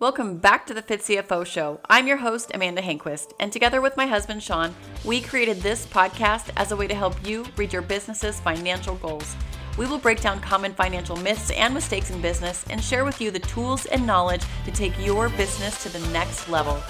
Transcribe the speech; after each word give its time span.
Welcome 0.00 0.38
back 0.38 0.64
to 0.68 0.74
the 0.74 0.80
Fit 0.80 1.00
CFO 1.00 1.44
Show. 1.44 1.80
I'm 1.90 2.06
your 2.06 2.18
host, 2.18 2.52
Amanda 2.54 2.80
Hanquist, 2.80 3.32
and 3.40 3.52
together 3.52 3.80
with 3.80 3.96
my 3.96 4.06
husband, 4.06 4.44
Shawn, 4.44 4.72
we 5.04 5.20
created 5.20 5.56
this 5.56 5.86
podcast 5.86 6.50
as 6.56 6.70
a 6.70 6.76
way 6.76 6.86
to 6.86 6.94
help 6.94 7.16
you 7.26 7.44
reach 7.56 7.72
your 7.72 7.82
business's 7.82 8.38
financial 8.38 8.94
goals. 8.94 9.34
We 9.76 9.86
will 9.86 9.98
break 9.98 10.20
down 10.20 10.38
common 10.38 10.72
financial 10.72 11.16
myths 11.16 11.50
and 11.50 11.74
mistakes 11.74 12.10
in 12.10 12.22
business 12.22 12.64
and 12.70 12.80
share 12.80 13.04
with 13.04 13.20
you 13.20 13.32
the 13.32 13.40
tools 13.40 13.86
and 13.86 14.06
knowledge 14.06 14.44
to 14.66 14.70
take 14.70 14.96
your 15.04 15.30
business 15.30 15.82
to 15.82 15.88
the 15.88 16.12
next 16.12 16.48
level. 16.48 16.80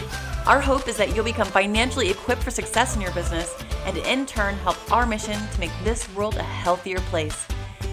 Our 0.47 0.61
hope 0.61 0.87
is 0.87 0.99
that 0.99 1.17
you'll 1.17 1.25
become 1.25 1.49
financially 1.49 2.11
equipped 2.11 2.43
for 2.43 2.51
success 2.51 2.95
in 2.95 3.01
your 3.01 3.13
business 3.13 3.55
and 3.87 3.97
in 3.97 4.27
turn 4.27 4.55
help 4.57 4.77
our 4.93 5.07
mission 5.07 5.41
to 5.55 5.61
make 5.61 5.73
this 5.83 6.15
world 6.15 6.37
a 6.37 6.43
healthier 6.43 7.01
place. 7.09 7.47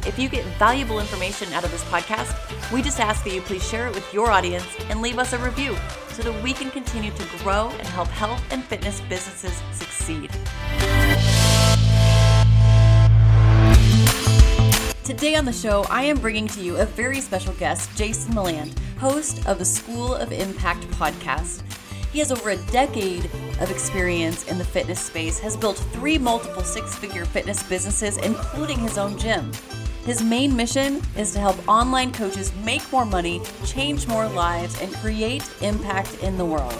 If 0.05 0.19
you 0.19 0.29
get 0.29 0.45
valuable 0.59 0.99
information 0.99 1.51
out 1.53 1.63
of 1.63 1.71
this 1.71 1.83
podcast, 1.85 2.71
we 2.71 2.83
just 2.83 2.99
ask 2.99 3.23
that 3.23 3.33
you 3.33 3.41
please 3.41 3.67
share 3.67 3.87
it 3.87 3.95
with 3.95 4.13
your 4.13 4.29
audience 4.29 4.67
and 4.89 5.01
leave 5.01 5.17
us 5.17 5.33
a 5.33 5.39
review 5.39 5.75
so 6.09 6.21
that 6.21 6.43
we 6.43 6.53
can 6.53 6.69
continue 6.69 7.09
to 7.09 7.37
grow 7.39 7.69
and 7.69 7.87
help 7.87 8.07
health 8.09 8.43
and 8.51 8.63
fitness 8.63 9.01
businesses 9.09 9.59
succeed. 9.71 10.29
Today 15.03 15.35
on 15.35 15.45
the 15.45 15.53
show, 15.53 15.85
I 15.89 16.03
am 16.03 16.19
bringing 16.19 16.47
to 16.49 16.61
you 16.61 16.77
a 16.77 16.85
very 16.85 17.19
special 17.19 17.53
guest, 17.53 17.89
Jason 17.97 18.35
Meland, 18.35 18.79
host 18.99 19.45
of 19.47 19.57
the 19.57 19.65
School 19.65 20.13
of 20.13 20.31
Impact 20.31 20.83
podcast. 20.91 21.63
He 22.11 22.19
has 22.19 22.31
over 22.31 22.51
a 22.51 22.57
decade 22.67 23.25
of 23.59 23.71
experience 23.71 24.47
in 24.47 24.59
the 24.59 24.63
fitness 24.63 24.99
space, 24.99 25.39
has 25.39 25.57
built 25.57 25.77
three 25.93 26.19
multiple 26.19 26.63
six 26.63 26.95
figure 26.95 27.25
fitness 27.25 27.63
businesses, 27.63 28.17
including 28.17 28.77
his 28.77 28.97
own 28.99 29.17
gym. 29.17 29.51
His 30.05 30.21
main 30.21 30.55
mission 30.55 31.01
is 31.17 31.31
to 31.33 31.39
help 31.39 31.67
online 31.67 32.13
coaches 32.13 32.53
make 32.63 32.91
more 32.91 33.05
money, 33.05 33.41
change 33.65 34.07
more 34.07 34.27
lives, 34.27 34.79
and 34.79 34.93
create 34.93 35.43
impact 35.63 36.19
in 36.21 36.37
the 36.37 36.45
world. 36.45 36.79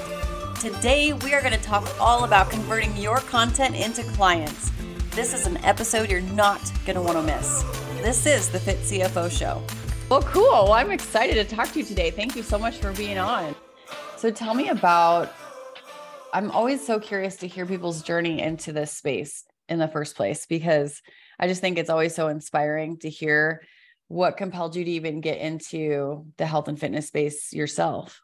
Today, 0.60 1.12
we 1.12 1.34
are 1.34 1.42
going 1.42 1.52
to 1.52 1.60
talk 1.60 1.90
all 2.00 2.26
about 2.26 2.52
converting 2.52 2.96
your 2.98 3.18
content 3.18 3.76
into 3.76 4.04
clients. 4.14 4.72
This 5.16 5.34
is 5.34 5.48
an 5.48 5.58
episode 5.66 6.12
you're 6.12 6.22
not 6.22 6.72
going 6.86 6.98
to 6.98 7.02
want 7.02 7.18
to 7.18 7.24
miss. 7.24 7.64
This 8.04 8.28
is 8.28 8.50
the 8.50 8.60
Fit 8.60 8.78
CFO 8.82 9.32
Show. 9.32 9.60
Well, 10.08 10.22
cool. 10.22 10.44
Well, 10.44 10.74
I'm 10.74 10.92
excited 10.92 11.34
to 11.34 11.56
talk 11.56 11.72
to 11.72 11.80
you 11.80 11.86
today. 11.86 12.12
Thank 12.12 12.36
you 12.36 12.44
so 12.44 12.60
much 12.60 12.78
for 12.78 12.92
being 12.92 13.18
on. 13.18 13.56
So, 14.18 14.30
tell 14.30 14.54
me 14.54 14.70
about. 14.70 15.34
I'm 16.32 16.52
always 16.52 16.86
so 16.86 17.00
curious 17.00 17.38
to 17.38 17.48
hear 17.48 17.66
people's 17.66 18.04
journey 18.04 18.40
into 18.40 18.72
this 18.72 18.92
space 18.92 19.46
in 19.68 19.80
the 19.80 19.88
first 19.88 20.16
place 20.16 20.46
because 20.46 21.02
I 21.40 21.48
just 21.48 21.62
think 21.62 21.78
it's 21.78 21.90
always 21.90 22.16
so 22.16 22.28
inspiring 22.28 22.98
to 23.00 23.10
hear 23.10 23.62
what 24.08 24.38
compelled 24.38 24.76
you 24.76 24.86
to 24.86 24.92
even 24.92 25.22
get 25.22 25.40
into 25.40 26.26
the 26.38 26.46
health 26.46 26.68
and 26.68 26.80
fitness 26.80 27.08
space 27.08 27.52
yourself. 27.54 28.22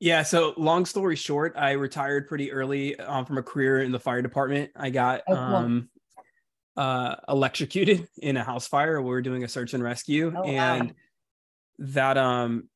Yeah. 0.00 0.22
So, 0.24 0.54
long 0.56 0.84
story 0.84 1.14
short, 1.14 1.54
I 1.56 1.72
retired 1.72 2.26
pretty 2.26 2.50
early 2.50 2.98
um, 2.98 3.24
from 3.24 3.38
a 3.38 3.42
career 3.42 3.82
in 3.82 3.92
the 3.92 4.00
fire 4.00 4.20
department. 4.20 4.72
I 4.74 4.90
got 4.90 5.22
oh, 5.28 5.34
cool. 5.34 5.42
um, 5.42 5.88
uh, 6.76 7.16
electrocuted 7.28 8.08
in 8.20 8.36
a 8.36 8.42
house 8.42 8.66
fire. 8.66 9.00
We 9.00 9.10
were 9.10 9.22
doing 9.22 9.44
a 9.44 9.48
search 9.48 9.74
and 9.74 9.82
rescue, 9.82 10.32
oh, 10.36 10.42
and 10.42 10.88
wow. 10.88 10.94
that 11.78 12.18
um, 12.18 12.68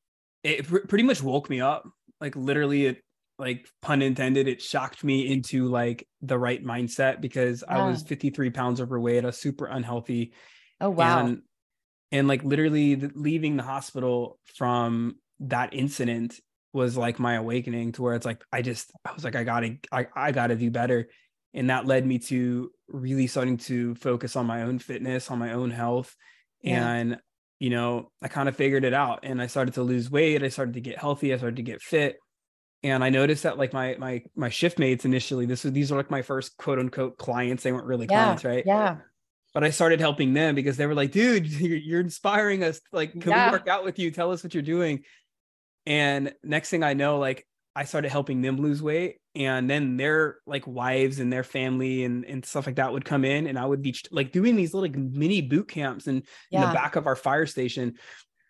it 0.43 0.67
pr- 0.67 0.87
pretty 0.87 1.03
much 1.03 1.21
woke 1.21 1.49
me 1.49 1.59
up. 1.59 1.89
Like 2.21 2.35
literally, 2.35 2.85
it 2.85 3.03
like 3.39 3.67
pun 3.81 4.01
intended, 4.01 4.47
it 4.47 4.61
shocked 4.61 5.03
me 5.03 5.31
into 5.31 5.67
like 5.67 6.07
the 6.21 6.37
right 6.37 6.63
mindset 6.63 7.21
because 7.21 7.63
I 7.67 7.87
was 7.87 8.01
53 8.03 8.49
pounds 8.49 8.81
overweight, 8.81 9.25
a 9.25 9.31
super 9.31 9.65
unhealthy. 9.65 10.33
Oh 10.81 10.89
wow. 10.89 11.25
And, 11.25 11.41
and 12.11 12.27
like 12.27 12.43
literally 12.43 12.95
leaving 12.95 13.57
the 13.57 13.63
hospital 13.63 14.39
from 14.55 15.17
that 15.41 15.73
incident 15.73 16.39
was 16.73 16.97
like 16.97 17.19
my 17.19 17.35
awakening 17.35 17.91
to 17.93 18.01
where 18.01 18.15
it's 18.15 18.25
like 18.25 18.43
I 18.51 18.61
just 18.61 18.91
I 19.05 19.13
was 19.13 19.23
like 19.23 19.35
I 19.35 19.43
gotta 19.43 19.77
I, 19.91 20.07
I 20.15 20.31
gotta 20.31 20.55
do 20.55 20.71
better. 20.71 21.07
And 21.53 21.69
that 21.69 21.85
led 21.85 22.05
me 22.05 22.19
to 22.19 22.71
really 22.87 23.27
starting 23.27 23.57
to 23.57 23.95
focus 23.95 24.35
on 24.35 24.45
my 24.45 24.63
own 24.63 24.79
fitness, 24.79 25.31
on 25.31 25.39
my 25.39 25.53
own 25.53 25.71
health. 25.71 26.15
Yeah. 26.61 26.91
And 26.91 27.17
you 27.59 27.69
know, 27.69 28.11
I 28.21 28.27
kind 28.27 28.49
of 28.49 28.55
figured 28.55 28.83
it 28.83 28.93
out 28.93 29.19
and 29.23 29.41
I 29.41 29.47
started 29.47 29.75
to 29.75 29.83
lose 29.83 30.09
weight. 30.09 30.43
I 30.43 30.49
started 30.49 30.75
to 30.75 30.81
get 30.81 30.99
healthy. 30.99 31.33
I 31.33 31.37
started 31.37 31.55
to 31.57 31.63
get 31.63 31.81
fit 31.81 32.17
and 32.83 33.03
I 33.03 33.09
noticed 33.09 33.43
that 33.43 33.57
like 33.57 33.73
my 33.73 33.95
my 33.97 34.23
my 34.35 34.49
shift 34.49 34.79
mates 34.79 35.05
initially, 35.05 35.45
this 35.45 35.63
was 35.63 35.73
these 35.73 35.91
were 35.91 35.97
like 35.97 36.11
my 36.11 36.21
first 36.21 36.57
quote 36.57 36.79
unquote 36.79 37.17
clients. 37.17 37.63
They 37.63 37.71
weren't 37.71 37.87
really 37.87 38.07
yeah, 38.09 38.23
clients, 38.23 38.45
right? 38.45 38.63
Yeah. 38.65 38.97
But 39.53 39.63
I 39.63 39.71
started 39.71 39.99
helping 39.99 40.33
them 40.33 40.53
because 40.53 40.77
they 40.77 40.85
were 40.85 40.93
like, 40.93 41.11
dude, 41.11 41.47
you're, 41.51 41.77
you're 41.77 42.01
inspiring 42.01 42.63
us. 42.63 42.79
Like, 42.91 43.13
can 43.13 43.31
yeah. 43.31 43.47
we 43.47 43.53
work 43.53 43.67
out 43.67 43.83
with 43.83 43.97
you? 43.97 44.11
Tell 44.11 44.31
us 44.31 44.43
what 44.43 44.53
you're 44.53 44.63
doing. 44.63 45.03
And 45.85 46.33
next 46.43 46.69
thing 46.69 46.83
I 46.83 46.93
know, 46.93 47.17
like 47.17 47.47
I 47.75 47.85
started 47.85 48.11
helping 48.11 48.41
them 48.41 48.57
lose 48.57 48.81
weight. 48.81 49.17
And 49.35 49.69
then 49.69 49.97
their 49.97 50.37
like 50.45 50.67
wives 50.67 51.19
and 51.19 51.31
their 51.31 51.43
family 51.43 52.03
and, 52.03 52.25
and 52.25 52.45
stuff 52.45 52.65
like 52.65 52.75
that 52.75 52.91
would 52.91 53.05
come 53.05 53.23
in 53.23 53.47
and 53.47 53.57
I 53.57 53.65
would 53.65 53.81
be 53.81 53.95
like 54.11 54.31
doing 54.31 54.55
these 54.55 54.73
little 54.73 54.89
like, 54.89 54.97
mini 54.97 55.41
boot 55.41 55.67
camps 55.67 56.07
in, 56.07 56.23
yeah. 56.51 56.63
in 56.63 56.69
the 56.69 56.73
back 56.73 56.95
of 56.95 57.07
our 57.07 57.15
fire 57.15 57.45
station. 57.45 57.95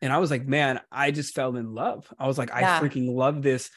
And 0.02 0.14
I 0.14 0.18
was 0.18 0.32
like, 0.32 0.48
man, 0.48 0.80
I 0.92 1.12
just 1.12 1.36
fell 1.36 1.56
in 1.56 1.74
love. 1.74 2.12
I 2.20 2.28
was 2.28 2.38
like, 2.38 2.50
yeah. 2.50 2.78
I 2.78 2.82
freaking 2.82 3.14
love 3.14 3.42
this 3.42 3.70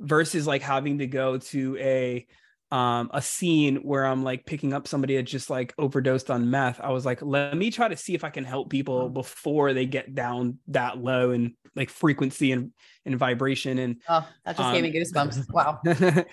versus 0.00 0.46
like 0.46 0.62
having 0.62 0.98
to 0.98 1.06
go 1.06 1.38
to 1.38 1.76
a 1.78 2.26
um 2.72 3.10
a 3.12 3.20
scene 3.20 3.76
where 3.76 4.06
I'm 4.06 4.22
like 4.22 4.46
picking 4.46 4.72
up 4.72 4.86
somebody 4.86 5.16
that 5.16 5.24
just 5.24 5.50
like 5.50 5.74
overdosed 5.78 6.30
on 6.30 6.50
meth. 6.50 6.80
I 6.80 6.90
was 6.90 7.04
like, 7.04 7.20
let 7.22 7.56
me 7.56 7.70
try 7.70 7.88
to 7.88 7.96
see 7.96 8.14
if 8.14 8.24
I 8.24 8.30
can 8.30 8.44
help 8.44 8.70
people 8.70 9.08
before 9.08 9.72
they 9.72 9.86
get 9.86 10.14
down 10.14 10.58
that 10.68 10.98
low 10.98 11.30
and 11.30 11.54
like 11.74 11.90
frequency 11.90 12.52
and 12.52 12.72
and 13.04 13.16
vibration 13.16 13.78
and 13.78 13.96
oh 14.08 14.26
that 14.44 14.56
just 14.56 14.60
um, 14.60 14.74
gave 14.74 14.82
me 14.84 14.92
goosebumps. 14.92 15.46
Wow. 15.52 15.80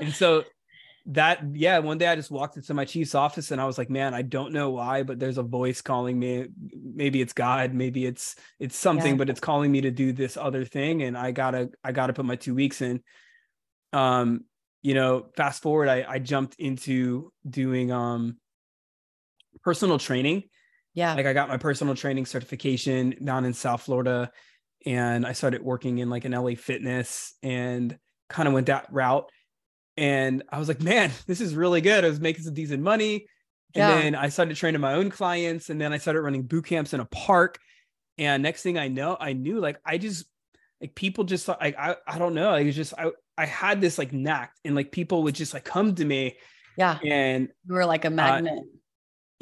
and 0.00 0.12
so 0.12 0.44
that 1.06 1.40
yeah 1.52 1.78
one 1.78 1.98
day 1.98 2.06
i 2.06 2.14
just 2.14 2.30
walked 2.30 2.56
into 2.56 2.74
my 2.74 2.84
chief's 2.84 3.14
office 3.14 3.50
and 3.50 3.60
i 3.60 3.64
was 3.64 3.76
like 3.76 3.90
man 3.90 4.14
i 4.14 4.22
don't 4.22 4.52
know 4.52 4.70
why 4.70 5.02
but 5.02 5.18
there's 5.18 5.38
a 5.38 5.42
voice 5.42 5.80
calling 5.80 6.18
me. 6.18 6.46
Maybe 6.72 7.20
it's 7.20 7.32
god 7.32 7.74
maybe 7.74 8.06
it's 8.06 8.36
it's 8.60 8.76
something 8.76 9.14
yeah. 9.14 9.16
but 9.16 9.28
it's 9.28 9.40
calling 9.40 9.72
me 9.72 9.80
to 9.80 9.90
do 9.90 10.12
this 10.12 10.36
other 10.36 10.64
thing. 10.64 11.02
And 11.02 11.18
i 11.18 11.32
gotta 11.32 11.70
i 11.82 11.90
gotta 11.90 12.12
put 12.12 12.24
my 12.24 12.36
two 12.36 12.54
weeks 12.54 12.82
in. 12.82 13.02
Um 13.92 14.44
you 14.82 14.94
know 14.94 15.26
fast 15.36 15.62
forward 15.62 15.88
i 15.88 16.04
i 16.08 16.18
jumped 16.18 16.54
into 16.58 17.32
doing 17.48 17.90
um 17.90 18.36
personal 19.62 19.98
training. 19.98 20.44
Yeah. 20.94 21.14
Like 21.14 21.26
i 21.26 21.32
got 21.32 21.48
my 21.48 21.56
personal 21.56 21.96
training 21.96 22.26
certification 22.26 23.16
down 23.24 23.44
in 23.44 23.54
south 23.54 23.82
florida 23.82 24.30
and 24.86 25.26
i 25.26 25.32
started 25.32 25.62
working 25.62 25.98
in 25.98 26.10
like 26.10 26.24
an 26.24 26.32
la 26.32 26.54
fitness 26.54 27.34
and 27.42 27.98
kind 28.28 28.46
of 28.46 28.54
went 28.54 28.66
that 28.66 28.86
route 28.90 29.28
and 29.96 30.42
I 30.50 30.58
was 30.58 30.68
like, 30.68 30.80
man, 30.80 31.10
this 31.26 31.40
is 31.40 31.54
really 31.54 31.80
good. 31.80 32.04
I 32.04 32.08
was 32.08 32.20
making 32.20 32.44
some 32.44 32.54
decent 32.54 32.82
money. 32.82 33.26
And 33.74 33.80
yeah. 33.80 34.02
then 34.02 34.14
I 34.14 34.28
started 34.28 34.56
training 34.56 34.80
my 34.80 34.94
own 34.94 35.10
clients. 35.10 35.70
And 35.70 35.80
then 35.80 35.92
I 35.92 35.98
started 35.98 36.20
running 36.20 36.42
boot 36.42 36.66
camps 36.66 36.92
in 36.92 37.00
a 37.00 37.06
park. 37.06 37.58
And 38.18 38.42
next 38.42 38.62
thing 38.62 38.76
I 38.78 38.88
know, 38.88 39.16
I 39.18 39.32
knew 39.32 39.58
like 39.58 39.78
I 39.84 39.96
just 39.96 40.26
like 40.80 40.94
people 40.94 41.24
just 41.24 41.48
like 41.48 41.76
I 41.78 41.96
I 42.06 42.18
don't 42.18 42.34
know. 42.34 42.50
I 42.50 42.64
was 42.64 42.76
just 42.76 42.92
I 42.98 43.10
I 43.38 43.46
had 43.46 43.80
this 43.80 43.96
like 43.96 44.12
knack 44.12 44.52
and 44.64 44.74
like 44.74 44.92
people 44.92 45.22
would 45.22 45.34
just 45.34 45.54
like 45.54 45.64
come 45.64 45.94
to 45.94 46.04
me. 46.04 46.36
Yeah. 46.76 46.98
And 47.02 47.48
you 47.66 47.74
were 47.74 47.86
like 47.86 48.04
a 48.04 48.10
magnet. 48.10 48.52
Uh, 48.52 48.78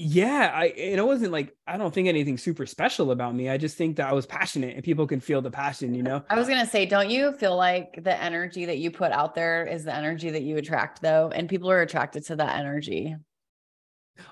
yeah 0.01 0.51
i 0.55 0.67
and 0.67 0.99
it 0.99 1.07
wasn't 1.07 1.31
like 1.31 1.55
i 1.67 1.77
don't 1.77 1.93
think 1.93 2.09
anything 2.09 2.39
super 2.39 2.65
special 2.65 3.11
about 3.11 3.35
me. 3.35 3.51
I 3.51 3.59
just 3.59 3.77
think 3.77 3.97
that 3.97 4.09
i 4.09 4.13
was 4.15 4.25
passionate 4.25 4.75
and 4.75 4.83
people 4.83 5.07
can 5.07 5.21
feel 5.21 5.43
the 5.43 5.51
passion 5.51 5.95
you 5.95 6.03
know? 6.03 6.25
I 6.31 6.37
was 6.37 6.49
gonna 6.49 6.67
say 6.67 6.87
don't 6.87 7.11
you 7.11 7.33
feel 7.33 7.55
like 7.55 8.03
the 8.03 8.19
energy 8.21 8.65
that 8.65 8.79
you 8.79 8.91
put 8.91 9.13
out 9.13 9.35
there 9.35 9.67
is 9.67 9.85
the 9.85 9.95
energy 9.95 10.31
that 10.31 10.43
you 10.43 10.57
attract 10.57 11.03
though? 11.03 11.31
And 11.35 11.49
people 11.49 11.71
are 11.71 11.83
attracted 11.83 12.25
to 12.27 12.37
that 12.37 12.57
energy. 12.57 13.15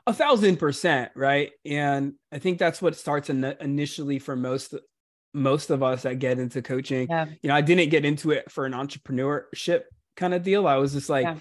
A 0.06 0.12
thousand 0.12 0.56
percent 0.56 1.12
right? 1.15 1.51
And 1.67 2.15
i 2.33 2.39
think 2.39 2.59
that's 2.59 2.81
what 2.81 2.97
starts 2.97 3.29
in 3.29 3.45
initially 3.61 4.19
for 4.19 4.37
most 4.37 4.75
most 5.35 5.69
of 5.69 5.83
us 5.83 6.03
that 6.03 6.19
get 6.19 6.39
into 6.39 6.62
coaching. 6.62 7.09
Yeah. 7.11 7.27
you 7.43 7.49
know 7.49 7.55
i 7.55 7.61
didn't 7.61 7.91
get 7.91 8.06
into 8.06 8.31
it 8.31 8.50
for 8.50 8.64
an 8.64 8.73
entrepreneurship 8.73 9.82
kind 10.17 10.32
of 10.32 10.43
deal. 10.43 10.67
I 10.67 10.76
was 10.76 10.94
just 10.94 11.11
like 11.11 11.25
yeah. 11.25 11.38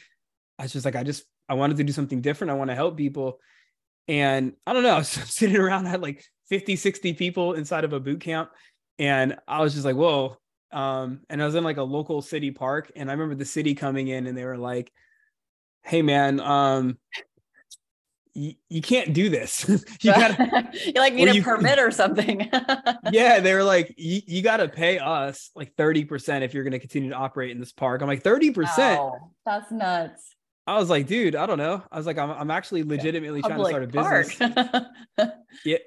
i 0.59 0.63
was 0.63 0.73
just 0.73 0.85
like 0.85 0.97
i 0.97 1.03
just 1.03 1.23
i 1.47 1.53
wanted 1.53 1.77
to 1.77 1.85
do 1.85 1.93
something 1.93 2.19
different. 2.19 2.51
I 2.51 2.55
want 2.55 2.71
to 2.71 2.75
help 2.75 2.97
people 2.97 3.39
and 4.07 4.53
I 4.65 4.73
don't 4.73 4.83
know, 4.83 4.89
I 4.95 4.99
was 4.99 5.09
sitting 5.09 5.57
around, 5.57 5.87
I 5.87 5.89
had 5.89 6.01
like 6.01 6.23
50, 6.49 6.75
60 6.75 7.13
people 7.13 7.53
inside 7.53 7.83
of 7.83 7.93
a 7.93 7.99
boot 7.99 8.21
camp. 8.21 8.49
And 8.99 9.37
I 9.47 9.61
was 9.61 9.73
just 9.73 9.85
like, 9.85 9.95
whoa. 9.95 10.37
Um, 10.71 11.21
and 11.29 11.41
I 11.41 11.45
was 11.45 11.55
in 11.55 11.63
like 11.63 11.77
a 11.77 11.83
local 11.83 12.21
city 12.21 12.51
park. 12.51 12.91
And 12.95 13.09
I 13.09 13.13
remember 13.13 13.35
the 13.35 13.45
city 13.45 13.75
coming 13.75 14.07
in 14.07 14.27
and 14.27 14.37
they 14.37 14.45
were 14.45 14.57
like, 14.57 14.91
hey 15.83 16.01
man, 16.01 16.39
um, 16.39 16.97
you, 18.33 18.53
you 18.69 18.81
can't 18.81 19.13
do 19.13 19.29
this. 19.29 19.67
you 20.01 20.13
gotta 20.13 20.69
you 20.85 20.93
like 20.95 21.13
need 21.13 21.29
a 21.29 21.35
you, 21.35 21.43
permit 21.43 21.79
or 21.79 21.91
something. 21.91 22.49
yeah, 23.11 23.39
they 23.39 23.53
were 23.53 23.63
like, 23.63 23.93
you, 23.97 24.21
you 24.25 24.41
gotta 24.41 24.67
pay 24.67 24.99
us 24.99 25.51
like 25.55 25.75
30% 25.75 26.41
if 26.41 26.53
you're 26.53 26.63
gonna 26.63 26.79
continue 26.79 27.09
to 27.09 27.15
operate 27.15 27.51
in 27.51 27.59
this 27.59 27.71
park. 27.71 28.01
I'm 28.01 28.07
like, 28.07 28.23
30%. 28.23 28.97
Oh, 28.97 29.31
that's 29.45 29.71
nuts. 29.71 30.36
I 30.67 30.77
was 30.77 30.89
like, 30.89 31.07
dude, 31.07 31.35
I 31.35 31.45
don't 31.45 31.57
know. 31.57 31.81
I 31.91 31.97
was 31.97 32.05
like, 32.05 32.17
I'm, 32.17 32.29
I'm 32.29 32.51
actually 32.51 32.83
legitimately 32.83 33.41
trying 33.41 33.57
to 33.57 33.65
start 33.65 33.83
a 33.83 33.87
business. 33.87 35.31
yeah. 35.65 35.77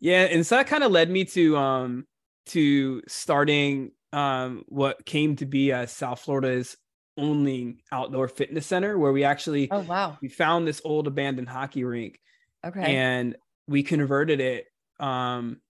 Yeah. 0.00 0.22
And 0.22 0.46
so 0.46 0.56
that 0.56 0.66
kind 0.66 0.82
of 0.82 0.90
led 0.90 1.10
me 1.10 1.26
to, 1.26 1.56
um, 1.58 2.06
to 2.46 3.02
starting 3.06 3.92
um, 4.12 4.64
what 4.68 5.04
came 5.04 5.36
to 5.36 5.46
be 5.46 5.72
as 5.72 5.92
South 5.92 6.20
Florida's 6.20 6.76
only 7.16 7.76
outdoor 7.92 8.28
fitness 8.28 8.66
center, 8.66 8.98
where 8.98 9.12
we 9.12 9.24
actually 9.24 9.70
oh 9.70 9.80
wow 9.80 10.16
we 10.20 10.28
found 10.28 10.66
this 10.66 10.80
old 10.84 11.06
abandoned 11.06 11.48
hockey 11.48 11.84
rink, 11.84 12.18
okay, 12.64 12.96
and 12.96 13.36
we 13.66 13.82
converted 13.82 14.40
it. 14.40 14.66
Um, 14.98 15.60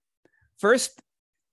first, 0.57 1.01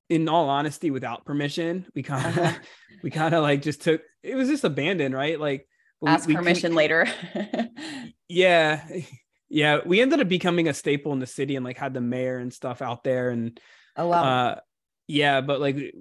in 0.09 0.29
all 0.29 0.49
honesty, 0.49 0.91
without 0.91 1.25
permission, 1.25 1.87
we 1.95 2.03
kind 2.03 2.27
of 2.27 2.39
uh-huh. 2.39 2.59
we 3.03 3.11
kind 3.11 3.35
of 3.35 3.43
like 3.43 3.63
just 3.63 3.83
took 3.83 4.03
it 4.23 4.35
was 4.35 4.49
just 4.49 4.65
abandoned, 4.65 5.15
right? 5.15 5.39
Like 5.39 5.67
ask 6.07 6.29
we, 6.29 6.35
permission 6.35 6.73
we, 6.73 6.77
later. 6.77 7.07
yeah, 8.29 8.87
yeah, 9.49 9.79
we 9.85 10.01
ended 10.01 10.21
up 10.21 10.29
becoming 10.29 10.69
a 10.69 10.75
staple 10.75 11.13
in 11.13 11.19
the 11.19 11.27
city 11.27 11.57
and 11.57 11.65
like 11.65 11.77
had 11.77 11.95
the 11.95 12.01
mayor 12.01 12.39
and 12.39 12.53
stuff 12.53 12.83
out 12.83 13.05
there 13.05 13.31
and 13.31 13.59
oh 13.97 14.09
wow. 14.09 14.23
Uh, 14.23 14.61
yeah, 15.07 15.41
but 15.41 15.61
like 15.61 15.95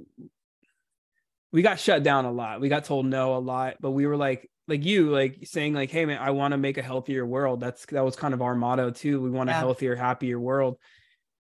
we 1.52 1.62
got 1.62 1.80
shut 1.80 2.04
down 2.04 2.26
a 2.26 2.32
lot. 2.32 2.62
We 2.62 2.70
got 2.70 2.84
told 2.84 3.06
no 3.06 3.36
a 3.36 3.40
lot, 3.40 3.78
but 3.80 3.92
we 3.92 4.06
were 4.06 4.18
like 4.18 4.50
like 4.68 4.84
you 4.84 5.10
like 5.10 5.40
saying 5.46 5.74
like 5.74 5.92
hey 5.92 6.06
man, 6.06 6.20
I 6.20 6.32
want 6.32 6.52
to 6.52 6.58
make 6.58 6.78
a 6.78 6.82
healthier 6.82 7.26
world. 7.26 7.60
That's 7.60 7.86
that 7.88 8.04
was 8.04 8.16
kind 8.16 8.34
of 8.34 8.42
our 8.42 8.56
motto 8.56 8.92
too. 8.92 9.22
We 9.22 9.30
want 9.30 9.50
yeah. 9.50 9.58
a 9.58 9.60
healthier, 9.60 9.96
happier 9.96 10.40
world. 10.40 10.78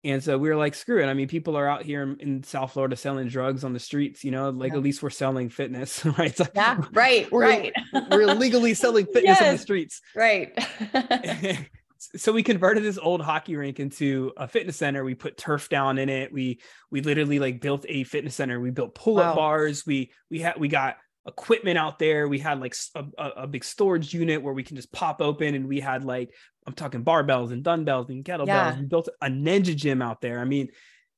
And 0.02 0.23
so 0.23 0.38
we 0.38 0.49
were 0.49 0.56
like, 0.56 0.75
screw 0.75 1.02
it. 1.02 1.06
I 1.06 1.14
mean, 1.14 1.29
people 1.29 1.56
are 1.56 1.69
out 1.69 1.82
here 1.82 2.17
in 2.20 2.43
South 2.43 2.73
Florida 2.73 2.97
selling 2.97 3.29
drugs 3.29 3.64
on 3.64 3.75
the 3.75 3.79
streets, 3.79 4.25
you 4.25 4.31
know, 4.31 4.49
like 4.49 4.73
yeah. 4.73 4.79
at 4.79 4.82
least 4.82 5.02
we're 5.02 5.11
selling 5.11 5.50
fitness, 5.50 6.05
right? 6.19 6.38
Yeah, 6.55 6.81
right, 6.93 7.31
we're, 7.31 7.43
right. 7.43 7.73
we're 8.11 8.26
legally 8.26 8.73
selling 8.73 9.05
fitness 9.12 9.38
yes, 9.41 9.43
on 9.43 9.52
the 9.52 9.58
streets. 9.58 10.00
Right. 10.17 10.58
so 12.17 12.32
we 12.32 12.43
converted 12.43 12.82
this 12.82 12.97
old 12.97 13.20
hockey 13.20 13.56
rink 13.56 13.79
into 13.79 14.32
a 14.38 14.49
fitness 14.49 14.76
center. 14.76 15.05
We 15.05 15.14
put 15.14 15.37
turf 15.37 15.69
down 15.69 15.99
in 15.99 16.08
it. 16.08 16.32
We 16.32 16.61
we 16.91 17.02
literally 17.02 17.38
like 17.38 17.61
built 17.61 17.85
a 17.87 18.05
fitness 18.05 18.35
center. 18.35 18.58
We 18.58 18.70
built 18.70 18.94
pull-up 18.94 19.26
wow. 19.26 19.35
bars. 19.35 19.85
We 19.85 20.12
we 20.31 20.38
had 20.41 20.58
we 20.58 20.69
got 20.69 20.97
equipment 21.26 21.78
out 21.78 21.99
there. 21.99 22.28
We 22.28 22.38
had 22.38 22.61
like 22.61 22.75
a, 22.94 23.05
a, 23.19 23.46
big 23.46 23.64
storage 23.64 24.12
unit 24.14 24.43
where 24.43 24.55
we 24.55 24.62
can 24.62 24.76
just 24.76 24.93
pop 24.93 25.20
open 25.20 25.55
and 25.55 25.69
we 25.69 25.81
had 25.81 26.05
like 26.05 26.34
I'm 26.67 26.72
talking 26.72 27.05
barbells 27.05 27.52
and 27.52 27.62
dumbbells 27.62 28.11
and 28.11 28.25
kettlebells. 28.25 28.46
Yeah. 28.46 28.78
We 28.78 28.87
built 28.87 29.08
a 29.20 29.26
ninja 29.26 29.76
gym 29.76 30.02
out 30.02 30.20
there. 30.20 30.40
I 30.40 30.44
mean, 30.44 30.69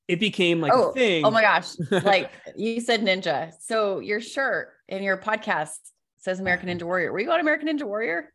it 0.09 0.21
became 0.21 0.61
like 0.61 0.73
oh, 0.75 0.91
a 0.91 0.93
thing. 0.93 1.25
Oh 1.25 1.31
my 1.31 1.43
gosh. 1.43 1.75
like 1.91 2.31
you 2.57 2.81
said 2.81 3.03
ninja. 3.03 3.53
So 3.61 4.01
your 4.01 4.21
shirt 4.21 4.71
in 4.89 5.03
your 5.03 5.17
podcast 5.17 5.79
says 6.19 6.41
American 6.41 6.69
Ninja 6.69 6.85
Warrior. 6.85 7.13
Were 7.13 7.21
you 7.21 7.31
on 7.31 7.41
American 7.41 7.69
Ninja 7.69 7.85
Warrior? 7.85 8.33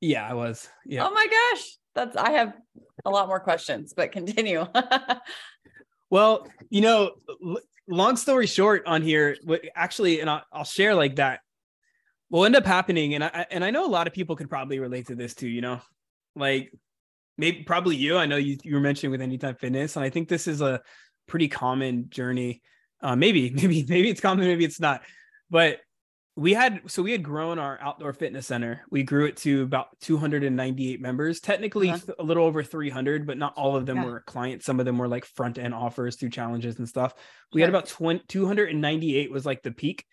Yeah, 0.00 0.26
I 0.26 0.34
was. 0.34 0.68
Yeah. 0.86 1.06
Oh 1.06 1.10
my 1.10 1.26
gosh. 1.26 1.76
That's 1.94 2.16
I 2.16 2.30
have 2.32 2.54
a 3.04 3.10
lot 3.10 3.28
more 3.28 3.40
questions, 3.40 3.92
but 3.94 4.12
continue. 4.12 4.66
well, 6.10 6.46
you 6.68 6.80
know, 6.80 7.12
long 7.90 8.16
story 8.16 8.46
short 8.46 8.84
on 8.86 9.02
here, 9.02 9.36
actually, 9.74 10.20
and 10.20 10.30
I'll, 10.30 10.42
I'll 10.52 10.64
share 10.64 10.94
like 10.94 11.16
that. 11.16 11.40
Will 12.30 12.44
end 12.44 12.54
up 12.56 12.64
happening, 12.64 13.14
and 13.14 13.24
I 13.24 13.46
and 13.50 13.64
I 13.64 13.70
know 13.70 13.84
a 13.84 13.90
lot 13.90 14.06
of 14.06 14.12
people 14.12 14.36
could 14.36 14.48
probably 14.48 14.78
relate 14.78 15.08
to 15.08 15.16
this 15.16 15.34
too. 15.34 15.48
You 15.48 15.60
know, 15.60 15.80
like 16.36 16.72
maybe 17.36 17.64
probably 17.64 17.96
you. 17.96 18.16
I 18.16 18.26
know 18.26 18.36
you 18.36 18.56
you 18.62 18.74
were 18.74 18.80
mentioning 18.80 19.10
with 19.10 19.20
Anytime 19.20 19.56
Fitness, 19.56 19.96
and 19.96 20.04
I 20.04 20.10
think 20.10 20.28
this 20.28 20.46
is 20.46 20.60
a 20.60 20.80
pretty 21.26 21.48
common 21.48 22.08
journey. 22.08 22.62
Uh, 23.02 23.16
maybe 23.16 23.50
maybe 23.54 23.84
maybe 23.88 24.08
it's 24.08 24.20
common, 24.20 24.46
maybe 24.46 24.64
it's 24.64 24.78
not, 24.78 25.02
but 25.50 25.80
we 26.40 26.54
had 26.54 26.80
so 26.86 27.02
we 27.02 27.12
had 27.12 27.22
grown 27.22 27.58
our 27.58 27.78
outdoor 27.82 28.14
fitness 28.14 28.46
center. 28.46 28.80
We 28.90 29.02
grew 29.02 29.26
it 29.26 29.36
to 29.38 29.62
about 29.62 29.88
298 30.00 30.98
members. 30.98 31.38
Technically 31.38 31.90
uh-huh. 31.90 32.14
a 32.18 32.22
little 32.22 32.46
over 32.46 32.62
300 32.62 33.26
but 33.26 33.36
not 33.36 33.52
all 33.58 33.76
of 33.76 33.84
them 33.84 33.98
yeah. 33.98 34.04
were 34.06 34.20
clients. 34.20 34.64
Some 34.64 34.80
of 34.80 34.86
them 34.86 34.96
were 34.96 35.06
like 35.06 35.26
front 35.26 35.58
end 35.58 35.74
offers 35.74 36.16
through 36.16 36.30
challenges 36.30 36.78
and 36.78 36.88
stuff. 36.88 37.12
We 37.52 37.60
had 37.60 37.68
about 37.68 37.88
20, 37.88 38.22
298 38.26 39.30
was 39.30 39.44
like 39.44 39.62
the 39.62 39.70
peak. 39.70 40.06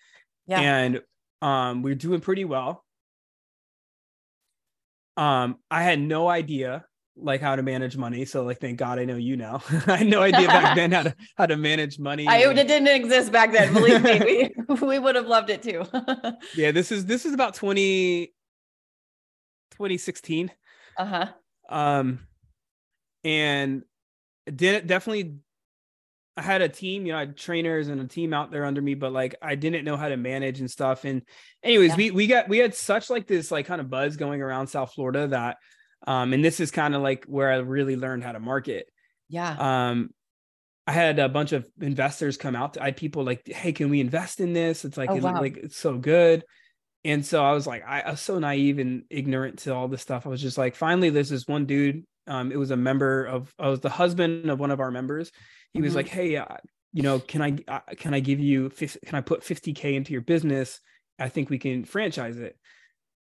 Yeah. 0.48 0.60
and 0.60 1.02
um 1.42 1.82
we 1.82 1.94
are 1.94 1.96
doing 1.96 2.20
pretty 2.20 2.44
well. 2.44 2.84
Um 5.16 5.60
i 5.72 5.82
had 5.82 6.02
no 6.02 6.28
idea 6.28 6.84
like 7.20 7.42
how 7.42 7.56
to 7.56 7.64
manage 7.64 7.98
money. 7.98 8.26
So 8.26 8.44
like, 8.44 8.60
thank 8.60 8.78
God 8.78 9.00
I 9.00 9.06
know 9.06 9.16
you 9.16 9.38
now. 9.38 9.62
I 9.88 9.98
had 9.98 10.08
no 10.08 10.22
idea 10.22 10.48
back 10.48 10.76
then 10.76 10.92
how 10.92 11.04
to 11.04 11.16
how 11.36 11.46
to 11.46 11.58
manage 11.58 12.00
money. 12.00 12.28
I 12.28 12.38
it 12.50 12.56
didn't 12.56 12.88
exist 12.88 13.32
back 13.32 13.52
then. 13.52 13.74
Believe 13.74 14.04
me, 14.04 14.52
we 14.68 14.76
we 14.82 15.00
would 15.00 15.16
have 15.16 15.28
loved 15.28 15.50
it 15.50 15.62
too. 15.64 15.86
yeah, 16.56 16.72
this 16.72 16.92
is 16.92 17.06
this 17.06 17.26
is 17.26 17.34
about 17.34 17.56
20, 17.56 18.28
2016. 19.72 20.52
Uh-huh. 20.98 21.28
Um 21.70 22.20
and 23.24 23.84
did 24.54 24.88
definitely 24.88 25.36
I 26.38 26.44
had 26.44 26.62
a 26.62 26.70
team, 26.70 27.08
you 27.08 27.14
know, 27.14 27.18
I 27.18 27.22
had 27.22 27.36
trainers 27.36 27.88
and 27.88 28.00
a 28.00 28.08
team 28.08 28.32
out 28.32 28.52
there 28.52 28.64
under 28.64 28.82
me, 28.82 28.94
but 28.94 29.12
like 29.12 29.36
I 29.42 29.56
didn't 29.56 29.86
know 29.86 29.98
how 29.98 30.08
to 30.08 30.18
manage 30.18 30.60
and 30.60 30.70
stuff. 30.70 31.04
And 31.04 31.24
anyways, 31.64 31.92
yeah. 31.92 31.96
we 31.96 32.12
we 32.12 32.28
got 32.28 32.48
we 32.48 32.60
had 32.60 32.76
such 32.76 33.10
like 33.10 33.26
this 33.26 33.50
like 33.50 33.66
kind 33.66 33.82
of 33.82 33.90
buzz 33.90 34.18
going 34.18 34.42
around 34.42 34.68
South 34.68 34.94
Florida 34.94 35.28
that 35.30 35.58
um, 36.06 36.34
and 36.34 36.44
this 36.44 36.60
is 36.60 36.72
kind 36.72 36.96
of 36.96 37.02
like 37.02 37.26
where 37.26 37.52
I 37.52 37.58
really 37.58 37.96
learned 37.96 38.24
how 38.24 38.32
to 38.32 38.40
market. 38.40 38.88
Yeah. 39.30 39.90
Um, 39.90 40.12
I 40.86 40.92
had 40.94 41.20
a 41.20 41.28
bunch 41.28 41.52
of 41.52 41.66
investors 41.82 42.38
come 42.38 42.56
out. 42.56 42.76
To, 42.76 42.82
I 42.82 42.86
had 42.86 42.98
people 42.98 43.24
like, 43.24 43.46
"Hey, 43.48 43.74
can 43.74 43.90
we 43.90 44.00
invest 44.00 44.40
in 44.40 44.54
this?" 44.54 44.86
It's 44.86 44.98
like, 44.98 45.10
oh, 45.10 45.16
wow. 45.18 45.42
like 45.42 45.58
it's 45.58 45.78
so 45.78 45.98
good. 45.98 46.44
And 47.08 47.26
so 47.26 47.44
I 47.44 47.54
was 47.54 47.66
like, 47.66 47.84
I, 47.88 48.02
I, 48.02 48.12
was 48.12 48.22
so 48.22 48.38
naive 48.38 48.80
and 48.80 49.04
ignorant 49.10 49.60
to 49.60 49.74
all 49.74 49.88
this 49.88 50.02
stuff. 50.02 50.26
I 50.26 50.30
was 50.30 50.42
just 50.42 50.58
like, 50.58 50.76
finally, 50.76 51.10
there's 51.10 51.30
this 51.30 51.48
one 51.48 51.66
dude. 51.66 52.04
Um, 52.28 52.52
it 52.52 52.58
was 52.58 52.72
a 52.72 52.76
member 52.76 53.24
of, 53.24 53.54
I 53.58 53.70
was 53.70 53.80
the 53.80 53.90
husband 53.90 54.50
of 54.50 54.60
one 54.60 54.72
of 54.72 54.82
our 54.82 54.92
members. 54.92 55.32
He 55.72 55.80
mm-hmm. 55.80 55.86
was 55.86 55.96
like, 55.96 56.10
Hey, 56.10 56.36
uh, 56.36 56.58
you 56.92 57.04
know, 57.04 57.20
can 57.20 57.42
I, 57.42 57.58
uh, 57.68 57.80
can 57.96 58.14
I 58.14 58.20
give 58.20 58.42
you, 58.42 58.70
can 58.70 58.90
I 59.14 59.22
put 59.22 59.42
50K 59.42 59.94
into 59.94 60.12
your 60.12 60.22
business? 60.22 60.82
I 61.18 61.30
think 61.30 61.50
we 61.50 61.60
can 61.60 61.86
franchise 61.86 62.38
it. 62.38 62.58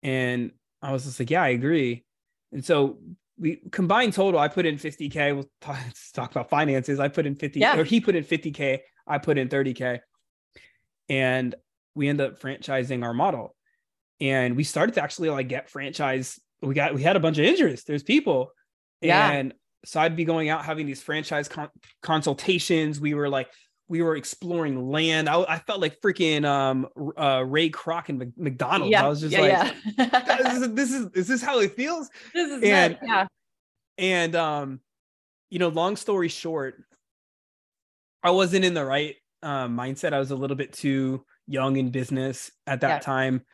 And 0.02 0.50
I 0.82 0.90
was 0.90 1.04
just 1.04 1.20
like, 1.20 1.30
yeah, 1.30 1.42
I 1.42 1.48
agree. 1.50 2.04
And 2.52 2.64
so 2.64 2.98
we 3.38 3.60
combined 3.72 4.12
total, 4.12 4.38
I 4.38 4.48
put 4.48 4.66
in 4.66 4.76
50K. 4.76 5.34
We'll 5.34 5.50
talk, 5.60 5.78
talk 6.14 6.30
about 6.30 6.50
finances. 6.50 7.00
I 7.00 7.08
put 7.08 7.26
in 7.26 7.34
50, 7.34 7.60
yeah. 7.60 7.78
or 7.78 7.84
he 7.84 8.00
put 8.00 8.14
in 8.14 8.24
50K. 8.24 8.80
I 9.06 9.18
put 9.18 9.38
in 9.38 9.48
30K. 9.48 10.00
And 11.08 11.54
we 11.94 12.08
end 12.08 12.20
up 12.20 12.40
franchising 12.40 13.02
our 13.02 13.14
model. 13.14 13.56
And 14.20 14.56
we 14.56 14.64
started 14.64 14.94
to 14.94 15.02
actually 15.02 15.30
like 15.30 15.48
get 15.48 15.70
franchise. 15.70 16.38
We 16.60 16.74
got, 16.74 16.94
we 16.94 17.02
had 17.02 17.16
a 17.16 17.20
bunch 17.20 17.38
of 17.38 17.44
interest. 17.44 17.86
There's 17.86 18.02
people. 18.02 18.52
Yeah. 19.00 19.30
And 19.30 19.54
so 19.84 20.00
I'd 20.00 20.14
be 20.14 20.24
going 20.24 20.50
out 20.50 20.64
having 20.64 20.86
these 20.86 21.02
franchise 21.02 21.48
con- 21.48 21.70
consultations. 22.02 23.00
We 23.00 23.14
were 23.14 23.30
like, 23.30 23.48
we 23.90 24.02
were 24.02 24.14
exploring 24.14 24.88
land. 24.88 25.28
I, 25.28 25.42
I 25.42 25.58
felt 25.58 25.80
like 25.80 26.00
freaking 26.00 26.44
um, 26.44 26.86
uh, 27.18 27.42
Ray 27.44 27.70
Kroc 27.70 28.08
and 28.08 28.32
McDonald's. 28.36 28.92
Yeah. 28.92 29.04
I 29.04 29.08
was 29.08 29.20
just 29.20 29.32
yeah, 29.32 29.40
like, 29.40 29.74
yeah. 29.98 30.36
this, 30.38 30.62
is, 30.62 30.74
this 30.74 30.92
is 30.92 31.06
is 31.14 31.28
this 31.28 31.42
how 31.42 31.58
it 31.58 31.74
feels? 31.74 32.08
This 32.32 32.50
is 32.52 32.62
and, 32.62 32.96
yeah. 33.02 33.26
And 33.98 34.36
um, 34.36 34.80
you 35.50 35.58
know, 35.58 35.68
long 35.68 35.96
story 35.96 36.28
short, 36.28 36.76
I 38.22 38.30
wasn't 38.30 38.64
in 38.64 38.74
the 38.74 38.84
right 38.84 39.16
um, 39.42 39.76
mindset. 39.76 40.12
I 40.12 40.20
was 40.20 40.30
a 40.30 40.36
little 40.36 40.56
bit 40.56 40.72
too 40.72 41.24
young 41.48 41.76
in 41.76 41.90
business 41.90 42.52
at 42.68 42.82
that 42.82 43.02
time. 43.02 43.44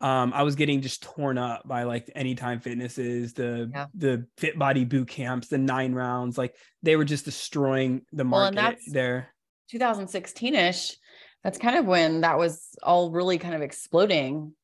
Um, 0.00 0.32
I 0.32 0.44
was 0.44 0.54
getting 0.54 0.80
just 0.80 1.02
torn 1.02 1.38
up 1.38 1.66
by 1.66 1.82
like 1.82 2.08
anytime 2.14 2.60
fitnesses, 2.60 3.34
the 3.34 3.68
yeah. 3.74 3.86
the 3.94 4.26
fit 4.38 4.56
body 4.56 4.84
boot 4.84 5.08
camps, 5.08 5.48
the 5.48 5.58
nine 5.58 5.92
rounds, 5.92 6.38
like 6.38 6.54
they 6.84 6.94
were 6.94 7.04
just 7.04 7.24
destroying 7.24 8.02
the 8.12 8.24
market 8.24 8.56
well, 8.56 8.74
there 8.86 9.32
2016ish 9.72 10.96
that's 11.42 11.58
kind 11.58 11.76
of 11.76 11.86
when 11.86 12.20
that 12.20 12.38
was 12.38 12.76
all 12.82 13.10
really 13.10 13.38
kind 13.38 13.54
of 13.54 13.62
exploding. 13.62 14.54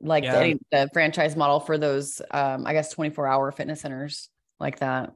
Like 0.00 0.24
yeah. 0.24 0.40
the, 0.40 0.58
the, 0.70 0.90
franchise 0.92 1.36
model 1.36 1.60
for 1.60 1.78
those 1.78 2.20
um 2.32 2.66
i 2.66 2.72
guess 2.72 2.90
24 2.90 3.26
hour 3.26 3.52
fitness 3.52 3.80
centers 3.80 4.28
like 4.58 4.80
that. 4.80 5.12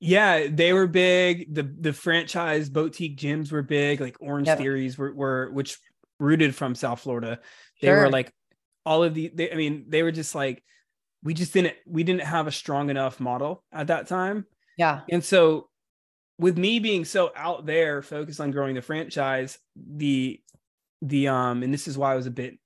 Yeah 0.00 0.48
they 0.50 0.72
were 0.72 0.86
big. 0.86 1.54
The 1.54 1.62
the 1.62 1.92
franchise 1.92 2.68
boutique 2.68 3.16
gyms 3.16 3.52
were 3.52 3.62
big. 3.62 4.00
Like 4.00 4.16
orange 4.20 4.48
yep. 4.48 4.58
theories 4.58 4.98
were, 4.98 5.14
were 5.14 5.50
which 5.52 5.78
rooted 6.18 6.54
from 6.54 6.74
south 6.74 7.00
florida. 7.00 7.38
They 7.80 7.88
sure. 7.88 8.02
were 8.02 8.10
like 8.10 8.32
all 8.84 9.04
of 9.04 9.14
the 9.14 9.30
they, 9.32 9.52
i 9.52 9.54
mean 9.54 9.84
they 9.88 10.02
were 10.02 10.10
just 10.10 10.34
like 10.34 10.64
we 11.22 11.32
just 11.32 11.52
didn't 11.52 11.74
we 11.86 12.02
didn't 12.02 12.22
have 12.22 12.48
a 12.48 12.52
strong 12.52 12.90
enough 12.90 13.20
model 13.20 13.62
at 13.72 13.86
that 13.86 14.08
time. 14.08 14.46
Yeah. 14.76 15.02
And 15.08 15.22
so 15.22 15.69
with 16.40 16.56
me 16.56 16.78
being 16.78 17.04
so 17.04 17.30
out 17.36 17.66
there 17.66 18.00
focused 18.00 18.40
on 18.40 18.50
growing 18.50 18.74
the 18.74 18.82
franchise 18.82 19.58
the 19.76 20.40
the 21.02 21.28
um 21.28 21.62
and 21.62 21.72
this 21.72 21.86
is 21.86 21.96
why 21.96 22.12
i 22.12 22.16
was 22.16 22.26
a 22.26 22.30
bit 22.30 22.58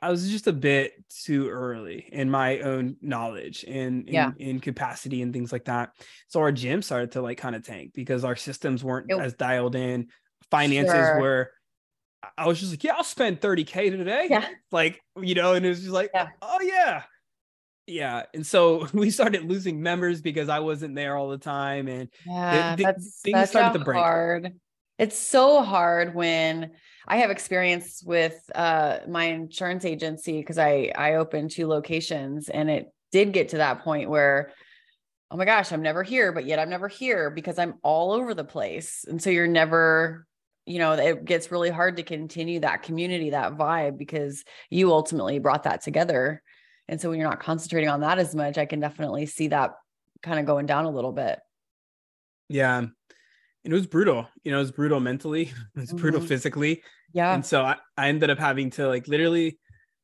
i 0.00 0.10
was 0.10 0.30
just 0.30 0.46
a 0.46 0.52
bit 0.52 0.92
too 1.08 1.48
early 1.48 2.06
in 2.12 2.30
my 2.30 2.60
own 2.60 2.96
knowledge 3.00 3.64
and 3.66 4.06
in, 4.08 4.14
yeah. 4.14 4.30
in 4.38 4.60
capacity 4.60 5.22
and 5.22 5.32
things 5.32 5.52
like 5.52 5.64
that 5.64 5.90
so 6.28 6.40
our 6.40 6.52
gym 6.52 6.82
started 6.82 7.12
to 7.12 7.22
like 7.22 7.38
kind 7.38 7.56
of 7.56 7.64
tank 7.64 7.92
because 7.94 8.24
our 8.24 8.36
systems 8.36 8.84
weren't 8.84 9.10
it, 9.10 9.18
as 9.18 9.34
dialed 9.34 9.74
in 9.74 10.06
finances 10.50 10.92
sure. 10.92 11.20
were 11.20 11.50
i 12.36 12.46
was 12.46 12.60
just 12.60 12.72
like 12.72 12.84
yeah 12.84 12.94
i'll 12.94 13.04
spend 13.04 13.40
30k 13.40 13.90
today 13.90 14.26
yeah 14.30 14.46
like 14.70 15.00
you 15.20 15.34
know 15.34 15.54
and 15.54 15.64
it 15.64 15.70
was 15.70 15.80
just 15.80 15.92
like 15.92 16.10
yeah. 16.14 16.28
oh 16.42 16.60
yeah 16.60 17.02
yeah 17.86 18.22
and 18.34 18.46
so 18.46 18.86
we 18.92 19.10
started 19.10 19.44
losing 19.44 19.82
members 19.82 20.20
because 20.20 20.48
i 20.48 20.58
wasn't 20.58 20.94
there 20.94 21.16
all 21.16 21.28
the 21.28 21.38
time 21.38 21.88
and 21.88 22.08
yeah 22.26 22.76
th- 22.76 22.76
th- 22.76 22.86
that's, 22.86 23.20
things 23.20 23.50
started 23.50 23.78
to 23.78 23.84
break 23.84 23.98
hard 23.98 24.52
It's 24.98 25.18
so 25.18 25.62
hard 25.62 26.14
when 26.14 26.70
I 27.06 27.16
have 27.18 27.30
experience 27.30 28.02
with 28.06 28.38
uh, 28.54 28.98
my 29.08 29.24
insurance 29.24 29.84
agency 29.84 30.38
because 30.38 30.56
I 30.56 30.92
I 30.96 31.14
opened 31.14 31.50
two 31.50 31.66
locations 31.66 32.48
and 32.48 32.70
it 32.70 32.92
did 33.10 33.32
get 33.32 33.50
to 33.50 33.58
that 33.58 33.82
point 33.82 34.08
where 34.08 34.52
oh 35.30 35.36
my 35.36 35.44
gosh, 35.44 35.72
I'm 35.72 35.82
never 35.82 36.04
here, 36.04 36.30
but 36.30 36.46
yet 36.46 36.60
I'm 36.60 36.70
never 36.70 36.86
here 36.86 37.28
because 37.28 37.58
I'm 37.58 37.74
all 37.82 38.12
over 38.12 38.34
the 38.34 38.44
place. 38.44 39.04
And 39.08 39.20
so 39.20 39.30
you're 39.30 39.48
never, 39.48 40.26
you 40.64 40.78
know, 40.78 40.92
it 40.92 41.24
gets 41.24 41.50
really 41.50 41.70
hard 41.70 41.96
to 41.96 42.04
continue 42.04 42.60
that 42.60 42.84
community, 42.84 43.30
that 43.30 43.56
vibe 43.56 43.98
because 43.98 44.44
you 44.70 44.92
ultimately 44.92 45.40
brought 45.40 45.64
that 45.64 45.82
together. 45.82 46.40
And 46.88 47.00
so 47.00 47.08
when 47.10 47.18
you're 47.18 47.28
not 47.28 47.40
concentrating 47.40 47.88
on 47.88 48.00
that 48.00 48.18
as 48.18 48.34
much, 48.34 48.58
I 48.58 48.66
can 48.66 48.80
definitely 48.80 49.26
see 49.26 49.48
that 49.48 49.74
kind 50.22 50.38
of 50.38 50.46
going 50.46 50.66
down 50.66 50.84
a 50.84 50.90
little 50.90 51.12
bit. 51.12 51.38
Yeah. 52.48 52.78
And 52.78 52.92
it 53.64 53.72
was 53.72 53.86
brutal. 53.86 54.28
You 54.42 54.52
know, 54.52 54.58
it 54.58 54.62
was 54.62 54.72
brutal 54.72 55.00
mentally, 55.00 55.42
it 55.76 55.80
was 55.80 55.88
mm-hmm. 55.88 55.98
brutal 55.98 56.20
physically. 56.20 56.82
Yeah. 57.12 57.34
And 57.34 57.44
so 57.44 57.62
I, 57.62 57.76
I 57.96 58.08
ended 58.08 58.30
up 58.30 58.38
having 58.38 58.70
to 58.70 58.88
like 58.88 59.08
literally 59.08 59.58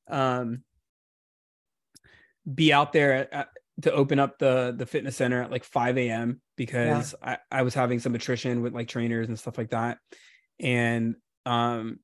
um 0.08 0.62
be 2.52 2.72
out 2.72 2.92
there 2.92 3.32
at, 3.32 3.48
to 3.82 3.92
open 3.92 4.18
up 4.18 4.38
the 4.38 4.74
the 4.76 4.86
fitness 4.86 5.16
center 5.16 5.42
at 5.42 5.50
like 5.50 5.64
5 5.64 5.98
a.m. 5.98 6.40
because 6.56 7.14
yeah. 7.22 7.36
I, 7.50 7.58
I 7.58 7.62
was 7.62 7.74
having 7.74 7.98
some 7.98 8.14
attrition 8.14 8.62
with 8.62 8.74
like 8.74 8.88
trainers 8.88 9.28
and 9.28 9.38
stuff 9.38 9.58
like 9.58 9.70
that. 9.70 9.98
And 10.58 11.16
um 11.46 12.00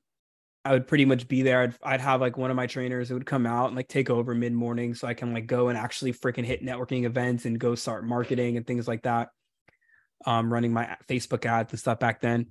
I 0.66 0.72
would 0.72 0.88
pretty 0.88 1.04
much 1.04 1.28
be 1.28 1.42
there. 1.42 1.62
I'd, 1.62 1.74
I'd 1.84 2.00
have 2.00 2.20
like 2.20 2.36
one 2.36 2.50
of 2.50 2.56
my 2.56 2.66
trainers 2.66 3.08
that 3.08 3.14
would 3.14 3.24
come 3.24 3.46
out 3.46 3.68
and 3.68 3.76
like 3.76 3.86
take 3.86 4.10
over 4.10 4.34
mid 4.34 4.52
morning 4.52 4.94
so 4.94 5.06
I 5.06 5.14
can 5.14 5.32
like 5.32 5.46
go 5.46 5.68
and 5.68 5.78
actually 5.78 6.12
freaking 6.12 6.44
hit 6.44 6.64
networking 6.64 7.04
events 7.04 7.44
and 7.44 7.56
go 7.56 7.76
start 7.76 8.04
marketing 8.04 8.56
and 8.56 8.66
things 8.66 8.88
like 8.88 9.04
that. 9.04 9.28
Um, 10.24 10.52
running 10.52 10.72
my 10.72 10.96
Facebook 11.08 11.46
ads 11.46 11.72
and 11.72 11.78
stuff 11.78 12.00
back 12.00 12.20
then. 12.20 12.46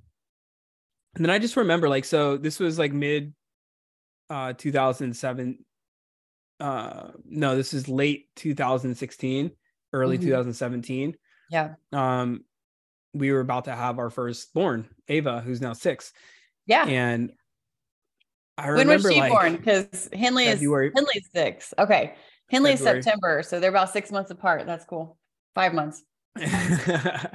And 1.14 1.24
then 1.24 1.30
I 1.30 1.38
just 1.38 1.58
remember 1.58 1.90
like, 1.90 2.06
so 2.06 2.38
this 2.38 2.58
was 2.58 2.78
like 2.78 2.94
mid 2.94 3.34
uh 4.30 4.54
2007. 4.54 5.58
Uh, 6.58 7.08
no, 7.26 7.54
this 7.54 7.74
is 7.74 7.86
late 7.86 8.28
2016, 8.36 9.50
early 9.92 10.16
mm-hmm. 10.16 10.26
2017. 10.26 11.16
Yeah. 11.50 11.74
Um, 11.92 12.46
we 13.12 13.30
were 13.30 13.40
about 13.40 13.66
to 13.66 13.76
have 13.76 13.98
our 13.98 14.08
first 14.08 14.54
born, 14.54 14.88
Ava, 15.06 15.42
who's 15.42 15.60
now 15.60 15.74
six. 15.74 16.14
Yeah. 16.66 16.86
And 16.86 17.32
I 18.58 18.72
when 18.72 18.88
was 18.88 19.02
she 19.02 19.20
like, 19.20 19.32
born? 19.32 19.56
Because 19.56 20.08
Henley 20.12 20.46
February. 20.46 20.88
is 20.88 20.92
Henley's 20.94 21.28
six. 21.34 21.74
Okay. 21.78 22.14
Henley 22.50 22.72
is 22.72 22.80
September. 22.80 23.42
So 23.42 23.60
they're 23.60 23.70
about 23.70 23.92
six 23.92 24.10
months 24.10 24.30
apart. 24.30 24.64
That's 24.66 24.84
cool. 24.84 25.18
Five 25.54 25.74
months. 25.74 26.02
yeah. 26.36 27.28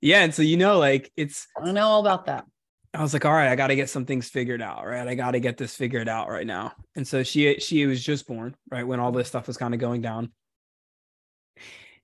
And 0.00 0.34
so, 0.34 0.42
you 0.42 0.56
know, 0.56 0.78
like 0.78 1.10
it's, 1.16 1.46
I 1.60 1.72
know 1.72 1.86
all 1.86 2.00
about 2.00 2.26
that. 2.26 2.44
I 2.92 3.02
was 3.02 3.12
like, 3.12 3.24
all 3.24 3.32
right, 3.32 3.48
I 3.48 3.56
got 3.56 3.66
to 3.66 3.76
get 3.76 3.90
some 3.90 4.06
things 4.06 4.28
figured 4.28 4.62
out, 4.62 4.86
right? 4.86 5.06
I 5.06 5.14
got 5.14 5.32
to 5.32 5.40
get 5.40 5.58
this 5.58 5.74
figured 5.74 6.08
out 6.08 6.28
right 6.28 6.46
now. 6.46 6.72
And 6.96 7.06
so 7.06 7.22
she, 7.22 7.58
she 7.58 7.84
was 7.86 8.02
just 8.02 8.26
born, 8.26 8.56
right? 8.70 8.86
When 8.86 9.00
all 9.00 9.12
this 9.12 9.28
stuff 9.28 9.46
was 9.46 9.58
kind 9.58 9.74
of 9.74 9.80
going 9.80 10.00
down. 10.00 10.32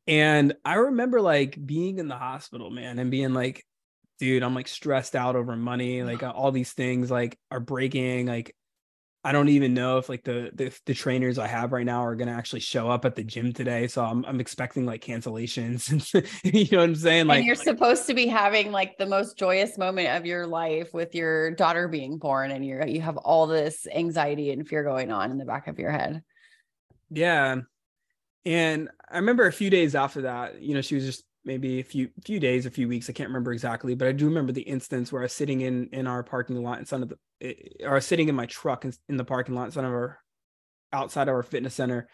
And 0.06 0.54
I 0.64 0.74
remember 0.74 1.20
like 1.20 1.64
being 1.64 1.98
in 1.98 2.08
the 2.08 2.16
hospital, 2.16 2.70
man, 2.70 2.98
and 2.98 3.10
being 3.10 3.32
like, 3.32 3.64
dude, 4.22 4.44
I'm 4.44 4.54
like 4.54 4.68
stressed 4.68 5.16
out 5.16 5.34
over 5.34 5.56
money. 5.56 6.04
Like 6.04 6.22
all 6.22 6.52
these 6.52 6.72
things 6.72 7.10
like 7.10 7.36
are 7.50 7.58
breaking. 7.58 8.26
Like 8.26 8.54
I 9.24 9.32
don't 9.32 9.48
even 9.48 9.74
know 9.74 9.98
if 9.98 10.08
like 10.08 10.22
the, 10.22 10.52
the 10.54 10.72
the, 10.86 10.94
trainers 10.94 11.40
I 11.40 11.48
have 11.48 11.72
right 11.72 11.84
now 11.84 12.04
are 12.04 12.14
gonna 12.14 12.30
actually 12.30 12.60
show 12.60 12.88
up 12.88 13.04
at 13.04 13.16
the 13.16 13.24
gym 13.24 13.52
today. 13.52 13.88
So 13.88 14.04
I'm 14.04 14.24
I'm 14.24 14.38
expecting 14.38 14.86
like 14.86 15.04
cancellations. 15.04 15.90
you 16.44 16.68
know 16.70 16.82
what 16.82 16.90
I'm 16.90 16.94
saying? 16.94 17.26
Like 17.26 17.38
and 17.38 17.46
you're 17.46 17.56
like, 17.56 17.64
supposed 17.64 18.06
to 18.06 18.14
be 18.14 18.28
having 18.28 18.70
like 18.70 18.96
the 18.96 19.06
most 19.06 19.36
joyous 19.36 19.76
moment 19.76 20.16
of 20.16 20.24
your 20.24 20.46
life 20.46 20.94
with 20.94 21.16
your 21.16 21.50
daughter 21.50 21.88
being 21.88 22.18
born, 22.18 22.52
and 22.52 22.64
you're 22.64 22.86
you 22.86 23.00
have 23.00 23.16
all 23.16 23.48
this 23.48 23.88
anxiety 23.92 24.52
and 24.52 24.68
fear 24.68 24.84
going 24.84 25.10
on 25.10 25.32
in 25.32 25.38
the 25.38 25.44
back 25.44 25.66
of 25.66 25.80
your 25.80 25.90
head. 25.90 26.22
Yeah. 27.10 27.56
And 28.44 28.88
I 29.10 29.16
remember 29.16 29.48
a 29.48 29.52
few 29.52 29.68
days 29.68 29.96
after 29.96 30.22
that, 30.22 30.62
you 30.62 30.74
know, 30.74 30.80
she 30.80 30.94
was 30.94 31.04
just 31.04 31.24
maybe 31.44 31.80
a 31.80 31.84
few 31.84 32.10
few 32.24 32.40
days, 32.40 32.66
a 32.66 32.70
few 32.70 32.88
weeks. 32.88 33.08
I 33.08 33.12
can't 33.12 33.28
remember 33.28 33.52
exactly, 33.52 33.94
but 33.94 34.08
I 34.08 34.12
do 34.12 34.26
remember 34.26 34.52
the 34.52 34.62
instance 34.62 35.12
where 35.12 35.22
I 35.22 35.24
was 35.24 35.32
sitting 35.32 35.60
in 35.60 35.88
in 35.92 36.06
our 36.06 36.22
parking 36.22 36.62
lot 36.62 36.78
in 36.78 36.84
front 36.84 37.04
of 37.04 37.12
the, 37.40 37.86
or 37.86 38.00
sitting 38.00 38.28
in 38.28 38.34
my 38.34 38.46
truck 38.46 38.84
in, 38.84 38.92
in 39.08 39.16
the 39.16 39.24
parking 39.24 39.54
lot 39.54 39.66
in 39.66 39.70
front 39.70 39.86
of 39.86 39.92
our 39.92 40.18
outside 40.92 41.28
of 41.28 41.34
our 41.34 41.42
fitness 41.42 41.74
center, 41.74 42.08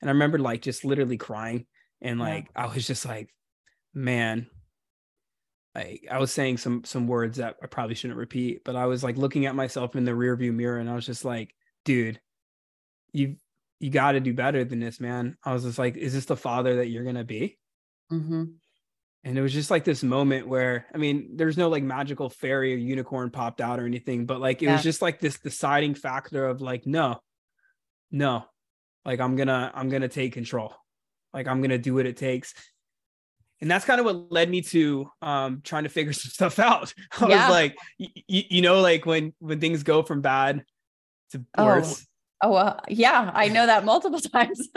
and 0.00 0.10
I 0.10 0.12
remember 0.12 0.38
like 0.38 0.62
just 0.62 0.84
literally 0.84 1.16
crying, 1.16 1.66
and 2.00 2.20
like 2.20 2.48
yeah. 2.54 2.64
I 2.64 2.74
was 2.74 2.86
just 2.86 3.06
like, 3.06 3.30
man. 3.94 4.46
Like 5.74 6.06
I 6.10 6.18
was 6.18 6.32
saying 6.32 6.56
some 6.56 6.84
some 6.84 7.06
words 7.06 7.36
that 7.36 7.56
I 7.62 7.66
probably 7.66 7.94
shouldn't 7.94 8.18
repeat, 8.18 8.64
but 8.64 8.76
I 8.76 8.86
was 8.86 9.04
like 9.04 9.18
looking 9.18 9.44
at 9.44 9.54
myself 9.54 9.94
in 9.94 10.04
the 10.04 10.12
rearview 10.12 10.54
mirror, 10.54 10.78
and 10.78 10.88
I 10.88 10.94
was 10.94 11.04
just 11.04 11.22
like, 11.22 11.54
dude, 11.84 12.18
you 13.12 13.36
you 13.78 13.90
got 13.90 14.12
to 14.12 14.20
do 14.20 14.32
better 14.32 14.64
than 14.64 14.80
this, 14.80 15.00
man. 15.00 15.36
I 15.44 15.52
was 15.52 15.64
just 15.64 15.78
like, 15.78 15.98
is 15.98 16.14
this 16.14 16.24
the 16.24 16.34
father 16.34 16.76
that 16.76 16.88
you're 16.88 17.04
gonna 17.04 17.24
be? 17.24 17.58
Mm-hmm 18.10 18.44
and 19.26 19.36
it 19.36 19.42
was 19.42 19.52
just 19.52 19.72
like 19.72 19.82
this 19.84 20.04
moment 20.04 20.46
where 20.46 20.86
i 20.94 20.98
mean 20.98 21.30
there's 21.34 21.58
no 21.58 21.68
like 21.68 21.82
magical 21.82 22.30
fairy 22.30 22.72
or 22.72 22.76
unicorn 22.76 23.28
popped 23.28 23.60
out 23.60 23.80
or 23.80 23.84
anything 23.84 24.24
but 24.24 24.40
like 24.40 24.62
it 24.62 24.66
yeah. 24.66 24.72
was 24.72 24.84
just 24.84 25.02
like 25.02 25.18
this 25.18 25.38
deciding 25.40 25.94
factor 25.94 26.46
of 26.46 26.60
like 26.60 26.86
no 26.86 27.20
no 28.12 28.44
like 29.04 29.20
i'm 29.20 29.34
gonna 29.34 29.70
i'm 29.74 29.88
gonna 29.88 30.08
take 30.08 30.32
control 30.32 30.72
like 31.34 31.48
i'm 31.48 31.60
gonna 31.60 31.76
do 31.76 31.92
what 31.92 32.06
it 32.06 32.16
takes 32.16 32.54
and 33.60 33.70
that's 33.70 33.84
kind 33.84 33.98
of 33.98 34.06
what 34.06 34.30
led 34.30 34.48
me 34.48 34.62
to 34.62 35.10
um 35.22 35.60
trying 35.64 35.82
to 35.82 35.90
figure 35.90 36.12
some 36.12 36.30
stuff 36.30 36.58
out 36.60 36.94
i 37.20 37.28
yeah. 37.28 37.48
was 37.48 37.54
like 37.54 37.76
y- 37.98 38.08
y- 38.14 38.46
you 38.48 38.62
know 38.62 38.80
like 38.80 39.04
when 39.04 39.34
when 39.40 39.60
things 39.60 39.82
go 39.82 40.02
from 40.04 40.20
bad 40.20 40.64
to 41.32 41.44
oh. 41.58 41.66
worse 41.66 42.00
oh. 42.00 42.06
Oh, 42.42 42.54
uh, 42.54 42.78
yeah, 42.88 43.30
I 43.32 43.48
know 43.48 43.64
that 43.64 43.84
multiple 43.84 44.20
times. 44.32 44.68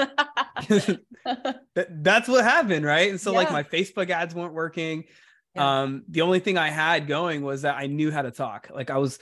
That's 1.90 2.28
what 2.28 2.44
happened, 2.44 2.86
right? 2.86 3.10
And 3.10 3.20
so, 3.20 3.32
yeah. 3.32 3.38
like, 3.38 3.52
my 3.52 3.64
Facebook 3.64 4.10
ads 4.10 4.34
weren't 4.34 4.54
working. 4.54 5.06
Yeah. 5.56 5.82
Um, 5.82 6.04
the 6.08 6.22
only 6.22 6.40
thing 6.40 6.58
I 6.58 6.70
had 6.70 7.08
going 7.08 7.42
was 7.42 7.64
that 7.64 7.76
I 7.78 7.88
knew 7.88 8.12
how 8.12 8.22
to 8.22 8.32
talk. 8.32 8.70
Like, 8.74 8.90
I 8.90 8.98
was, 8.98 9.20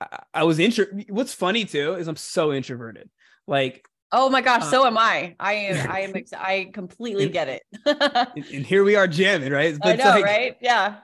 I, 0.00 0.20
I 0.34 0.44
was 0.44 0.58
intro. 0.58 0.86
What's 1.08 1.34
funny 1.34 1.64
too 1.64 1.94
is 1.94 2.08
I'm 2.08 2.16
so 2.16 2.52
introverted. 2.52 3.10
Like, 3.46 3.86
oh 4.12 4.28
my 4.28 4.40
gosh, 4.40 4.68
so 4.68 4.86
am 4.86 4.98
I. 4.98 5.36
I 5.38 5.52
am. 5.54 5.90
I 5.90 6.00
am. 6.00 6.16
Ex- 6.16 6.32
I 6.32 6.70
completely 6.72 7.28
get 7.28 7.48
it. 7.48 7.62
and, 7.86 8.44
and, 8.52 8.66
here 8.66 8.84
we 8.84 8.96
are 8.96 9.06
jamming, 9.06 9.52
right? 9.52 9.76
But 9.80 10.00
I 10.00 10.02
know, 10.02 10.10
like, 10.10 10.24
right? 10.24 10.56
Yeah. 10.60 10.98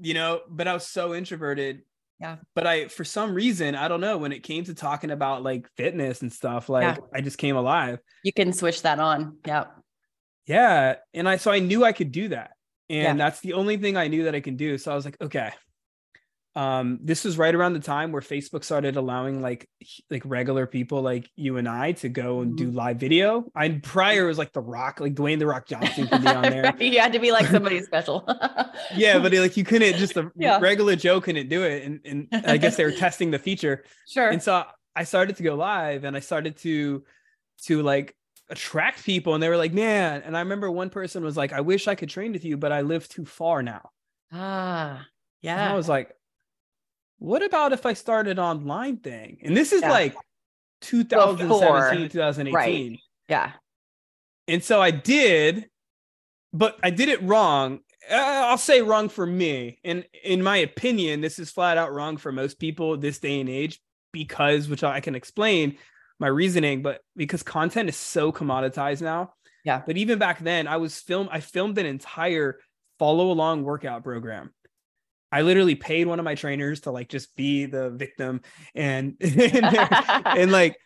You 0.00 0.14
know, 0.14 0.40
but 0.48 0.68
I 0.68 0.74
was 0.74 0.86
so 0.86 1.14
introverted 1.14 1.82
yeah. 2.22 2.36
But 2.54 2.68
I, 2.68 2.86
for 2.86 3.02
some 3.02 3.34
reason, 3.34 3.74
I 3.74 3.88
don't 3.88 4.00
know, 4.00 4.16
when 4.16 4.30
it 4.30 4.44
came 4.44 4.62
to 4.64 4.74
talking 4.74 5.10
about 5.10 5.42
like 5.42 5.68
fitness 5.76 6.22
and 6.22 6.32
stuff, 6.32 6.68
like 6.68 6.82
yeah. 6.84 6.96
I 7.12 7.20
just 7.20 7.36
came 7.36 7.56
alive. 7.56 7.98
You 8.22 8.32
can 8.32 8.52
switch 8.52 8.82
that 8.82 9.00
on. 9.00 9.38
Yeah. 9.44 9.64
Yeah. 10.46 10.96
And 11.12 11.28
I, 11.28 11.36
so 11.36 11.50
I 11.50 11.58
knew 11.58 11.84
I 11.84 11.90
could 11.90 12.12
do 12.12 12.28
that. 12.28 12.52
And 12.88 13.18
yeah. 13.18 13.24
that's 13.24 13.40
the 13.40 13.54
only 13.54 13.76
thing 13.76 13.96
I 13.96 14.06
knew 14.06 14.24
that 14.24 14.36
I 14.36 14.40
can 14.40 14.54
do. 14.54 14.78
So 14.78 14.92
I 14.92 14.94
was 14.94 15.04
like, 15.04 15.20
okay, 15.20 15.50
um 16.54 16.98
this 17.02 17.24
was 17.24 17.38
right 17.38 17.54
around 17.54 17.72
the 17.72 17.80
time 17.80 18.12
where 18.12 18.20
facebook 18.20 18.62
started 18.62 18.96
allowing 18.96 19.40
like 19.40 19.66
like 20.10 20.22
regular 20.26 20.66
people 20.66 21.00
like 21.00 21.30
you 21.34 21.56
and 21.56 21.66
i 21.66 21.92
to 21.92 22.10
go 22.10 22.40
and 22.40 22.58
do 22.58 22.66
mm-hmm. 22.68 22.76
live 22.76 22.98
video. 22.98 23.44
I 23.54 23.80
prior 23.82 24.26
was 24.26 24.36
like 24.36 24.52
the 24.52 24.60
rock 24.60 25.00
like 25.00 25.14
dwayne 25.14 25.38
the 25.38 25.46
rock 25.46 25.66
johnson 25.66 26.08
could 26.08 26.20
be 26.20 26.28
on 26.28 26.42
there. 26.42 26.74
You 26.78 27.00
had 27.00 27.12
to 27.14 27.18
be 27.18 27.32
like 27.32 27.46
somebody 27.46 27.80
special. 27.82 28.24
Yeah 28.94 29.18
but 29.18 29.32
like 29.46 29.56
you 29.56 29.64
couldn't 29.64 29.96
just 29.96 30.16
a 30.16 30.30
yeah. 30.36 30.58
regular 30.60 30.94
joe 30.94 31.20
couldn't 31.20 31.48
do 31.48 31.62
it 31.62 31.84
and, 31.84 32.00
and 32.04 32.28
i 32.46 32.58
guess 32.58 32.76
they 32.76 32.84
were 32.84 32.92
testing 32.92 33.30
the 33.30 33.38
feature. 33.38 33.84
Sure. 34.06 34.28
And 34.28 34.42
so 34.42 34.64
i 34.94 35.04
started 35.04 35.36
to 35.36 35.42
go 35.42 35.54
live 35.54 36.04
and 36.04 36.14
i 36.16 36.20
started 36.20 36.58
to 36.58 37.02
to 37.62 37.82
like 37.82 38.14
attract 38.50 39.04
people 39.04 39.32
and 39.32 39.42
they 39.42 39.48
were 39.48 39.56
like 39.56 39.72
man 39.72 40.20
and 40.22 40.36
i 40.36 40.40
remember 40.40 40.70
one 40.70 40.90
person 40.90 41.24
was 41.24 41.36
like 41.36 41.54
i 41.54 41.62
wish 41.62 41.88
i 41.88 41.94
could 41.94 42.10
train 42.10 42.32
with 42.32 42.44
you 42.44 42.58
but 42.58 42.72
i 42.72 42.82
live 42.82 43.08
too 43.08 43.24
far 43.24 43.62
now. 43.62 43.90
Ah 44.30 45.06
yeah 45.40 45.64
and 45.64 45.72
i 45.72 45.74
was 45.74 45.88
like 45.88 46.14
what 47.22 47.44
about 47.44 47.72
if 47.72 47.86
I 47.86 47.92
started 47.92 48.40
online 48.40 48.96
thing? 48.96 49.38
And 49.42 49.56
this 49.56 49.72
is 49.72 49.82
yeah. 49.82 49.90
like 49.90 50.16
2017, 50.80 52.08
2018. 52.08 52.52
Right. 52.52 52.98
Yeah. 53.28 53.52
And 54.48 54.62
so 54.62 54.82
I 54.82 54.90
did, 54.90 55.68
but 56.52 56.80
I 56.82 56.90
did 56.90 57.08
it 57.08 57.22
wrong. 57.22 57.78
Uh, 58.10 58.16
I'll 58.16 58.58
say 58.58 58.82
wrong 58.82 59.08
for 59.08 59.24
me. 59.24 59.78
And 59.84 60.04
in 60.24 60.42
my 60.42 60.56
opinion, 60.56 61.20
this 61.20 61.38
is 61.38 61.52
flat 61.52 61.78
out 61.78 61.92
wrong 61.92 62.16
for 62.16 62.32
most 62.32 62.58
people 62.58 62.96
this 62.96 63.20
day 63.20 63.38
and 63.38 63.48
age 63.48 63.80
because, 64.10 64.68
which 64.68 64.82
I 64.82 64.98
can 64.98 65.14
explain 65.14 65.78
my 66.18 66.26
reasoning, 66.26 66.82
but 66.82 67.02
because 67.14 67.44
content 67.44 67.88
is 67.88 67.96
so 67.96 68.32
commoditized 68.32 69.00
now. 69.00 69.34
Yeah. 69.64 69.80
But 69.86 69.96
even 69.96 70.18
back 70.18 70.40
then, 70.40 70.66
I 70.66 70.78
was 70.78 70.98
film. 70.98 71.28
I 71.30 71.38
filmed 71.38 71.78
an 71.78 71.86
entire 71.86 72.58
follow 72.98 73.30
along 73.30 73.62
workout 73.62 74.02
program 74.02 74.50
I 75.32 75.42
literally 75.42 75.74
paid 75.74 76.06
one 76.06 76.18
of 76.18 76.24
my 76.24 76.34
trainers 76.34 76.82
to 76.82 76.90
like 76.90 77.08
just 77.08 77.34
be 77.34 77.64
the 77.64 77.90
victim 77.90 78.42
and 78.74 79.16
and, 79.20 79.64
and 79.64 80.52
like 80.52 80.76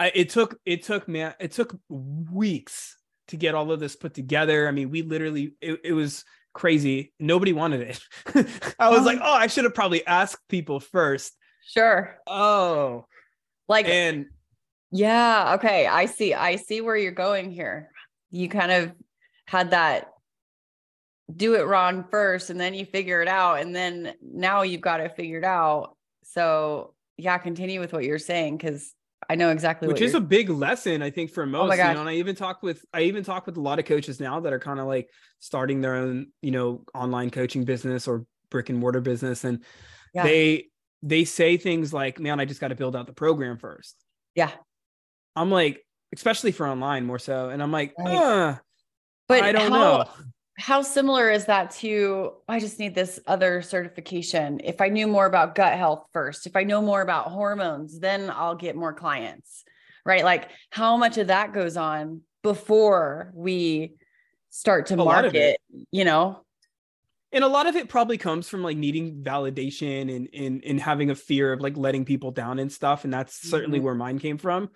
I, 0.00 0.10
it 0.14 0.30
took 0.30 0.58
it 0.64 0.82
took 0.82 1.06
man 1.06 1.34
it 1.38 1.52
took 1.52 1.78
weeks 1.88 2.96
to 3.28 3.36
get 3.36 3.54
all 3.54 3.70
of 3.70 3.80
this 3.80 3.96
put 3.96 4.14
together. 4.14 4.66
I 4.66 4.70
mean, 4.70 4.90
we 4.90 5.02
literally 5.02 5.54
it, 5.60 5.80
it 5.84 5.92
was 5.92 6.24
crazy. 6.54 7.12
Nobody 7.20 7.52
wanted 7.52 7.82
it. 7.82 8.00
I 8.78 8.88
was 8.88 9.04
like, 9.04 9.18
um, 9.18 9.24
oh, 9.24 9.34
I 9.34 9.46
should 9.46 9.64
have 9.64 9.74
probably 9.74 10.06
asked 10.06 10.48
people 10.48 10.80
first. 10.80 11.36
Sure. 11.66 12.16
Oh. 12.26 13.06
Like 13.68 13.86
and 13.88 14.26
yeah, 14.92 15.54
okay. 15.54 15.86
I 15.86 16.06
see. 16.06 16.32
I 16.32 16.56
see 16.56 16.80
where 16.80 16.96
you're 16.96 17.12
going 17.12 17.50
here. 17.50 17.90
You 18.30 18.48
kind 18.48 18.70
of 18.70 18.92
had 19.46 19.70
that 19.70 20.08
do 21.34 21.54
it 21.54 21.66
wrong 21.66 22.04
first 22.10 22.50
and 22.50 22.60
then 22.60 22.72
you 22.74 22.84
figure 22.86 23.20
it 23.20 23.28
out 23.28 23.60
and 23.60 23.74
then 23.74 24.14
now 24.22 24.62
you've 24.62 24.80
got 24.80 25.00
it 25.00 25.16
figured 25.16 25.44
out. 25.44 25.96
So, 26.22 26.94
yeah, 27.16 27.36
continue 27.38 27.80
with 27.80 27.92
what 27.92 28.04
you're 28.04 28.18
saying 28.18 28.58
cuz 28.58 28.94
I 29.28 29.34
know 29.34 29.50
exactly 29.50 29.88
which 29.88 30.02
is 30.02 30.14
a 30.14 30.20
big 30.20 30.50
lesson 30.50 31.02
I 31.02 31.10
think 31.10 31.30
for 31.32 31.42
Oh 31.42 31.46
most. 31.46 31.76
you 31.78 31.82
know, 31.82 32.00
and 32.00 32.08
I 32.08 32.14
even 32.14 32.36
talk 32.36 32.62
with 32.62 32.84
I 32.92 33.02
even 33.02 33.24
talk 33.24 33.46
with 33.46 33.56
a 33.56 33.60
lot 33.60 33.78
of 33.78 33.84
coaches 33.86 34.20
now 34.20 34.38
that 34.40 34.52
are 34.52 34.58
kind 34.60 34.78
of 34.78 34.86
like 34.86 35.10
starting 35.40 35.80
their 35.80 35.94
own, 35.96 36.28
you 36.42 36.50
know, 36.52 36.84
online 36.94 37.30
coaching 37.30 37.64
business 37.64 38.06
or 38.06 38.24
brick 38.50 38.68
and 38.68 38.78
mortar 38.78 39.00
business 39.00 39.42
and 39.44 39.64
Yeah. 40.14 40.22
they 40.24 40.68
they 41.02 41.24
say 41.24 41.56
things 41.56 41.92
like, 41.92 42.18
"Man, 42.20 42.40
I 42.40 42.44
just 42.46 42.60
got 42.60 42.68
to 42.68 42.74
build 42.74 42.96
out 42.96 43.06
the 43.06 43.12
program 43.12 43.58
first. 43.58 43.96
Yeah. 44.34 44.50
I'm 45.36 45.50
like, 45.50 45.84
especially 46.14 46.52
for 46.52 46.66
online 46.66 47.04
more 47.04 47.18
so, 47.18 47.50
and 47.50 47.62
I'm 47.62 47.70
like, 47.72 47.94
Right. 47.98 48.14
uh, 48.16 48.56
But 49.28 49.42
I 49.42 49.52
don't 49.52 49.70
how, 49.72 49.78
know. 49.98 50.04
How 50.58 50.80
similar 50.82 51.30
is 51.30 51.44
that 51.46 51.70
to 51.70 52.32
I 52.48 52.60
just 52.60 52.78
need 52.78 52.94
this 52.94 53.20
other 53.26 53.60
certification? 53.62 54.60
If 54.64 54.80
I 54.80 54.88
knew 54.88 55.06
more 55.06 55.26
about 55.26 55.54
gut 55.54 55.74
health 55.74 56.06
first, 56.12 56.46
if 56.46 56.56
I 56.56 56.64
know 56.64 56.80
more 56.80 57.02
about 57.02 57.26
hormones, 57.26 57.98
then 58.00 58.30
I'll 58.30 58.54
get 58.54 58.74
more 58.74 58.94
clients. 58.94 59.64
Right? 60.04 60.24
Like 60.24 60.50
how 60.70 60.96
much 60.96 61.18
of 61.18 61.26
that 61.26 61.52
goes 61.52 61.76
on 61.76 62.22
before 62.42 63.32
we 63.34 63.94
start 64.50 64.86
to 64.86 64.94
A 64.94 64.96
market, 64.98 65.60
you 65.90 66.04
know? 66.04 66.42
And 67.32 67.44
a 67.44 67.48
lot 67.48 67.66
of 67.66 67.76
it 67.76 67.88
probably 67.88 68.16
comes 68.16 68.48
from 68.48 68.62
like 68.62 68.78
needing 68.78 69.22
validation 69.22 70.14
and 70.14 70.28
and 70.32 70.64
and 70.64 70.80
having 70.80 71.10
a 71.10 71.14
fear 71.14 71.52
of 71.52 71.60
like 71.60 71.76
letting 71.76 72.04
people 72.04 72.30
down 72.30 72.58
and 72.60 72.72
stuff. 72.72 73.04
And 73.04 73.12
that's 73.12 73.34
certainly 73.36 73.78
Mhm. 73.78 73.82
where 73.82 73.94
mine 73.94 74.18
came 74.20 74.38
from. 74.38 74.70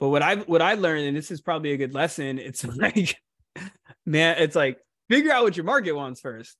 But 0.00 0.08
what 0.08 0.22
I 0.22 0.36
what 0.36 0.62
I 0.62 0.74
learned, 0.74 1.06
and 1.06 1.16
this 1.16 1.30
is 1.30 1.42
probably 1.42 1.72
a 1.72 1.76
good 1.76 1.92
lesson, 1.92 2.38
it's 2.38 2.64
like, 2.76 3.20
man, 4.06 4.36
it's 4.38 4.56
like 4.56 4.78
figure 5.12 5.32
out 5.32 5.44
what 5.44 5.56
your 5.56 5.64
market 5.64 5.92
wants 5.92 6.20
first. 6.20 6.56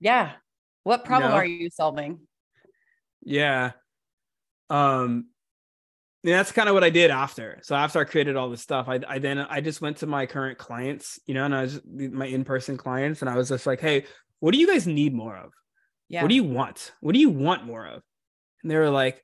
Yeah. 0.00 0.32
What 0.84 1.04
problem 1.04 1.30
know? 1.30 1.36
are 1.36 1.44
you 1.44 1.70
solving? 1.70 2.20
Yeah. 3.22 3.72
Um 4.68 5.26
and 6.24 6.34
that's 6.34 6.52
kind 6.52 6.68
of 6.68 6.74
what 6.74 6.84
I 6.84 6.90
did 6.90 7.10
after. 7.10 7.58
So 7.62 7.74
after 7.74 7.98
I 7.98 8.04
created 8.04 8.36
all 8.36 8.48
this 8.48 8.62
stuff, 8.62 8.88
I, 8.88 9.00
I 9.08 9.18
then 9.18 9.38
I 9.38 9.60
just 9.60 9.80
went 9.80 9.98
to 9.98 10.06
my 10.06 10.26
current 10.26 10.56
clients, 10.56 11.18
you 11.26 11.34
know, 11.34 11.44
and 11.44 11.54
I 11.54 11.62
was 11.62 11.80
my 11.84 12.26
in-person 12.26 12.76
clients, 12.76 13.22
and 13.22 13.28
I 13.28 13.36
was 13.36 13.48
just 13.48 13.66
like, 13.66 13.80
hey, 13.80 14.04
what 14.38 14.52
do 14.52 14.58
you 14.58 14.68
guys 14.68 14.86
need 14.86 15.14
more 15.14 15.36
of? 15.36 15.50
Yeah. 16.08 16.22
What 16.22 16.28
do 16.28 16.36
you 16.36 16.44
want? 16.44 16.92
What 17.00 17.12
do 17.12 17.18
you 17.18 17.30
want 17.30 17.64
more 17.64 17.84
of? 17.86 18.02
And 18.62 18.70
they 18.70 18.76
were 18.76 18.90
like, 18.90 19.20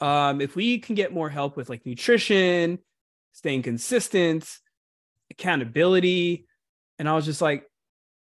um, 0.00 0.42
if 0.42 0.54
we 0.54 0.78
can 0.78 0.94
get 0.94 1.12
more 1.12 1.30
help 1.30 1.56
with 1.56 1.70
like 1.70 1.86
nutrition, 1.86 2.78
staying 3.32 3.62
consistent, 3.62 4.46
accountability. 5.30 6.46
And 6.98 7.08
I 7.08 7.14
was 7.14 7.24
just 7.24 7.40
like, 7.40 7.64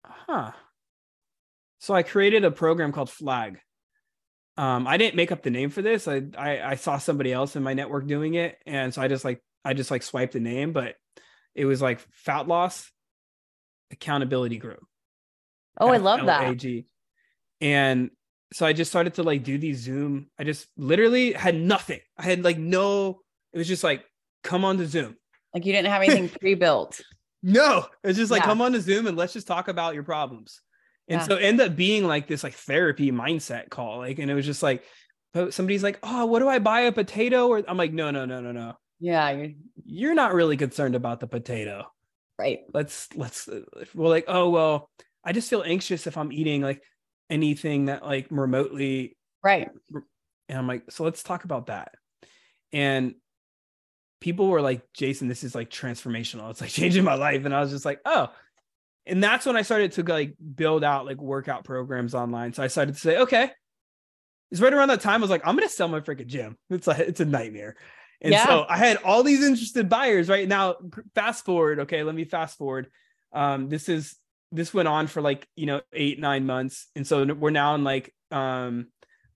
huh. 0.05 0.53
So 1.79 1.95
I 1.95 2.03
created 2.03 2.45
a 2.45 2.51
program 2.51 2.93
called 2.93 3.11
Flag. 3.11 3.59
Um, 4.57 4.87
I 4.87 4.97
didn't 4.97 5.17
make 5.17 5.33
up 5.33 5.43
the 5.43 5.51
name 5.51 5.71
for 5.71 5.83
this. 5.83 6.07
I, 6.07 6.23
I 6.39 6.63
I 6.63 6.75
saw 6.77 6.99
somebody 6.99 7.33
else 7.33 7.57
in 7.57 7.63
my 7.63 7.75
network 7.75 8.07
doing 8.07 8.35
it, 8.35 8.57
and 8.67 8.95
so 8.95 9.03
I 9.03 9.09
just 9.09 9.25
like 9.25 9.43
I 9.65 9.75
just 9.75 9.91
like 9.91 10.03
swiped 10.03 10.35
the 10.35 10.41
name, 10.41 10.73
but 10.73 10.95
it 11.55 11.65
was 11.65 11.83
like 11.83 12.01
fat 12.13 12.47
loss 12.47 12.91
accountability 13.91 14.59
group. 14.59 14.85
oh, 15.81 15.89
I 15.89 15.99
love 15.99 16.27
that. 16.27 16.85
And 17.61 18.11
so 18.53 18.67
I 18.67 18.73
just 18.73 18.91
started 18.91 19.15
to 19.15 19.23
like 19.23 19.43
do 19.43 19.59
these 19.59 19.79
Zoom. 19.79 20.29
I 20.39 20.45
just 20.45 20.69
literally 20.77 21.33
had 21.33 21.55
nothing. 21.55 22.01
I 22.17 22.23
had 22.23 22.45
like 22.45 22.59
no, 22.59 23.21
it 23.53 23.59
was 23.59 23.69
just 23.69 23.85
like, 23.85 24.05
come 24.43 24.65
on 24.65 24.79
to 24.79 24.87
Zoom. 24.87 25.17
Like 25.53 25.65
you 25.65 25.73
didn't 25.73 25.91
have 25.91 26.03
anything 26.03 26.29
pre-built. 26.41 27.01
No, 27.47 27.87
it's 28.03 28.17
just 28.19 28.31
like, 28.31 28.41
Yeah. 28.41 28.47
come 28.47 28.63
on 28.63 28.73
to 28.73 28.81
Zoom 28.81 29.07
and 29.07 29.17
let's 29.17 29.35
just 29.35 29.47
talk 29.47 29.69
about 29.69 29.93
your 29.95 30.03
problems. 30.03 30.63
And 31.09 31.21
Yeah. 31.21 31.27
so 31.27 31.37
end 31.37 31.61
up 31.61 31.77
being 31.77 32.07
like 32.07 32.27
this 32.27 32.43
like 32.43 32.55
therapy 32.55 33.13
mindset 33.13 33.69
call. 33.69 33.99
Like, 33.99 34.19
and 34.19 34.31
it 34.31 34.35
was 34.35 34.47
just 34.47 34.63
like, 34.63 34.83
somebody's 35.51 35.83
like, 35.83 35.99
oh, 36.03 36.25
what 36.25 36.39
do 36.39 36.49
I 36.49 36.59
buy 36.59 36.81
a 36.83 36.93
potato? 36.93 37.49
Or 37.49 37.63
I'm 37.69 37.77
like, 37.77 37.93
no, 37.93 38.11
no, 38.11 38.25
no, 38.25 38.41
no, 38.41 38.53
no. 38.53 38.79
Yeah, 38.99 39.31
you're 39.31 39.51
You're 39.85 40.15
not 40.15 40.33
really 40.33 40.57
concerned 40.57 40.95
about 40.95 41.21
the 41.21 41.27
potato. 41.27 41.85
right. 42.39 42.61
let's 42.73 43.09
let's 43.15 43.47
uh, 43.49 43.61
well 43.95 44.09
like 44.11 44.25
oh 44.27 44.49
well 44.51 44.91
i 45.25 45.31
just 45.33 45.49
feel 45.49 45.63
anxious 45.63 46.07
if 46.09 46.17
i'm 46.17 46.33
eating 46.33 46.63
like 46.63 46.83
anything 47.31 47.85
that 47.87 48.05
like 48.05 48.27
remotely 48.31 49.17
Right. 49.43 49.69
and 50.49 50.59
i'm 50.59 50.67
like 50.67 50.91
so 50.91 51.05
let's 51.05 51.23
talk 51.23 51.45
about 51.45 51.67
that 51.67 51.93
and 52.73 53.15
people 54.25 54.49
were 54.49 54.63
like 54.63 54.81
jason 54.95 55.29
this 55.29 55.45
is 55.45 55.55
like 55.55 55.69
transformational. 55.69 56.49
It's 56.51 56.63
like 56.63 56.71
changing 56.71 57.05
my 57.05 57.13
life. 57.13 57.45
And 57.45 57.55
i 57.55 57.61
was 57.61 57.71
just 57.71 57.85
like 57.85 58.01
oh. 58.07 58.33
And 59.07 59.23
that's 59.23 59.45
when 59.45 59.55
i 59.55 59.61
started 59.61 59.93
to 59.93 60.03
like 60.03 60.35
build 60.57 60.83
out 60.83 61.05
like 61.05 61.21
workout 61.21 61.63
programs 61.65 62.15
online. 62.15 62.55
So 62.55 62.63
i 62.63 62.69
started 62.69 62.95
to 62.95 63.01
say 63.01 63.19
okay. 63.19 63.51
It's 64.51 64.63
right 64.63 64.73
around 64.73 64.89
that 64.89 65.03
time 65.03 65.21
i 65.21 65.25
was 65.25 65.31
like 65.31 65.47
i'm 65.47 65.55
gonna 65.57 65.69
sell 65.69 65.89
my 65.89 66.01
freaking 66.01 66.27
gym. 66.27 66.57
It's 66.71 66.87
like 66.87 67.01
it's 67.01 67.21
a 67.21 67.27
nightmare. 67.27 67.77
And 68.23 68.33
Yeah. 68.33 68.47
so 68.47 68.65
i 68.67 68.79
had 68.79 68.97
all 69.05 69.23
these 69.23 69.45
interested 69.45 69.91
buyers 69.91 70.31
right? 70.31 70.49
Now 70.49 70.77
fast 71.15 71.45
forward 71.45 71.81
okay 71.81 72.03
let 72.03 72.15
me 72.15 72.25
fast 72.25 72.57
forward. 72.57 72.91
Um 73.35 73.69
this 73.69 73.91
is 73.91 74.17
this 74.53 74.73
went 74.73 74.89
on 74.89 75.07
for 75.07 75.21
like 75.21 75.47
you 75.55 75.67
know 75.67 75.83
eight 75.93 76.19
nine 76.19 76.47
months. 76.47 76.87
And 76.97 77.07
so 77.07 77.27
we're 77.27 77.51
now 77.51 77.75
in 77.75 77.85
like 77.85 78.15
um 78.31 78.87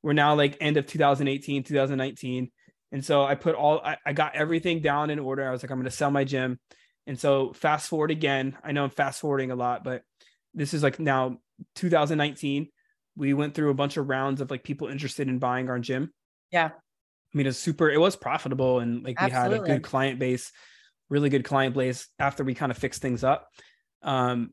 we're 0.02 0.14
now 0.14 0.34
like 0.34 0.56
end 0.62 0.78
of 0.78 0.86
2018 0.86 1.64
2019 1.64 2.50
and 2.92 3.04
so 3.04 3.24
i 3.24 3.34
put 3.34 3.54
all 3.54 3.80
I, 3.84 3.96
I 4.04 4.12
got 4.12 4.34
everything 4.34 4.80
down 4.80 5.10
in 5.10 5.18
order. 5.18 5.46
I 5.46 5.50
was 5.50 5.62
like 5.62 5.70
i'm 5.70 5.78
going 5.78 5.84
to 5.84 5.90
sell 5.90 6.10
my 6.10 6.24
gym. 6.24 6.58
And 7.06 7.18
so 7.18 7.52
fast 7.54 7.88
forward 7.88 8.10
again 8.10 8.56
i 8.62 8.72
know 8.72 8.84
i'm 8.84 8.90
fast 8.90 9.20
forwarding 9.20 9.50
a 9.50 9.56
lot 9.56 9.82
but 9.82 10.02
this 10.54 10.74
is 10.74 10.82
like 10.82 10.98
now 10.98 11.38
2019 11.76 12.68
we 13.16 13.34
went 13.34 13.54
through 13.54 13.70
a 13.70 13.74
bunch 13.74 13.96
of 13.96 14.08
rounds 14.08 14.40
of 14.40 14.50
like 14.50 14.62
people 14.62 14.88
interested 14.88 15.26
in 15.26 15.38
buying 15.38 15.68
our 15.68 15.78
gym. 15.78 16.12
Yeah. 16.52 16.68
i 16.68 17.36
mean 17.36 17.46
it's 17.46 17.58
super 17.58 17.90
it 17.90 17.98
was 17.98 18.14
profitable 18.14 18.80
and 18.80 19.04
like 19.04 19.20
we 19.20 19.30
had 19.30 19.52
a 19.52 19.58
good 19.58 19.82
client 19.82 20.18
base 20.18 20.52
really 21.10 21.30
good 21.30 21.44
client 21.44 21.74
base 21.74 22.08
after 22.18 22.44
we 22.44 22.54
kind 22.54 22.70
of 22.70 22.78
fixed 22.78 23.02
things 23.02 23.24
up. 23.24 23.48
Um 24.02 24.52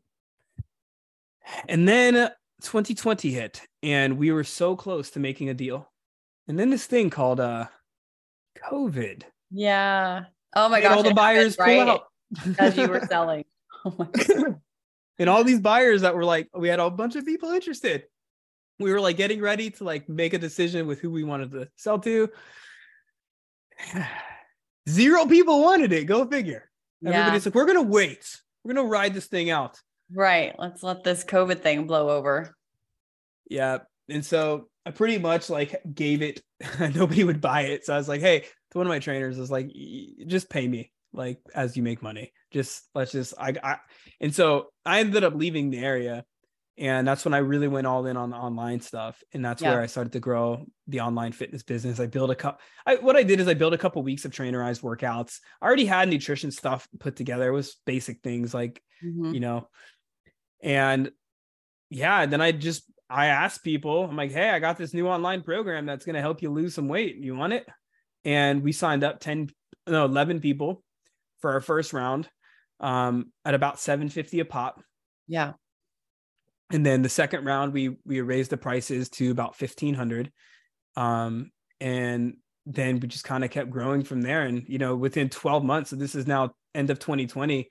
and 1.67 1.87
then 1.87 2.13
2020 2.61 3.31
hit 3.31 3.61
and 3.83 4.17
we 4.17 4.31
were 4.31 4.43
so 4.43 4.75
close 4.75 5.11
to 5.11 5.19
making 5.19 5.49
a 5.49 5.53
deal. 5.53 5.91
And 6.47 6.57
then 6.57 6.69
this 6.69 6.85
thing 6.85 7.09
called 7.09 7.39
uh 7.39 7.65
covid 8.69 9.23
Yeah. 9.51 10.25
Oh 10.55 10.69
my 10.69 10.81
god! 10.81 10.97
all 10.97 11.03
the 11.03 11.13
buyers 11.13 11.55
pull 11.55 11.65
right? 11.65 11.87
out 11.87 12.03
as 12.57 12.77
you 12.77 12.87
were 12.87 13.01
selling. 13.09 13.43
Oh 13.83 13.93
my 13.97 14.07
and 15.19 15.29
all 15.29 15.43
these 15.43 15.59
buyers 15.59 16.01
that 16.01 16.15
were 16.15 16.25
like 16.25 16.49
we 16.55 16.67
had 16.67 16.79
a 16.79 16.89
bunch 16.89 17.15
of 17.15 17.25
people 17.25 17.51
interested 17.51 18.03
we 18.79 18.91
were 18.91 18.99
like 18.99 19.17
getting 19.17 19.41
ready 19.41 19.69
to 19.71 19.83
like 19.83 20.09
make 20.09 20.33
a 20.33 20.37
decision 20.39 20.87
with 20.87 20.99
who 20.99 21.09
we 21.11 21.23
wanted 21.23 21.51
to 21.51 21.67
sell 21.75 21.99
to 21.99 22.29
zero 24.89 25.25
people 25.25 25.61
wanted 25.61 25.91
it 25.91 26.05
go 26.05 26.25
figure 26.25 26.69
yeah. 27.01 27.11
everybody's 27.11 27.45
like 27.45 27.55
we're 27.55 27.65
gonna 27.65 27.81
wait 27.81 28.41
we're 28.63 28.73
gonna 28.73 28.87
ride 28.87 29.13
this 29.13 29.27
thing 29.27 29.49
out 29.49 29.79
Right. 30.13 30.53
Let's 30.57 30.83
let 30.83 31.03
this 31.03 31.23
COVID 31.23 31.61
thing 31.61 31.87
blow 31.87 32.09
over. 32.09 32.55
yeah 33.49 33.79
and 34.09 34.23
so 34.25 34.67
i 34.85 34.91
pretty 34.91 35.17
much 35.17 35.49
like 35.49 35.75
gave 35.93 36.21
it 36.21 36.41
nobody 36.95 37.23
would 37.23 37.41
buy 37.41 37.61
it. 37.63 37.85
So 37.85 37.93
i 37.93 37.97
was 37.97 38.07
like 38.07 38.21
hey 38.21 38.41
to 38.71 38.77
one 38.77 38.87
of 38.87 38.89
my 38.91 38.99
trainers 38.99 39.37
I 39.37 39.41
was 39.41 39.51
like 39.51 39.71
just 40.27 40.49
pay 40.49 40.67
me 40.67 40.91
like 41.13 41.39
as 41.53 41.77
you 41.77 41.83
make 41.83 42.01
money. 42.01 42.33
Just 42.51 42.83
let's 42.93 43.11
just 43.13 43.33
I, 43.39 43.53
I 43.63 43.77
and 44.21 44.33
so 44.35 44.67
i 44.85 44.99
ended 44.99 45.23
up 45.23 45.33
leaving 45.35 45.69
the 45.69 45.79
area 45.79 46.23
and 46.77 47.07
that's 47.07 47.23
when 47.25 47.33
i 47.33 47.37
really 47.37 47.67
went 47.69 47.87
all 47.87 48.05
in 48.05 48.17
on 48.17 48.29
the 48.29 48.35
online 48.35 48.81
stuff 48.81 49.21
and 49.33 49.43
that's 49.43 49.61
Yeah. 49.61 49.71
where 49.71 49.81
i 49.81 49.85
started 49.85 50.13
to 50.13 50.19
grow 50.19 50.65
the 50.87 50.99
online 51.01 51.31
fitness 51.31 51.63
business. 51.63 51.99
I 51.99 52.07
built 52.07 52.29
a 52.31 52.35
couple 52.35 52.59
I, 52.85 52.95
what 52.95 53.15
i 53.15 53.23
did 53.23 53.39
is 53.39 53.47
i 53.47 53.53
built 53.53 53.73
a 53.73 53.77
couple 53.77 54.03
weeks 54.03 54.25
of 54.25 54.31
trainerized 54.31 54.81
workouts. 54.81 55.39
I 55.61 55.65
already 55.65 55.85
had 55.85 56.09
nutrition 56.09 56.51
stuff 56.51 56.87
put 56.99 57.15
together. 57.15 57.47
It 57.49 57.53
was 57.53 57.77
basic 57.85 58.21
things 58.21 58.53
like 58.53 58.81
Mhm. 59.03 59.33
you 59.33 59.39
know 59.41 59.67
and 60.61 61.11
yeah 61.89 62.25
then 62.25 62.41
i 62.41 62.51
just 62.51 62.83
i 63.09 63.27
asked 63.27 63.63
people 63.63 64.05
i'm 64.05 64.15
like 64.15 64.31
hey 64.31 64.49
i 64.49 64.59
got 64.59 64.77
this 64.77 64.93
new 64.93 65.07
online 65.07 65.41
program 65.41 65.85
that's 65.85 66.05
going 66.05 66.15
to 66.15 66.21
help 66.21 66.41
you 66.41 66.51
lose 66.51 66.73
some 66.73 66.87
weight. 66.87 67.17
You 67.17 67.35
want 67.35 67.53
it? 67.53 67.65
And 68.23 68.63
we 68.63 68.71
signed 68.71 69.03
up 69.03 69.19
10 69.19 69.49
no 69.87 70.05
11 70.05 70.39
people 70.39 70.83
for 71.41 71.51
our 71.51 71.61
first 71.61 71.93
round 71.93 72.27
um 72.79 73.31
at 73.45 73.53
about 73.53 73.79
750 73.79 74.39
a 74.39 74.45
pop. 74.45 74.81
Yeah. 75.27 75.53
and 76.71 76.85
then 76.85 77.01
the 77.03 77.09
second 77.09 77.45
round 77.45 77.73
we 77.73 77.97
we 78.05 78.21
raised 78.21 78.49
the 78.51 78.57
prices 78.57 79.09
to 79.09 79.31
about 79.31 79.59
1500 79.59 80.31
um 80.97 81.51
and 81.79 82.37
then 82.65 82.99
we 82.99 83.07
just 83.07 83.23
kind 83.23 83.43
of 83.43 83.51
kept 83.51 83.69
growing 83.69 84.03
from 84.03 84.21
there. 84.23 84.41
And 84.43 84.65
you 84.67 84.79
know 84.79 84.95
within 84.95 85.29
12 85.29 85.63
months 85.63 85.91
so 85.91 85.95
this 85.95 86.15
is 86.15 86.25
now 86.25 86.55
end 86.73 86.89
of 86.89 86.97
2020 86.99 87.69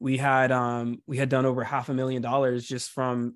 we 0.00 0.16
had 0.16 0.50
um 0.50 1.00
we 1.06 1.16
had 1.16 1.28
done 1.28 1.46
over 1.46 1.62
half 1.62 1.88
a 1.88 1.94
million 1.94 2.20
dollars 2.22 2.66
just 2.66 2.90
from 2.90 3.34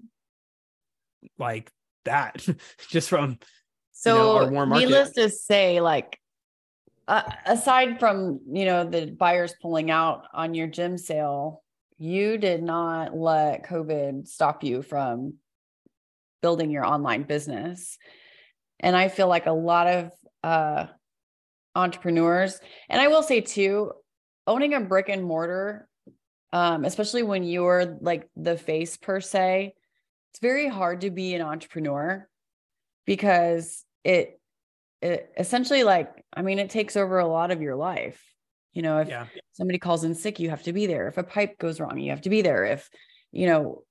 like 1.39 1.71
that 2.05 2.47
just 2.89 3.09
from 3.09 3.39
so 3.93 4.41
you 4.43 4.51
know, 4.51 4.65
needless 4.65 5.13
to 5.13 5.31
say 5.31 5.81
like 5.81 6.19
uh, 7.09 7.23
aside 7.45 8.01
from 8.01 8.41
you 8.53 8.65
know 8.65 8.85
the 8.85 9.07
buyers 9.07 9.55
pulling 9.63 9.91
out 9.91 10.25
on 10.35 10.55
your 10.55 10.67
gym 10.67 10.99
sale 10.99 11.63
you 11.99 12.37
did 12.37 12.63
not 12.63 13.17
let 13.17 13.65
covid 13.65 14.27
stop 14.27 14.65
you 14.65 14.83
from 14.83 15.35
building 16.43 16.71
your 16.71 16.85
online 16.85 17.23
business. 17.23 17.99
And 18.81 18.95
i 18.95 19.09
feel 19.09 19.29
like 19.29 19.47
a 19.47 19.53
lot 19.53 19.87
of 19.87 20.13
uh 20.45 20.87
entrepreneurs 21.75 22.61
and 22.89 23.01
i 23.01 23.09
will 23.09 23.23
say 23.23 23.41
too 23.41 23.93
owning 24.47 24.75
a 24.75 24.81
brick 24.81 25.09
and 25.09 25.25
mortar 25.25 25.89
um, 26.53 26.85
especially 26.85 27.23
when 27.23 27.43
you're 27.43 27.99
like 28.01 28.29
the 28.37 28.57
face 28.57 28.97
per 28.97 29.21
se 29.21 29.75
it's 30.37 30.43
very 30.43 30.69
hard 30.69 31.01
to 31.01 31.11
be 31.11 31.35
an 31.35 31.41
entrepreneur 31.41 32.29
because 33.07 33.87
it 34.05 34.39
it 35.01 35.33
essentially 35.39 35.83
like 35.83 36.13
i 36.35 36.43
mean 36.43 36.59
it 36.59 36.69
takes 36.69 36.95
over 36.95 37.19
a 37.19 37.27
lot 37.27 37.51
of 37.51 37.63
your 37.63 37.75
life. 37.75 38.23
You 38.75 38.83
know 38.83 38.99
if 38.99 39.09
yeah. 39.09 39.25
somebody 39.53 39.79
calls 39.79 40.05
in 40.05 40.15
sick 40.15 40.39
you 40.39 40.51
have 40.51 40.63
to 40.65 40.75
be 40.75 40.87
there. 40.87 41.09
If 41.09 41.17
a 41.17 41.23
pipe 41.23 41.59
goes 41.59 41.81
wrong 41.81 41.99
you 41.99 42.11
have 42.11 42.21
to 42.23 42.29
be 42.29 42.43
there. 42.43 42.67
If 42.67 42.91
you 43.33 43.47
know 43.47 43.85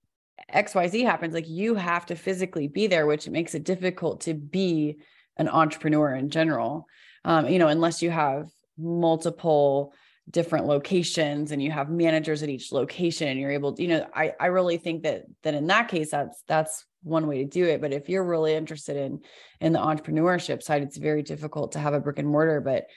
xyz 0.53 1.03
happens 1.03 1.33
like 1.33 1.49
you 1.49 1.73
have 1.73 2.05
to 2.05 2.15
physically 2.15 2.67
be 2.67 2.85
there 2.85 3.07
which 3.07 3.27
makes 3.27 3.55
it 3.55 3.63
difficult 3.63 4.21
to 4.21 4.35
be 4.35 4.97
an 5.37 5.49
entrepreneur 5.49 6.13
in 6.13 6.29
general. 6.29 6.85
Um, 7.23 7.49
you 7.49 7.57
know 7.57 7.69
unless 7.69 8.03
you 8.03 8.11
have 8.11 8.45
multiple 8.77 9.95
different 10.31 10.65
locations 10.65 11.51
and 11.51 11.61
you 11.61 11.69
have 11.69 11.89
managers 11.89 12.41
at 12.41 12.49
each 12.49 12.71
location 12.71 13.27
and 13.27 13.39
you're 13.39 13.51
able 13.51 13.73
to 13.73 13.83
you 13.83 13.87
know 13.87 14.07
i 14.15 14.33
i 14.39 14.47
really 14.47 14.77
think 14.77 15.03
that 15.03 15.23
that 15.43 15.53
in 15.53 15.67
that 15.67 15.87
case 15.87 16.09
that's 16.09 16.43
that's 16.47 16.83
one 17.05 17.27
way 17.27 17.37
to 17.37 17.45
do 17.45 17.65
it. 17.65 17.79
But 17.79 17.93
if 17.93 18.09
you're 18.09 18.23
really 18.23 18.53
interested 18.53 18.97
in 18.97 19.21
in 19.61 19.71
the 19.71 19.79
entrepreneurship 19.79 20.61
side 20.61 20.81
it's 20.81 20.97
very 20.97 21.21
difficult 21.21 21.71
to 21.73 21.79
have 21.79 21.93
a 21.93 21.99
brick 21.99 22.19
and 22.19 22.27
mortar. 22.27 22.59
But 22.59 22.87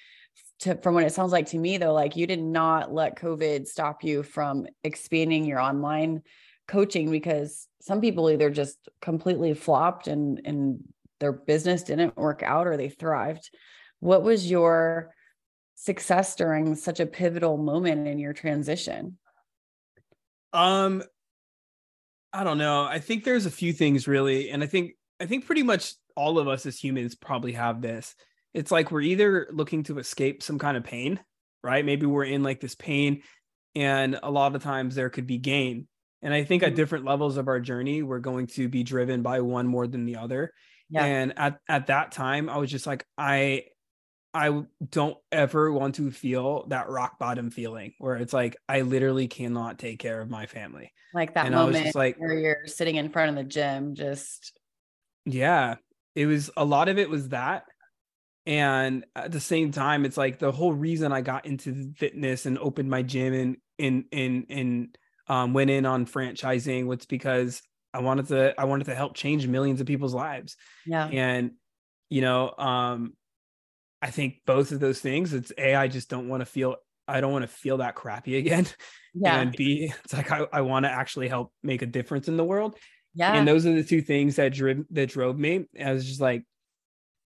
to, 0.61 0.75
from 0.77 0.95
what 0.95 1.05
it 1.05 1.13
sounds 1.13 1.31
like 1.31 1.47
to 1.47 1.59
me 1.59 1.77
though 1.77 1.93
like 1.93 2.17
you 2.17 2.27
did 2.27 2.43
not 2.43 2.93
let 2.93 3.19
covid 3.19 3.67
stop 3.67 4.03
you 4.03 4.25
from 4.25 4.67
expanding 4.83 5.45
your 5.45 5.61
online 5.61 6.23
coaching 6.67 7.11
because 7.11 7.69
some 7.81 8.01
people 8.01 8.29
either 8.31 8.51
just 8.51 8.89
completely 9.01 9.55
flopped 9.55 10.09
and 10.09 10.41
and 10.45 10.81
their 11.21 11.33
business 11.33 11.83
didn't 11.83 12.17
work 12.17 12.43
out 12.43 12.67
or 12.67 12.77
they 12.77 12.89
thrived. 12.89 13.51
What 14.01 14.23
was 14.23 14.51
your 14.51 15.15
success 15.81 16.35
during 16.35 16.75
such 16.75 16.99
a 16.99 17.07
pivotal 17.07 17.57
moment 17.57 18.09
in 18.09 18.19
your 18.19 18.33
transition? 18.33 19.17
Um 20.53 21.03
I 22.33 22.45
don't 22.45 22.59
know. 22.59 22.85
I 22.85 22.99
think 22.99 23.25
there's 23.25 23.47
a 23.47 23.51
few 23.51 23.73
things 23.73 24.09
really 24.09 24.51
and 24.51 24.63
I 24.63 24.67
think 24.67 24.93
I 25.21 25.27
think 25.27 25.47
pretty 25.47 25.63
much 25.63 25.95
all 26.17 26.39
of 26.39 26.49
us 26.49 26.67
as 26.67 26.79
humans 26.79 27.15
probably 27.15 27.53
have 27.53 27.81
this. 27.81 28.15
It's 28.55 28.73
like 28.73 28.91
we're 28.91 29.03
either 29.03 29.49
looking 29.53 29.85
to 29.85 29.99
escape 29.99 30.43
some 30.43 30.59
kind 30.59 30.77
of 30.77 30.83
pain, 30.83 31.21
right? 31.63 31.85
Maybe 31.85 32.07
we're 32.07 32.25
in 32.25 32.43
like 32.43 32.61
this 32.61 32.75
pain 32.75 33.23
and 33.77 34.19
a 34.23 34.31
lot 34.31 34.57
of 34.57 34.63
times 34.63 34.97
there 34.97 35.11
could 35.11 35.27
be 35.27 35.39
gain. 35.39 35.87
And 36.23 36.35
I 36.35 36.43
think 36.43 36.63
mm-hmm. 36.63 36.73
at 36.73 36.77
different 36.77 37.05
levels 37.05 37.37
of 37.37 37.47
our 37.47 37.61
journey, 37.61 38.03
we're 38.03 38.19
going 38.19 38.49
to 38.49 38.69
be 38.69 38.83
driven 38.83 39.23
by 39.23 39.41
one 39.41 39.69
more 39.69 39.87
than 39.87 40.05
the 40.05 40.17
other. 40.17 40.53
Yeah. 40.91 41.05
And 41.05 41.39
at 41.39 41.61
at 41.69 41.87
that 41.87 42.11
time, 42.11 42.49
I 42.49 42.57
was 42.57 42.71
just 42.71 42.87
like, 42.87 43.07
I 43.17 43.67
I 44.35 44.63
don't 44.91 45.17
ever 45.33 45.73
want 45.73 45.97
to 45.97 46.11
feel 46.11 46.67
that 46.69 46.89
rock 46.89 47.19
bottom 47.19 47.51
feeling 47.51 47.95
where 47.99 48.17
it's 48.17 48.33
like 48.33 48.57
I 48.69 48.83
literally 48.83 49.27
cannot 49.27 49.79
take 49.79 49.99
care 49.99 50.21
of 50.21 50.29
my 50.29 50.47
family. 50.47 50.93
Like 51.15 51.35
that 51.35 51.47
and 51.47 51.55
moment 51.55 51.95
like, 51.95 52.17
where 52.19 52.35
you're 52.35 52.67
sitting 52.67 52.97
in 52.97 53.09
front 53.09 53.31
of 53.31 53.37
the 53.37 53.45
gym, 53.45 53.95
just 53.95 54.59
yeah. 55.25 55.77
It 56.15 56.27
was 56.27 56.51
a 56.57 56.65
lot 56.65 56.89
of 56.89 56.99
it 56.99 57.09
was 57.09 57.29
that. 57.29 57.65
And 58.45 59.05
at 59.15 59.31
the 59.31 59.41
same 59.41 59.73
time, 59.73 60.05
it's 60.05 60.17
like 60.17 60.39
the 60.39 60.53
whole 60.53 60.73
reason 60.73 61.13
I 61.13 61.21
got 61.21 61.47
into 61.47 61.93
fitness 61.97 62.47
and 62.47 62.59
opened 62.59 62.91
my 62.91 63.03
gym 63.03 63.35
and 63.35 63.57
and 63.79 64.05
and 64.13 64.47
and 64.49 64.99
um, 65.29 65.53
went 65.53 65.71
in 65.71 65.87
on 65.87 66.07
franchising 66.07 66.87
was 66.87 67.07
because 67.07 67.63
I 67.93 68.01
wanted 68.01 68.29
to 68.29 68.55
I 68.59 68.65
wanted 68.65 68.85
to 68.85 68.95
help 68.95 69.15
change 69.15 69.47
millions 69.47 69.81
of 69.81 69.87
people's 69.87 70.15
lives. 70.15 70.57
Yeah. 70.87 71.07
And 71.07 71.53
you 72.11 72.23
know, 72.23 72.53
um, 72.57 73.13
I 74.01 74.11
think 74.11 74.43
both 74.47 74.73
of 74.73 74.81
those 74.81 75.01
things. 75.01 75.35
It's 75.35 75.53
a 75.59 75.75
I 75.75 75.89
just 75.89 76.09
don't 76.09 76.29
want 76.29 76.41
to 76.41 76.47
feel 76.47 76.77
I 77.07 77.21
don't 77.21 77.33
want 77.33 77.43
to 77.43 77.49
feel 77.49 77.79
that 77.79 77.95
crappy 77.95 78.37
again. 78.37 78.67
Yeah. 79.15 79.41
And 79.41 79.51
B, 79.51 79.93
it's 80.05 80.13
like 80.13 80.31
I, 80.31 80.47
I 80.53 80.61
want 80.61 80.85
to 80.85 80.93
actually 80.93 81.27
help 81.29 81.53
make 81.63 81.83
a 81.83 81.87
difference 81.87 82.29
in 82.29 82.37
the 82.37 82.45
world. 82.45 82.77
Yeah. 83.15 83.33
And 83.33 83.49
those 83.49 83.67
are 83.67 83.73
the 83.73 83.83
two 83.83 84.01
things 84.01 84.37
that 84.37 84.53
drove 84.53 84.85
that 84.91 85.09
drove 85.09 85.37
me. 85.37 85.67
I 85.83 85.93
was 85.93 86.07
just 86.07 86.21
like 86.21 86.45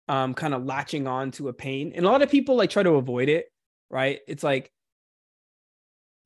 um 0.09 0.35
kind 0.35 0.53
of 0.53 0.67
latching 0.67 1.07
on 1.07 1.31
to 1.33 1.49
a 1.49 1.55
pain. 1.55 1.93
And 1.95 2.05
a 2.05 2.11
lot 2.11 2.21
of 2.21 2.31
people 2.31 2.57
like 2.57 2.69
try 2.69 2.83
to 2.83 2.97
avoid 2.97 3.31
it, 3.31 3.47
right? 3.89 4.19
It's 4.29 4.43
like 4.43 4.71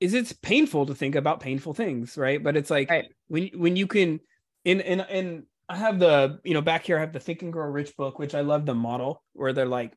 is 0.00 0.14
it's 0.14 0.32
painful 0.32 0.86
to 0.86 0.94
think 0.94 1.14
about 1.14 1.40
painful 1.40 1.74
things, 1.74 2.18
right? 2.18 2.42
But 2.42 2.56
it's 2.56 2.70
like 2.70 2.90
right. 2.90 3.04
when 3.28 3.50
when 3.54 3.76
you 3.76 3.86
can 3.86 4.20
in 4.64 4.80
in 4.80 5.00
in 5.00 5.46
I 5.68 5.76
have 5.76 5.98
the, 5.98 6.40
you 6.44 6.54
know, 6.54 6.62
back 6.62 6.84
here 6.84 6.96
I 6.96 7.00
have 7.00 7.12
the 7.12 7.20
Think 7.20 7.42
and 7.42 7.52
Grow 7.52 7.66
Rich 7.66 7.96
book, 7.96 8.18
which 8.18 8.34
I 8.34 8.40
love 8.40 8.66
the 8.66 8.74
model 8.74 9.22
where 9.34 9.52
they're 9.52 9.66
like 9.66 9.92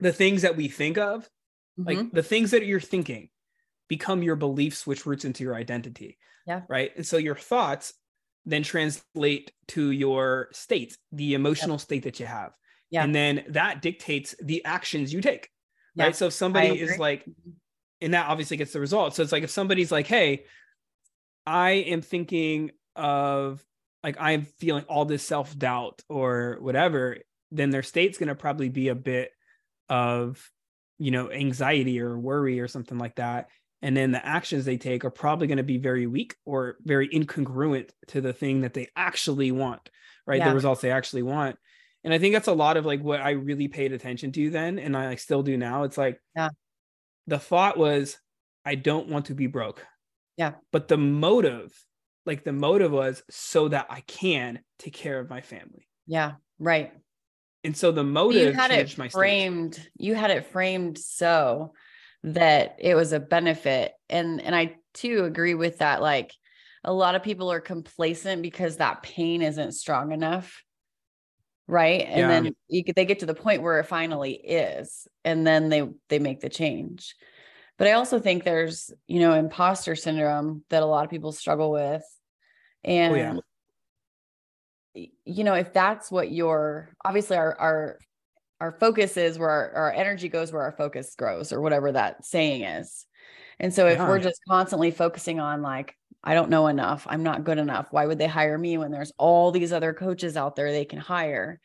the 0.00 0.12
things 0.12 0.42
that 0.42 0.56
we 0.56 0.68
think 0.68 0.98
of, 0.98 1.28
mm-hmm. 1.78 1.84
like 1.84 2.12
the 2.12 2.22
things 2.22 2.52
that 2.52 2.64
you're 2.64 2.80
thinking, 2.80 3.28
become 3.88 4.22
your 4.22 4.36
beliefs, 4.36 4.86
which 4.86 5.06
roots 5.06 5.24
into 5.24 5.44
your 5.44 5.54
identity. 5.54 6.18
Yeah. 6.46 6.62
Right. 6.68 6.90
And 6.96 7.06
so 7.06 7.16
your 7.16 7.36
thoughts 7.36 7.92
then 8.46 8.62
translate 8.62 9.52
to 9.68 9.90
your 9.90 10.48
state, 10.52 10.96
the 11.12 11.34
emotional 11.34 11.74
yep. 11.74 11.80
state 11.80 12.02
that 12.04 12.20
you 12.20 12.26
have. 12.26 12.52
Yeah. 12.90 13.04
And 13.04 13.14
then 13.14 13.44
that 13.48 13.82
dictates 13.82 14.34
the 14.42 14.64
actions 14.64 15.12
you 15.12 15.20
take. 15.20 15.48
Yeah. 15.94 16.04
Right. 16.04 16.16
So 16.16 16.26
if 16.26 16.32
somebody 16.32 16.80
is 16.80 16.98
like, 16.98 17.24
and 18.00 18.14
that 18.14 18.28
obviously 18.28 18.56
gets 18.56 18.72
the 18.72 18.80
result. 18.80 19.14
So 19.14 19.22
it's 19.22 19.32
like 19.32 19.42
if 19.42 19.50
somebody's 19.50 19.92
like, 19.92 20.06
hey, 20.06 20.44
I 21.46 21.70
am 21.70 22.00
thinking 22.00 22.70
of 22.96 23.62
like 24.02 24.16
I'm 24.18 24.44
feeling 24.58 24.84
all 24.88 25.04
this 25.04 25.22
self 25.22 25.56
doubt 25.58 26.02
or 26.08 26.58
whatever, 26.60 27.18
then 27.50 27.70
their 27.70 27.82
state's 27.82 28.18
going 28.18 28.28
to 28.28 28.34
probably 28.34 28.68
be 28.68 28.88
a 28.88 28.94
bit 28.94 29.32
of 29.90 30.50
you 30.98 31.10
know 31.10 31.30
anxiety 31.30 32.00
or 32.00 32.18
worry 32.18 32.60
or 32.60 32.68
something 32.68 32.98
like 32.98 33.16
that. 33.16 33.48
And 33.82 33.96
then 33.96 34.12
the 34.12 34.24
actions 34.24 34.64
they 34.64 34.76
take 34.76 35.04
are 35.04 35.10
probably 35.10 35.46
going 35.46 35.56
to 35.56 35.62
be 35.62 35.78
very 35.78 36.06
weak 36.06 36.36
or 36.44 36.76
very 36.82 37.08
incongruent 37.08 37.90
to 38.08 38.20
the 38.20 38.32
thing 38.34 38.60
that 38.60 38.74
they 38.74 38.88
actually 38.94 39.52
want 39.52 39.90
right? 40.30 40.38
Yeah. 40.38 40.48
the 40.48 40.54
results 40.54 40.80
they 40.80 40.92
actually 40.92 41.22
want. 41.22 41.56
And 42.04 42.14
i 42.14 42.18
think 42.18 42.34
that's 42.34 42.48
a 42.48 42.52
lot 42.52 42.78
of 42.78 42.86
like 42.86 43.02
what 43.02 43.20
i 43.20 43.32
really 43.32 43.68
paid 43.68 43.92
attention 43.92 44.32
to 44.32 44.48
then 44.48 44.78
and 44.78 44.96
i 44.96 45.08
like 45.08 45.18
still 45.18 45.42
do 45.42 45.56
now. 45.56 45.82
It's 45.82 45.98
like 45.98 46.18
yeah. 46.34 46.48
the 47.26 47.38
thought 47.38 47.76
was 47.76 48.16
i 48.64 48.74
don't 48.74 49.08
want 49.08 49.26
to 49.26 49.34
be 49.34 49.46
broke. 49.46 49.84
Yeah. 50.36 50.52
But 50.72 50.88
the 50.88 50.96
motive 50.96 51.72
like 52.24 52.44
the 52.44 52.52
motive 52.52 52.92
was 52.92 53.22
so 53.28 53.68
that 53.68 53.86
i 53.90 54.00
can 54.00 54.60
take 54.78 54.94
care 54.94 55.18
of 55.18 55.28
my 55.28 55.40
family. 55.42 55.88
Yeah 56.06 56.32
right 56.58 56.92
and 57.64 57.76
so 57.76 57.92
the 57.92 58.04
motive 58.04 58.48
you 58.48 58.52
had 58.52 58.70
it 58.70 58.90
framed 59.10 59.74
state. 59.74 59.90
you 59.98 60.14
had 60.14 60.30
it 60.30 60.46
framed 60.46 60.98
so 60.98 61.72
that 62.22 62.76
it 62.78 62.94
was 62.94 63.12
a 63.12 63.20
benefit. 63.20 63.92
And 64.08 64.40
and 64.40 64.54
i 64.54 64.76
too 64.92 65.24
agree 65.24 65.54
with 65.54 65.78
that 65.78 66.02
like 66.02 66.34
a 66.82 66.92
lot 66.92 67.14
of 67.14 67.22
people 67.22 67.52
are 67.52 67.60
complacent 67.60 68.42
because 68.42 68.78
that 68.78 69.02
pain 69.02 69.42
isn't 69.42 69.72
strong 69.72 70.12
enough 70.12 70.64
right? 71.68 72.04
And 72.08 72.18
yeah. 72.18 72.28
then 72.28 72.56
you, 72.66 72.82
they 72.96 73.04
get 73.04 73.20
to 73.20 73.26
the 73.26 73.34
point 73.34 73.62
where 73.62 73.78
it 73.78 73.86
finally 73.86 74.32
is 74.32 75.06
and 75.24 75.46
then 75.46 75.68
they 75.68 75.88
they 76.08 76.18
make 76.18 76.40
the 76.40 76.48
change. 76.48 77.14
But 77.78 77.86
i 77.86 77.92
also 77.92 78.18
think 78.18 78.42
there's 78.42 78.90
you 79.06 79.20
know 79.20 79.34
imposter 79.34 79.94
syndrome 79.94 80.64
that 80.68 80.82
a 80.82 80.86
lot 80.86 81.04
of 81.04 81.10
people 81.10 81.30
struggle 81.30 81.70
with. 81.70 82.02
And 82.82 83.12
oh, 83.12 83.16
yeah 83.16 83.36
you 84.94 85.44
know, 85.44 85.54
if 85.54 85.72
that's 85.72 86.10
what 86.10 86.32
your 86.32 86.90
obviously 87.04 87.36
our 87.36 87.58
our 87.58 87.98
our 88.60 88.72
focus 88.72 89.16
is 89.16 89.38
where 89.38 89.48
our, 89.48 89.72
our 89.72 89.92
energy 89.92 90.28
goes 90.28 90.52
where 90.52 90.62
our 90.62 90.72
focus 90.72 91.14
grows 91.16 91.52
or 91.52 91.60
whatever 91.60 91.92
that 91.92 92.24
saying 92.24 92.62
is. 92.62 93.06
And 93.58 93.72
so 93.72 93.86
if 93.86 93.98
yeah. 93.98 94.08
we're 94.08 94.18
just 94.18 94.40
constantly 94.48 94.90
focusing 94.90 95.40
on 95.40 95.62
like, 95.62 95.94
I 96.22 96.34
don't 96.34 96.50
know 96.50 96.66
enough, 96.66 97.06
I'm 97.08 97.22
not 97.22 97.44
good 97.44 97.58
enough, 97.58 97.88
why 97.90 98.06
would 98.06 98.18
they 98.18 98.26
hire 98.26 98.58
me 98.58 98.76
when 98.78 98.90
there's 98.90 99.12
all 99.18 99.50
these 99.50 99.72
other 99.72 99.94
coaches 99.94 100.36
out 100.36 100.56
there 100.56 100.72
they 100.72 100.84
can 100.84 100.98
hire? 100.98 101.60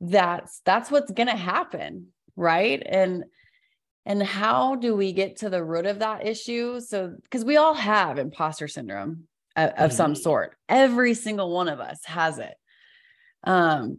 That's 0.00 0.60
that's 0.64 0.90
what's 0.90 1.12
gonna 1.12 1.36
happen, 1.36 2.08
right? 2.36 2.82
And 2.84 3.24
and 4.06 4.22
how 4.22 4.76
do 4.76 4.96
we 4.96 5.12
get 5.12 5.36
to 5.38 5.50
the 5.50 5.62
root 5.62 5.86
of 5.86 6.00
that 6.00 6.26
issue? 6.26 6.80
So 6.80 7.14
because 7.22 7.44
we 7.44 7.56
all 7.56 7.74
have 7.74 8.18
imposter 8.18 8.68
syndrome 8.68 9.24
of, 9.56 9.70
of 9.70 9.92
some 9.92 10.12
mm-hmm. 10.12 10.22
sort. 10.22 10.56
Every 10.68 11.14
single 11.14 11.50
one 11.52 11.68
of 11.68 11.80
us 11.80 12.04
has 12.04 12.38
it. 12.38 12.54
Um, 13.44 13.98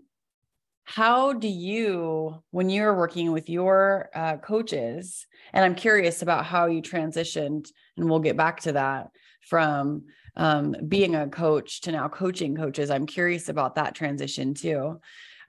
how 0.83 1.31
do 1.31 1.47
you 1.47 2.43
when 2.51 2.69
you're 2.69 2.95
working 2.95 3.31
with 3.31 3.49
your 3.49 4.09
uh, 4.13 4.37
coaches 4.37 5.25
and 5.53 5.63
i'm 5.63 5.75
curious 5.75 6.21
about 6.21 6.45
how 6.45 6.65
you 6.65 6.81
transitioned 6.81 7.67
and 7.95 8.09
we'll 8.09 8.19
get 8.19 8.35
back 8.35 8.59
to 8.59 8.73
that 8.73 9.07
from 9.47 10.03
um, 10.35 10.75
being 10.87 11.15
a 11.15 11.27
coach 11.27 11.81
to 11.81 11.91
now 11.91 12.09
coaching 12.09 12.55
coaches 12.55 12.89
i'm 12.89 13.05
curious 13.05 13.47
about 13.47 13.75
that 13.75 13.95
transition 13.95 14.53
too 14.53 14.99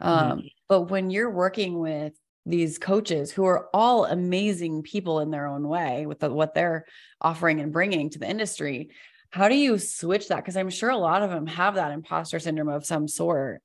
um, 0.01 0.39
mm-hmm. 0.39 0.47
but 0.69 0.83
when 0.83 1.11
you're 1.11 1.31
working 1.31 1.79
with 1.79 2.13
these 2.45 2.79
coaches 2.79 3.31
who 3.31 3.45
are 3.45 3.69
all 3.73 4.05
amazing 4.05 4.83
people 4.83 5.21
in 5.21 5.31
their 5.31 5.47
own 5.47 5.67
way 5.67 6.07
with 6.07 6.19
the, 6.21 6.31
what 6.31 6.55
they're 6.55 6.85
offering 7.21 7.61
and 7.61 7.73
bringing 7.73 8.11
to 8.11 8.19
the 8.19 8.29
industry 8.29 8.91
how 9.33 9.49
do 9.49 9.57
you 9.57 9.79
switch 9.79 10.29
that? 10.29 10.37
Because 10.37 10.57
i'm 10.57 10.71
sure 10.71 10.91
a 10.91 10.97
lot 10.97 11.23
of 11.23 11.31
them 11.31 11.47
have 11.47 11.75
that 11.75 11.93
imposter 11.93 12.39
syndrome 12.39 12.69
of 12.69 12.87
some 12.87 13.09
sort. 13.09 13.63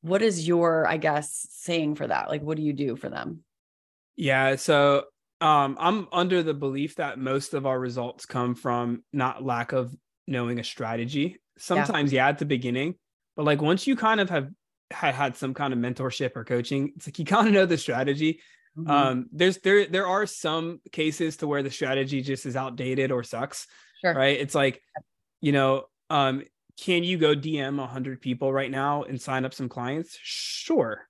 What 0.00 0.22
is 0.22 0.46
your 0.46 0.86
i 0.86 0.96
guess 0.96 1.46
saying 1.50 1.96
for 1.96 2.06
that? 2.06 2.28
Like 2.28 2.42
what 2.42 2.56
do 2.56 2.62
you 2.62 2.72
do 2.72 2.96
for 2.96 3.10
them? 3.10 3.44
Yeah 4.16 4.56
so 4.56 5.04
um 5.40 5.76
i'm 5.78 6.08
under 6.10 6.42
the 6.42 6.54
belief 6.54 6.96
that 6.96 7.18
most 7.18 7.54
of 7.54 7.66
our 7.66 7.78
results 7.78 8.26
come 8.26 8.54
from 8.54 9.02
not 9.12 9.44
lack 9.44 9.72
of 9.72 9.94
knowing 10.26 10.58
a 10.58 10.64
strategy 10.64 11.40
sometimes 11.56 12.12
yeah, 12.12 12.24
yeah 12.24 12.28
at 12.28 12.38
the 12.38 12.44
beginning 12.44 12.94
but 13.36 13.46
like 13.46 13.62
once 13.62 13.86
you 13.86 13.94
kind 13.94 14.20
of 14.20 14.28
have 14.30 14.48
had 14.90 15.14
had 15.14 15.36
some 15.36 15.54
kind 15.54 15.72
of 15.72 15.78
mentorship 15.78 16.34
or 16.34 16.44
coaching 16.44 16.92
it's 16.96 17.06
like 17.06 17.18
you 17.18 17.24
kind 17.36 17.46
of 17.46 17.54
know 17.54 17.66
the 17.66 17.78
strategy. 17.78 18.40
Mm-hmm. 18.76 18.90
um 18.90 19.26
there's 19.32 19.58
there 19.58 19.86
there 19.86 20.06
are 20.06 20.26
some 20.26 20.80
cases 20.92 21.38
to 21.38 21.46
where 21.46 21.62
the 21.62 21.70
strategy 21.70 22.20
just 22.20 22.46
is 22.46 22.56
outdated 22.56 23.10
or 23.10 23.22
sucks 23.22 23.66
sure. 24.00 24.14
right 24.14 24.38
it's 24.38 24.54
like 24.54 24.80
you 25.40 25.52
know 25.52 25.84
um 26.10 26.42
can 26.80 27.02
you 27.02 27.18
go 27.18 27.34
DM 27.34 27.76
100 27.76 28.20
people 28.20 28.52
right 28.52 28.70
now 28.70 29.02
and 29.02 29.20
sign 29.20 29.44
up 29.44 29.52
some 29.52 29.68
clients? 29.68 30.16
Sure. 30.22 31.08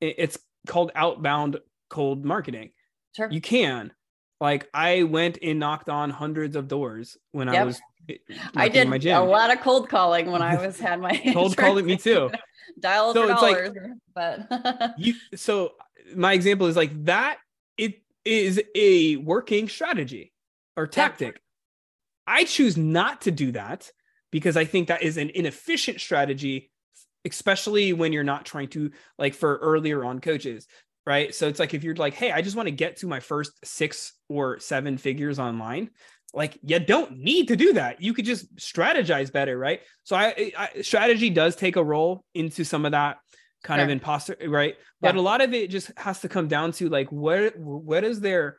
It's 0.00 0.38
called 0.66 0.92
outbound 0.94 1.58
cold 1.88 2.24
marketing. 2.24 2.70
Sure. 3.16 3.28
You 3.30 3.40
can. 3.40 3.92
Like 4.40 4.68
I 4.74 5.04
went 5.04 5.38
and 5.42 5.58
knocked 5.58 5.88
on 5.88 6.10
hundreds 6.10 6.54
of 6.54 6.68
doors 6.68 7.16
when 7.32 7.48
yep. 7.48 7.56
I 7.56 7.64
was 7.64 7.80
I 8.54 8.68
did 8.68 8.88
my 8.88 8.98
gym. 8.98 9.16
a 9.16 9.24
lot 9.24 9.50
of 9.50 9.60
cold 9.62 9.88
calling 9.88 10.30
when 10.30 10.42
I 10.42 10.56
was 10.66 10.78
had 10.78 11.00
my 11.00 11.16
cold 11.32 11.56
calling 11.56 11.86
me 11.86 11.96
too. 11.96 12.30
Dial 12.80 13.14
so 13.14 13.22
for 13.22 13.28
dollars, 13.28 13.72
like, 14.14 14.46
but 14.48 14.94
you 14.98 15.14
so 15.34 15.72
my 16.14 16.34
example 16.34 16.66
is 16.66 16.76
like 16.76 17.04
that 17.04 17.38
it 17.78 18.02
is 18.24 18.60
a 18.74 19.16
working 19.16 19.68
strategy 19.68 20.32
or 20.76 20.86
tactic. 20.86 21.40
I 22.26 22.44
choose 22.44 22.76
not 22.76 23.22
to 23.22 23.30
do 23.30 23.52
that 23.52 23.90
because 24.30 24.56
I 24.56 24.64
think 24.64 24.88
that 24.88 25.02
is 25.02 25.16
an 25.16 25.30
inefficient 25.30 26.00
strategy, 26.00 26.70
especially 27.24 27.92
when 27.92 28.12
you're 28.12 28.24
not 28.24 28.44
trying 28.44 28.68
to 28.68 28.90
like 29.18 29.34
for 29.34 29.56
earlier 29.58 30.04
on 30.04 30.20
coaches, 30.20 30.66
right? 31.06 31.34
So 31.34 31.48
it's 31.48 31.60
like 31.60 31.74
if 31.74 31.84
you're 31.84 31.94
like, 31.94 32.14
hey, 32.14 32.32
I 32.32 32.42
just 32.42 32.56
want 32.56 32.66
to 32.66 32.72
get 32.72 32.96
to 32.98 33.06
my 33.06 33.20
first 33.20 33.52
six 33.64 34.12
or 34.28 34.58
seven 34.58 34.98
figures 34.98 35.38
online, 35.38 35.90
like 36.34 36.58
you 36.62 36.78
don't 36.78 37.18
need 37.18 37.48
to 37.48 37.56
do 37.56 37.74
that. 37.74 38.02
You 38.02 38.12
could 38.12 38.24
just 38.24 38.54
strategize 38.56 39.32
better, 39.32 39.56
right? 39.56 39.80
So 40.04 40.16
I, 40.16 40.52
I 40.56 40.82
strategy 40.82 41.30
does 41.30 41.56
take 41.56 41.76
a 41.76 41.84
role 41.84 42.24
into 42.34 42.64
some 42.64 42.84
of 42.84 42.92
that 42.92 43.18
kind 43.64 43.78
sure. 43.78 43.84
of 43.84 43.90
imposter, 43.90 44.36
right? 44.46 44.74
But 45.00 45.14
yeah. 45.14 45.20
a 45.20 45.22
lot 45.22 45.40
of 45.40 45.54
it 45.54 45.70
just 45.70 45.90
has 45.96 46.20
to 46.20 46.28
come 46.28 46.48
down 46.48 46.72
to 46.72 46.88
like 46.88 47.10
what 47.10 47.56
what 47.58 48.04
is 48.04 48.20
their 48.20 48.58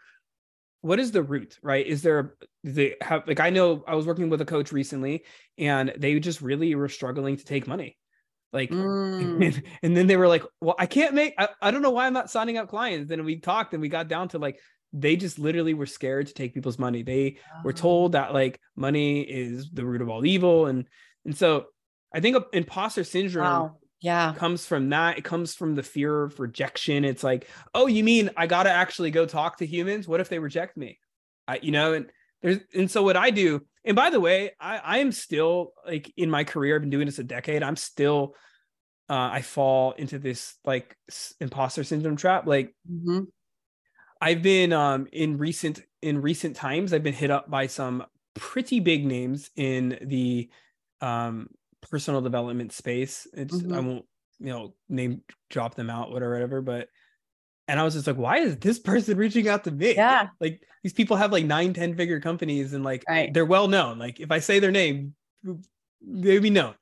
what 0.82 1.00
is 1.00 1.12
the 1.12 1.24
root 1.24 1.58
right? 1.62 1.86
Is 1.86 2.02
there 2.02 2.36
the 2.64 2.96
have 3.02 3.26
like 3.28 3.40
i 3.40 3.50
know 3.50 3.84
i 3.88 3.96
was 3.96 4.06
working 4.06 4.30
with 4.30 4.42
a 4.42 4.46
coach 4.46 4.72
recently 4.72 5.24
and 5.58 5.94
they 5.98 6.20
just 6.20 6.42
really 6.42 6.76
were 6.76 6.90
struggling 6.90 7.38
to 7.38 7.46
take 7.46 7.68
money. 7.68 7.98
Like 8.54 8.70
mm. 8.70 9.46
and, 9.46 9.64
and, 9.84 9.98
then 9.98 10.08
they 10.08 10.18
were 10.18 10.28
like 10.28 10.44
well 10.62 10.76
i 10.80 10.86
can't 10.86 11.14
make 11.14 11.34
I, 11.38 11.50
I 11.62 11.72
don't 11.72 11.82
know 11.82 11.92
why 11.92 12.08
i'm 12.08 12.14
not 12.14 12.30
signing 12.30 12.58
up 12.58 12.70
clients. 12.70 13.10
Then 13.10 13.24
we 13.26 13.40
talked 13.40 13.74
and 13.74 13.82
we 13.82 13.90
got 13.90 14.08
down 14.08 14.30
to 14.30 14.40
like 14.40 14.60
they 14.94 15.16
just 15.16 15.38
literally 15.38 15.74
were 15.74 15.86
scared 15.86 16.28
to 16.28 16.34
take 16.34 16.54
people's 16.54 16.80
money. 16.80 17.04
They 17.04 17.38
oh. 17.54 17.62
were 17.64 17.74
told 17.74 18.14
that 18.14 18.34
like 18.34 18.60
money 18.76 19.22
is 19.22 19.70
the 19.72 19.86
root 19.86 20.02
of 20.02 20.10
all 20.10 20.26
evil. 20.26 20.66
And 20.66 20.86
and 21.26 21.36
so 21.36 21.66
i 22.14 22.20
think 22.20 22.38
imposter 22.54 23.04
syndrome 23.04 23.44
wow 23.44 23.78
yeah. 24.02 24.34
comes 24.38 24.66
from 24.66 24.90
that 24.90 25.18
it 25.18 25.24
comes 25.24 25.56
from 25.56 25.76
the 25.76 25.84
fear 25.84 26.24
of 26.24 26.40
rejection. 26.40 27.06
It's 27.06 27.24
like 27.24 27.48
oh 27.74 27.88
you 27.88 28.04
mean 28.04 28.30
i 28.38 28.48
gotta 28.48 28.72
actually 28.72 29.12
go 29.12 29.26
talk 29.26 29.58
to 29.58 29.66
humans? 29.66 30.08
What 30.08 30.20
if 30.20 30.30
they 30.30 30.40
reject 30.40 30.78
me? 30.78 31.00
I, 31.48 31.60
you 31.62 31.72
know 31.72 31.94
and 31.94 32.08
there's 32.42 32.60
and 32.74 32.90
so 32.92 33.04
what 33.04 33.18
i 33.18 33.30
do 33.30 33.62
and 33.86 33.96
by 33.96 34.10
the 34.10 34.20
way 34.20 34.52
i 34.60 34.78
i 34.78 34.98
am 35.00 35.12
still 35.12 35.74
like 35.86 36.12
in 36.18 36.30
my 36.30 36.44
career 36.44 36.76
i've 36.76 36.82
been 36.82 36.90
doing 36.90 37.06
this 37.06 37.20
a 37.20 37.24
decade 37.24 37.64
i'm 37.64 37.76
still 37.76 38.36
uh 39.10 39.30
i 39.32 39.42
fall 39.42 39.94
into 39.94 40.20
this 40.20 40.56
like 40.66 40.96
imposter 41.40 41.84
syndrome 41.84 42.16
trap 42.16 42.46
like 42.46 42.76
mm-hmm. 42.92 43.22
i've 44.22 44.42
been 44.42 44.74
um 44.74 45.08
in 45.12 45.38
recent 45.38 45.82
in 46.02 46.22
recent 46.22 46.56
times 46.56 46.94
i've 46.94 47.04
been 47.04 47.14
hit 47.14 47.32
up 47.32 47.50
by 47.50 47.68
some 47.68 48.04
pretty 48.36 48.80
big 48.80 49.06
names 49.06 49.50
in 49.56 49.98
the 50.02 50.50
um 51.02 51.48
personal 51.88 52.22
development 52.22 52.72
space. 52.74 53.28
It's 53.34 53.56
mm-hmm. 53.56 53.74
I 53.74 53.80
won't 53.80 54.06
you 54.40 54.48
know 54.48 54.74
name 54.90 55.22
drop 55.50 55.76
them 55.76 55.90
out 55.90 56.12
whatever 56.12 56.34
whatever, 56.34 56.62
but 56.62 56.90
and 57.68 57.80
I 57.80 57.84
was 57.84 57.96
just 57.96 58.08
like, 58.08 58.18
why 58.18 58.38
is 58.38 58.58
this 58.58 58.80
person 58.92 59.18
reaching 59.18 59.48
out 59.48 59.64
to 59.66 59.72
me? 59.72 59.96
Yeah, 59.96 60.30
like 60.40 60.62
these 60.84 60.94
people 60.94 61.18
have 61.18 61.32
like 61.32 61.46
nine, 61.46 61.74
ten 61.74 61.96
figure 61.96 62.20
companies 62.20 62.74
and 62.74 62.84
like 62.84 63.04
right. 63.10 63.34
they're 63.34 63.46
well 63.46 63.68
known. 63.68 64.00
Like 64.00 64.20
if 64.20 64.32
I 64.32 64.40
say 64.40 64.60
their 64.60 64.72
name, 64.72 65.16
they'd 66.02 66.40
be 66.40 66.50
known. 66.50 66.76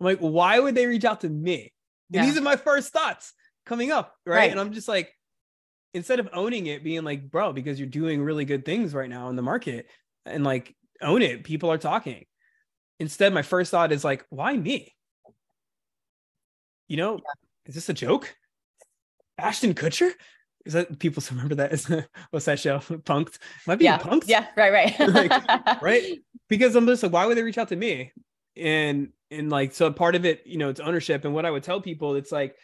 I'm 0.00 0.04
like, 0.06 0.18
why 0.18 0.58
would 0.58 0.74
they 0.74 0.86
reach 0.86 1.04
out 1.04 1.20
to 1.20 1.28
me? 1.28 1.72
Yeah. 2.10 2.26
these 2.26 2.36
are 2.36 2.42
my 2.42 2.56
first 2.56 2.92
thoughts 2.92 3.32
coming 3.64 3.90
up, 3.90 4.14
right? 4.26 4.36
right? 4.36 4.50
And 4.50 4.60
I'm 4.60 4.72
just 4.72 4.88
like, 4.88 5.12
instead 5.94 6.20
of 6.20 6.28
owning 6.32 6.66
it, 6.66 6.84
being 6.84 7.04
like, 7.04 7.30
bro, 7.30 7.52
because 7.52 7.78
you're 7.78 7.88
doing 7.88 8.22
really 8.22 8.44
good 8.44 8.64
things 8.64 8.92
right 8.94 9.08
now 9.08 9.28
in 9.28 9.36
the 9.36 9.42
market, 9.42 9.86
and 10.26 10.44
like 10.44 10.74
own 11.00 11.22
it. 11.22 11.44
People 11.44 11.70
are 11.70 11.78
talking 11.78 12.24
instead 12.98 13.32
my 13.32 13.42
first 13.42 13.70
thought 13.70 13.92
is 13.92 14.04
like 14.04 14.24
why 14.30 14.56
me? 14.56 14.94
You 16.88 16.96
know 16.96 17.14
yeah. 17.14 17.32
is 17.66 17.74
this 17.74 17.88
a 17.88 17.94
joke? 17.94 18.34
Ashton 19.38 19.74
kutcher? 19.74 20.12
Is 20.64 20.74
that 20.74 20.98
people 20.98 21.22
remember 21.30 21.56
that 21.56 21.72
is 21.72 21.90
what's 22.30 22.46
that 22.46 22.60
show 22.60 22.78
punked? 22.80 23.38
Might 23.66 23.78
be 23.78 23.84
yeah. 23.84 23.98
punked? 23.98 24.28
Yeah 24.28 24.46
right 24.56 24.72
right. 24.72 24.98
Like, 25.08 25.82
right? 25.82 26.18
Because 26.48 26.76
i'm 26.76 26.86
just 26.86 27.02
like 27.02 27.12
why 27.12 27.24
would 27.24 27.36
they 27.36 27.42
reach 27.42 27.58
out 27.58 27.68
to 27.68 27.76
me? 27.76 28.12
And 28.56 29.08
and 29.30 29.48
like 29.50 29.72
so 29.72 29.90
part 29.90 30.14
of 30.14 30.24
it 30.24 30.42
you 30.46 30.58
know 30.58 30.68
it's 30.68 30.80
ownership. 30.80 31.24
And 31.24 31.34
what 31.34 31.46
i 31.46 31.50
would 31.50 31.62
tell 31.62 31.80
people 31.80 32.14
it's 32.14 32.32
like 32.32 32.56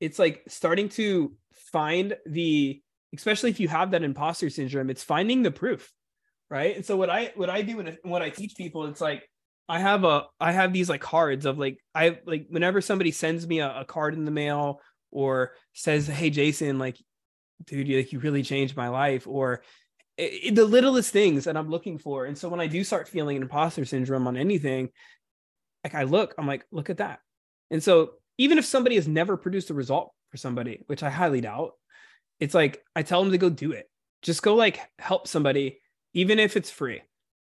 it's 0.00 0.18
like 0.18 0.44
starting 0.48 0.88
to 0.90 1.32
find 1.72 2.16
the 2.26 2.80
especially 3.14 3.50
if 3.50 3.60
you 3.60 3.68
have 3.68 3.90
that 3.90 4.02
imposter 4.02 4.48
syndrome 4.48 4.90
it's 4.90 5.02
finding 5.02 5.42
the 5.42 5.50
proof 5.50 5.92
right? 6.50 6.76
And 6.76 6.84
so 6.84 6.96
what 6.96 7.10
i 7.10 7.32
what 7.36 7.50
i 7.50 7.62
do 7.62 7.80
and 7.80 7.98
what 8.02 8.22
i 8.22 8.30
teach 8.30 8.54
people 8.56 8.86
it's 8.86 9.00
like 9.00 9.28
I 9.68 9.80
have 9.80 10.04
a 10.04 10.26
I 10.40 10.52
have 10.52 10.72
these 10.72 10.88
like 10.88 11.02
cards 11.02 11.44
of 11.44 11.58
like 11.58 11.78
I 11.94 12.18
like 12.24 12.46
whenever 12.48 12.80
somebody 12.80 13.10
sends 13.10 13.46
me 13.46 13.60
a, 13.60 13.80
a 13.80 13.84
card 13.84 14.14
in 14.14 14.24
the 14.24 14.30
mail 14.30 14.80
or 15.10 15.52
says, 15.74 16.06
"Hey 16.06 16.30
Jason, 16.30 16.78
like, 16.78 16.96
dude, 17.66 17.86
you 17.86 17.98
like 17.98 18.12
you 18.12 18.18
really 18.18 18.42
changed 18.42 18.76
my 18.76 18.88
life," 18.88 19.26
or 19.26 19.62
it, 20.16 20.32
it, 20.44 20.54
the 20.54 20.64
littlest 20.64 21.12
things 21.12 21.44
that 21.44 21.56
I'm 21.56 21.68
looking 21.68 21.98
for. 21.98 22.24
And 22.24 22.36
so 22.36 22.48
when 22.48 22.60
I 22.60 22.66
do 22.66 22.82
start 22.82 23.08
feeling 23.08 23.36
imposter 23.36 23.84
syndrome 23.84 24.26
on 24.26 24.36
anything, 24.36 24.88
like 25.84 25.94
I 25.94 26.04
look, 26.04 26.34
I'm 26.38 26.46
like, 26.46 26.64
look 26.72 26.88
at 26.90 26.98
that. 26.98 27.20
And 27.70 27.82
so 27.82 28.12
even 28.38 28.58
if 28.58 28.64
somebody 28.64 28.96
has 28.96 29.06
never 29.08 29.36
produced 29.36 29.70
a 29.70 29.74
result 29.74 30.12
for 30.30 30.38
somebody, 30.38 30.82
which 30.86 31.02
I 31.02 31.10
highly 31.10 31.42
doubt, 31.42 31.72
it's 32.40 32.54
like 32.54 32.82
I 32.96 33.02
tell 33.02 33.22
them 33.22 33.32
to 33.32 33.38
go 33.38 33.50
do 33.50 33.72
it. 33.72 33.90
Just 34.22 34.42
go 34.42 34.54
like 34.54 34.80
help 34.98 35.28
somebody, 35.28 35.80
even 36.14 36.38
if 36.38 36.56
it's 36.56 36.70
free, 36.70 37.02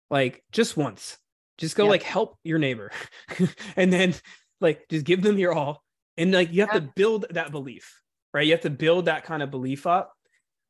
like 0.10 0.44
just 0.52 0.76
once 0.76 1.20
just 1.58 1.76
go 1.76 1.88
like 1.88 2.04
help 2.04 2.38
your 2.44 2.60
neighbor 2.60 2.92
and 3.76 3.92
then 3.92 4.14
like 4.62 4.88
just 4.90 5.06
give 5.06 5.22
them 5.22 5.38
your 5.38 5.54
all. 5.54 5.84
And 6.18 6.32
like 6.32 6.52
you 6.52 6.62
have 6.62 6.74
to 6.74 6.82
build 6.96 7.26
that 7.32 7.52
belief, 7.52 8.02
right? 8.34 8.46
You 8.46 8.54
have 8.54 8.62
to 8.62 8.70
build 8.70 9.06
that 9.06 9.26
kind 9.26 9.44
of 9.44 9.52
belief 9.52 9.86
up. 9.86 10.14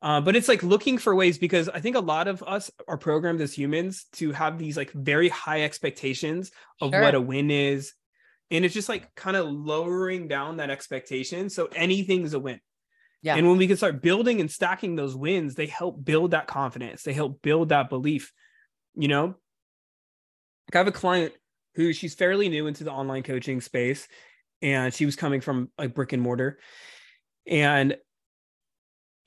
Uh, 0.02 0.22
but 0.22 0.36
it's 0.36 0.48
like 0.48 0.62
looking 0.62 0.98
for 0.98 1.16
ways 1.16 1.38
because 1.38 1.70
I 1.70 1.80
think 1.80 1.96
a 1.96 2.02
lot 2.02 2.28
of 2.28 2.44
us 2.44 2.70
are 2.88 2.98
programmed 2.98 3.42
as 3.42 3.54
humans 3.54 4.06
to 4.14 4.32
have 4.34 4.58
these 4.58 4.78
like 4.78 4.92
very 4.92 5.30
high 5.30 5.64
expectations 5.64 6.52
of 6.82 6.92
sure. 6.92 7.02
what 7.02 7.16
a 7.16 7.22
win 7.22 7.50
is. 7.50 7.94
And 8.52 8.64
it's 8.64 8.74
just 8.74 8.90
like 8.90 9.14
kind 9.16 9.36
of 9.36 9.48
lowering 9.48 10.28
down 10.28 10.58
that 10.58 10.70
expectation. 10.70 11.50
So 11.50 11.70
anything 11.76 12.24
is 12.24 12.34
a 12.34 12.40
win. 12.40 12.60
Yeah. 13.24 13.36
And 13.36 13.48
when 13.48 13.58
we 13.58 13.66
can 13.66 13.78
start 13.78 14.04
building 14.04 14.42
and 14.42 14.52
stacking 14.52 14.96
those 14.96 15.16
wins, 15.16 15.56
they 15.56 15.66
help 15.66 16.04
build 16.06 16.32
that 16.32 16.46
confidence. 16.46 17.02
They 17.02 17.14
help 17.14 17.42
build 17.42 17.70
that 17.70 17.90
belief, 17.90 18.32
you 18.94 19.08
know? 19.08 19.36
I 20.74 20.78
have 20.78 20.88
a 20.88 20.92
client 20.92 21.34
who 21.76 21.94
she's 21.94 22.16
fairly 22.16 22.50
new 22.50 22.68
into 22.68 22.84
the 22.84 22.92
online 22.92 23.24
coaching 23.24 23.62
space 23.62 24.08
and 24.62 24.94
she 24.94 25.06
was 25.06 25.16
coming 25.16 25.42
from 25.42 25.70
like 25.78 25.94
brick 25.94 26.14
and 26.14 26.22
mortar 26.22 26.60
and 27.48 27.98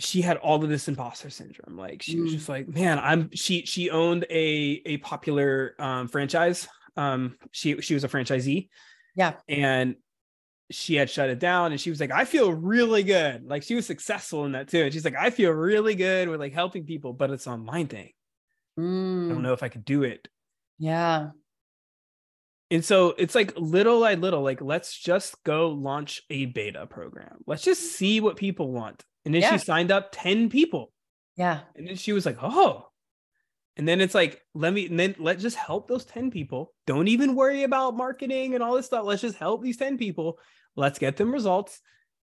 she 0.01 0.22
had 0.22 0.37
all 0.37 0.62
of 0.62 0.68
this 0.68 0.88
imposter 0.88 1.29
syndrome 1.31 1.77
like 1.77 2.03
she 2.03 2.16
mm. 2.16 2.22
was 2.22 2.33
just 2.33 2.48
like 2.48 2.68
man 2.68 2.98
i'm 2.98 3.31
she 3.35 3.66
she 3.66 3.90
owned 3.90 4.24
a 4.31 4.81
a 4.87 4.96
popular 4.98 5.74
um 5.79 6.09
franchise 6.09 6.66
um 6.96 7.37
she 7.51 7.81
she 7.81 7.94
was 7.94 8.05
a 8.05 8.09
franchisee 8.09 8.68
yeah 9.14 9.35
and 9.48 9.96
she 10.70 10.96
had 10.96 11.09
shut 11.09 11.31
it 11.31 11.38
down 11.38 11.72
and 11.72 11.81
she 11.81 11.90
was 11.90 12.01
like, 12.01 12.11
I 12.11 12.24
feel 12.24 12.53
really 12.53 13.03
good. 13.03 13.48
Like 13.48 13.62
she 13.62 13.74
was 13.74 13.87
successful 13.87 14.44
in 14.44 14.53
that 14.53 14.68
too. 14.68 14.83
And 14.83 14.92
she's 14.92 15.05
like, 15.05 15.16
I 15.16 15.31
feel 15.31 15.51
really 15.51 15.94
good 15.94 16.29
with 16.29 16.40
like 16.40 16.53
helping 16.53 16.85
people, 16.85 17.12
but 17.12 17.31
it's 17.31 17.46
online 17.46 17.87
thing. 17.87 18.11
Mm. 18.79 19.27
I 19.27 19.29
don't 19.31 19.38
mm. 19.38 19.42
know 19.42 19.53
if 19.55 19.62
I 19.62 19.68
could 19.68 19.85
do 19.85 20.03
it. 20.03 20.29
Yeah. 20.79 21.31
And 22.71 22.85
so 22.85 23.14
it's 23.17 23.35
like 23.35 23.57
little 23.57 24.01
by 24.01 24.14
little, 24.14 24.43
like 24.43 24.61
let's 24.61 24.97
just 24.97 25.43
go 25.43 25.71
launch 25.71 26.23
a 26.29 26.47
beta 26.47 26.87
program. 26.87 27.38
Let's 27.47 27.62
just 27.62 27.97
see 27.97 28.21
what 28.21 28.37
people 28.37 28.73
want. 28.73 29.05
And 29.25 29.35
then 29.35 29.43
yeah. 29.43 29.53
she 29.53 29.59
signed 29.59 29.91
up 29.91 30.11
10 30.12 30.51
people. 30.51 30.93
Yeah. 31.37 31.61
And 31.77 31.87
then 31.87 31.97
she 31.97 32.12
was 32.12 32.27
like, 32.27 32.38
oh. 32.43 32.87
And 33.77 33.87
then 33.87 34.01
it's 34.01 34.14
like, 34.14 34.43
let 34.55 34.73
me, 34.73 34.87
and 34.87 34.99
then 34.99 35.14
let's 35.19 35.43
just 35.43 35.57
help 35.57 35.88
those 35.88 36.05
10 36.05 36.31
people. 36.31 36.75
Don't 36.87 37.09
even 37.09 37.35
worry 37.35 37.62
about 37.62 37.97
marketing 37.97 38.55
and 38.55 38.62
all 38.62 38.75
this 38.75 38.87
stuff. 38.87 39.05
Let's 39.05 39.23
just 39.23 39.38
help 39.38 39.62
these 39.62 39.77
10 39.77 39.99
people. 39.99 40.38
Let's 40.77 40.99
get 40.99 41.17
them 41.17 41.33
results. 41.33 41.81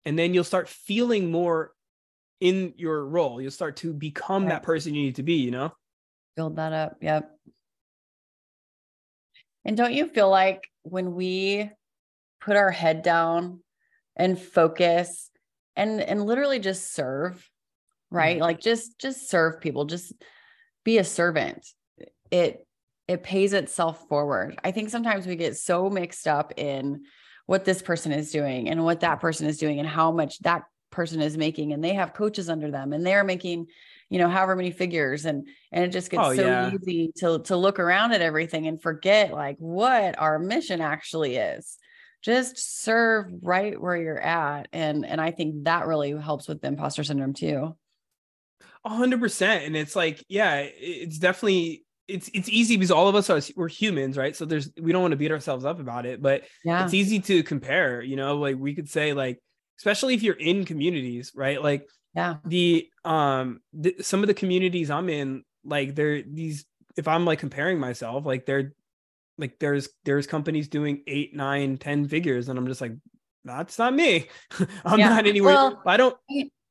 And 0.05 0.19
then 0.19 0.33
you'll 0.33 0.45
start 0.45 0.69
feeling 0.69 1.31
more 1.31 1.73
in 2.41 2.73
your 2.77 3.05
role. 3.05 3.43
You'll 3.43 3.51
start 3.51 3.77
to 3.79 3.93
become 3.93 4.45
right. 4.45 4.51
that 4.51 4.63
person 4.63 4.95
you 4.95 5.03
need 5.03 5.17
to 5.17 5.23
be, 5.23 5.35
you 5.35 5.51
know? 5.51 5.73
Build 6.37 6.57
that 6.57 6.73
up. 6.73 6.97
Yep. 7.03 7.31
And 9.65 9.77
don't 9.77 9.93
you 9.93 10.07
feel 10.07 10.31
like 10.31 10.69
when 10.83 11.15
we 11.15 11.71
put 12.41 12.57
our 12.57 12.71
head 12.71 13.03
down 13.03 13.61
and 14.17 14.41
focus 14.41 15.31
and 15.77 16.01
and 16.01 16.25
literally 16.25 16.59
just 16.59 16.95
serve, 16.95 17.49
right? 18.11 18.37
Mm-hmm. 18.37 18.43
Like 18.43 18.61
just 18.61 18.99
just 18.99 19.29
serve 19.29 19.61
people, 19.61 19.85
just 19.85 20.13
be 20.85 20.99
a 20.99 21.05
servant. 21.05 21.67
It 22.31 22.67
it 23.09 23.23
pays 23.23 23.53
itself 23.53 24.07
forward. 24.09 24.59
I 24.63 24.71
think 24.71 24.89
sometimes 24.89 25.27
we 25.27 25.37
get 25.37 25.57
so 25.57 25.91
mixed 25.91 26.29
up 26.29 26.53
in 26.57 27.03
what 27.47 27.65
this 27.65 27.83
person 27.83 28.13
is 28.13 28.31
doing 28.31 28.69
and 28.69 28.85
what 28.85 29.01
that 29.01 29.21
person 29.21 29.49
is 29.49 29.59
doing 29.59 29.81
and 29.81 29.89
how 29.89 30.13
much 30.13 30.39
that 30.41 30.63
person 30.91 31.21
is 31.21 31.37
making 31.37 31.73
and 31.73 31.83
they 31.83 31.95
have 31.95 32.15
coaches 32.15 32.49
under 32.49 32.71
them 32.71 32.93
and 32.93 33.05
they're 33.05 33.25
making 33.25 33.67
you 34.11 34.19
know 34.19 34.29
however 34.29 34.57
many 34.57 34.73
figures 34.73 35.25
and 35.25 35.49
and 35.73 35.85
it 35.85 35.93
just 35.93 36.11
gets 36.11 36.23
oh, 36.23 36.35
so 36.35 36.45
yeah. 36.45 36.71
easy 36.75 37.13
to 37.17 37.39
to 37.45 37.57
look 37.57 37.79
around 37.79 38.13
at 38.13 38.21
everything 38.21 38.67
and 38.67 38.83
forget 38.83 39.33
like 39.33 39.57
what 39.59 40.19
our 40.19 40.39
mission 40.39 40.81
actually 40.83 41.37
is. 41.37 41.79
Just 42.23 42.83
serve 42.83 43.33
right 43.41 43.81
where 43.81 43.97
you're 43.97 44.21
at 44.21 44.69
and 44.75 45.07
and 45.07 45.23
i 45.23 45.31
think 45.31 45.65
that 45.65 45.87
really 45.87 46.11
helps 46.11 46.47
with 46.49 46.61
the 46.61 46.69
imposter 46.69 47.03
syndrome 47.03 47.33
too. 47.33 47.75
A 48.85 48.91
hundred 48.91 49.21
percent 49.21 49.65
and 49.65 49.77
it's 49.77 49.97
like 49.97 50.23
yeah 50.29 50.57
it's 50.57 51.19
definitely 51.19 51.85
it's 52.09 52.29
it's 52.35 52.49
easy 52.49 52.77
because 52.77 52.91
all 52.91 53.09
of 53.09 53.15
us 53.15 53.31
are 53.31 53.41
we're 53.57 53.69
humans 53.69 54.19
right? 54.19 54.35
So 54.35 54.45
there's 54.45 54.71
we 54.79 54.93
don't 54.93 55.03
want 55.03 55.13
to 55.13 55.17
beat 55.17 55.31
ourselves 55.31 55.65
up 55.65 55.81
about 55.81 56.05
it 56.05 56.21
but 56.21 56.43
yeah. 56.65 56.85
it's 56.85 56.95
easy 56.95 57.21
to 57.21 57.43
compare 57.43 58.03
you 58.03 58.17
know? 58.17 58.37
Like 58.37 58.57
we 58.59 58.75
could 58.75 58.91
say 58.91 59.13
like 59.13 59.39
especially 59.81 60.15
if 60.15 60.23
you're 60.23 60.35
in 60.35 60.65
communities 60.65 61.33
right? 61.35 61.63
Like 61.63 61.89
yeah. 62.15 62.37
the 62.45 62.89
um 63.05 63.61
the, 63.73 63.97
some 64.01 64.21
of 64.23 64.27
the 64.27 64.35
communities 64.35 64.91
i'm 64.91 65.09
in 65.09 65.45
like 65.65 65.95
they're 65.95 66.23
these 66.23 66.67
if 66.97 67.07
i'm 67.07 67.25
like 67.25 67.39
comparing 67.39 67.79
myself 67.79 68.27
like 68.27 68.47
they're 68.47 68.73
like 69.39 69.59
there's 69.61 69.89
there's 70.05 70.27
companies 70.27 70.67
doing 70.69 71.03
eight 71.07 71.35
nine 71.37 71.79
ten 71.79 72.09
figures 72.09 72.49
and 72.49 72.59
i'm 72.59 72.67
just 72.67 72.81
like 72.81 72.93
that's 73.43 73.79
not 73.79 73.95
me. 73.95 74.27
I'm 74.85 74.99
yeah. 74.99 75.09
not 75.09 75.27
anywhere 75.27 75.55
well, 75.55 75.83
i 75.87 75.97
don't 75.97 76.17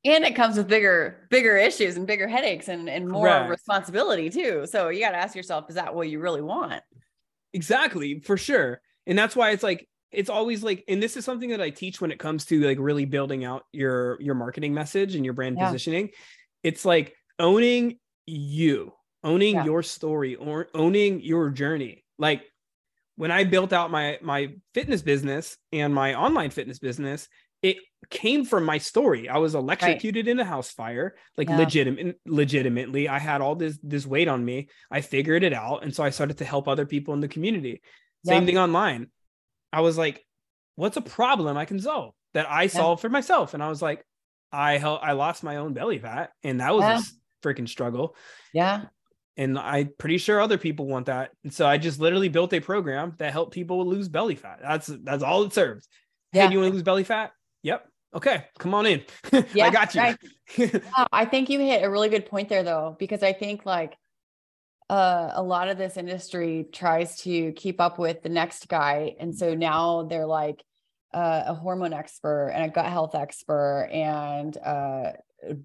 and 0.04 0.24
it 0.24 0.34
comes 0.34 0.56
with 0.56 0.68
bigger 0.68 1.26
bigger 1.30 1.56
issues 1.56 1.96
and 1.96 2.06
bigger 2.06 2.26
headaches 2.26 2.68
and, 2.68 2.88
and 2.88 3.08
more 3.08 3.26
Correct. 3.26 3.50
responsibility 3.50 4.30
too. 4.30 4.66
So 4.66 4.88
you 4.88 5.00
got 5.00 5.10
to 5.10 5.18
ask 5.18 5.34
yourself 5.34 5.66
is 5.68 5.74
that 5.74 5.94
what 5.94 6.08
you 6.08 6.20
really 6.20 6.40
want? 6.42 6.82
Exactly 7.52 8.20
for 8.20 8.36
sure. 8.36 8.80
And 9.06 9.18
that's 9.18 9.36
why 9.36 9.50
it's 9.50 9.62
like 9.62 9.88
it's 10.12 10.30
always 10.30 10.62
like 10.62 10.84
and 10.88 11.02
this 11.02 11.16
is 11.16 11.24
something 11.24 11.50
that 11.50 11.60
i 11.60 11.70
teach 11.70 12.00
when 12.00 12.10
it 12.10 12.18
comes 12.18 12.44
to 12.44 12.60
like 12.60 12.78
really 12.78 13.04
building 13.04 13.44
out 13.44 13.64
your 13.72 14.20
your 14.20 14.34
marketing 14.34 14.74
message 14.74 15.14
and 15.14 15.24
your 15.24 15.34
brand 15.34 15.56
yeah. 15.58 15.66
positioning 15.66 16.10
it's 16.62 16.84
like 16.84 17.14
owning 17.38 17.98
you 18.26 18.92
owning 19.22 19.54
yeah. 19.54 19.64
your 19.64 19.82
story 19.82 20.34
or 20.34 20.68
owning 20.74 21.20
your 21.20 21.50
journey 21.50 22.04
like 22.18 22.42
when 23.16 23.30
i 23.30 23.44
built 23.44 23.72
out 23.72 23.90
my 23.90 24.18
my 24.22 24.52
fitness 24.74 25.02
business 25.02 25.56
and 25.72 25.94
my 25.94 26.14
online 26.14 26.50
fitness 26.50 26.78
business 26.78 27.28
it 27.62 27.76
came 28.08 28.44
from 28.44 28.64
my 28.64 28.78
story 28.78 29.28
i 29.28 29.36
was 29.36 29.54
electrocuted 29.54 30.26
right. 30.26 30.32
in 30.32 30.40
a 30.40 30.44
house 30.44 30.70
fire 30.70 31.14
like 31.36 31.48
yeah. 31.48 31.58
legitimate 31.58 32.18
legitimately 32.26 33.08
i 33.08 33.18
had 33.18 33.40
all 33.40 33.54
this 33.54 33.78
this 33.82 34.06
weight 34.06 34.28
on 34.28 34.44
me 34.44 34.68
i 34.90 35.00
figured 35.00 35.42
it 35.42 35.52
out 35.52 35.84
and 35.84 35.94
so 35.94 36.02
i 36.02 36.10
started 36.10 36.38
to 36.38 36.44
help 36.44 36.66
other 36.66 36.86
people 36.86 37.12
in 37.12 37.20
the 37.20 37.28
community 37.28 37.82
same 38.24 38.44
thing 38.44 38.58
online 38.58 39.08
I 39.72 39.80
was 39.80 39.96
like, 39.98 40.24
what's 40.76 40.96
a 40.96 41.02
problem 41.02 41.56
I 41.56 41.64
can 41.64 41.80
solve 41.80 42.14
that 42.34 42.50
I 42.50 42.62
yeah. 42.62 42.68
solve 42.68 43.00
for 43.00 43.08
myself? 43.08 43.54
And 43.54 43.62
I 43.62 43.68
was 43.68 43.82
like, 43.82 44.04
I 44.52 44.78
help, 44.78 45.02
I 45.02 45.12
lost 45.12 45.42
my 45.42 45.56
own 45.56 45.74
belly 45.74 45.98
fat, 45.98 46.30
and 46.42 46.60
that 46.60 46.74
was 46.74 46.82
yeah. 46.82 46.98
a 46.98 47.46
freaking 47.46 47.68
struggle. 47.68 48.16
Yeah. 48.52 48.86
And 49.36 49.58
I'm 49.58 49.90
pretty 49.96 50.18
sure 50.18 50.40
other 50.40 50.58
people 50.58 50.86
want 50.86 51.06
that. 51.06 51.30
And 51.44 51.52
so 51.52 51.66
I 51.66 51.78
just 51.78 52.00
literally 52.00 52.28
built 52.28 52.52
a 52.52 52.60
program 52.60 53.14
that 53.18 53.32
helped 53.32 53.54
people 53.54 53.86
lose 53.86 54.08
belly 54.08 54.34
fat. 54.34 54.58
That's 54.60 54.86
that's 54.86 55.22
all 55.22 55.44
it 55.44 55.52
serves. 55.52 55.88
Yeah. 56.32 56.46
Hey, 56.46 56.52
you 56.52 56.58
want 56.58 56.70
to 56.70 56.74
lose 56.74 56.82
belly 56.82 57.04
fat? 57.04 57.32
Yep. 57.62 57.86
Okay, 58.14 58.44
come 58.58 58.74
on 58.74 58.86
in. 58.86 59.02
Yeah, 59.54 59.66
I 59.66 59.70
got 59.70 59.94
you. 59.94 60.00
Right. 60.00 60.82
I 61.12 61.24
think 61.24 61.48
you 61.48 61.60
hit 61.60 61.84
a 61.84 61.90
really 61.90 62.08
good 62.08 62.26
point 62.26 62.48
there 62.48 62.64
though, 62.64 62.96
because 62.98 63.22
I 63.22 63.32
think 63.32 63.64
like 63.64 63.96
uh, 64.90 65.30
a 65.36 65.42
lot 65.42 65.68
of 65.68 65.78
this 65.78 65.96
industry 65.96 66.66
tries 66.72 67.20
to 67.20 67.52
keep 67.52 67.80
up 67.80 67.96
with 67.96 68.22
the 68.22 68.28
next 68.28 68.66
guy. 68.66 69.14
And 69.20 69.32
so 69.36 69.54
now 69.54 70.02
they're 70.02 70.26
like 70.26 70.64
uh, 71.14 71.44
a 71.46 71.54
hormone 71.54 71.92
expert 71.92 72.48
and 72.48 72.64
a 72.64 72.68
gut 72.68 72.86
health 72.86 73.14
expert 73.14 73.88
and 73.92 74.56
a 74.56 75.12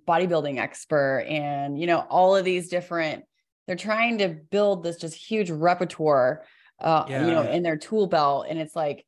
bodybuilding 0.07 0.59
expert 0.59 1.25
and, 1.27 1.79
you 1.79 1.87
know, 1.87 2.05
all 2.07 2.35
of 2.35 2.45
these 2.45 2.69
different, 2.69 3.23
they're 3.65 3.75
trying 3.75 4.19
to 4.19 4.29
build 4.29 4.83
this 4.83 4.97
just 4.97 5.15
huge 5.15 5.49
repertoire, 5.49 6.43
uh, 6.79 7.05
yeah. 7.09 7.25
you 7.25 7.31
know, 7.31 7.49
in 7.49 7.63
their 7.63 7.77
tool 7.77 8.05
belt. 8.05 8.45
And 8.47 8.59
it's 8.59 8.75
like, 8.75 9.07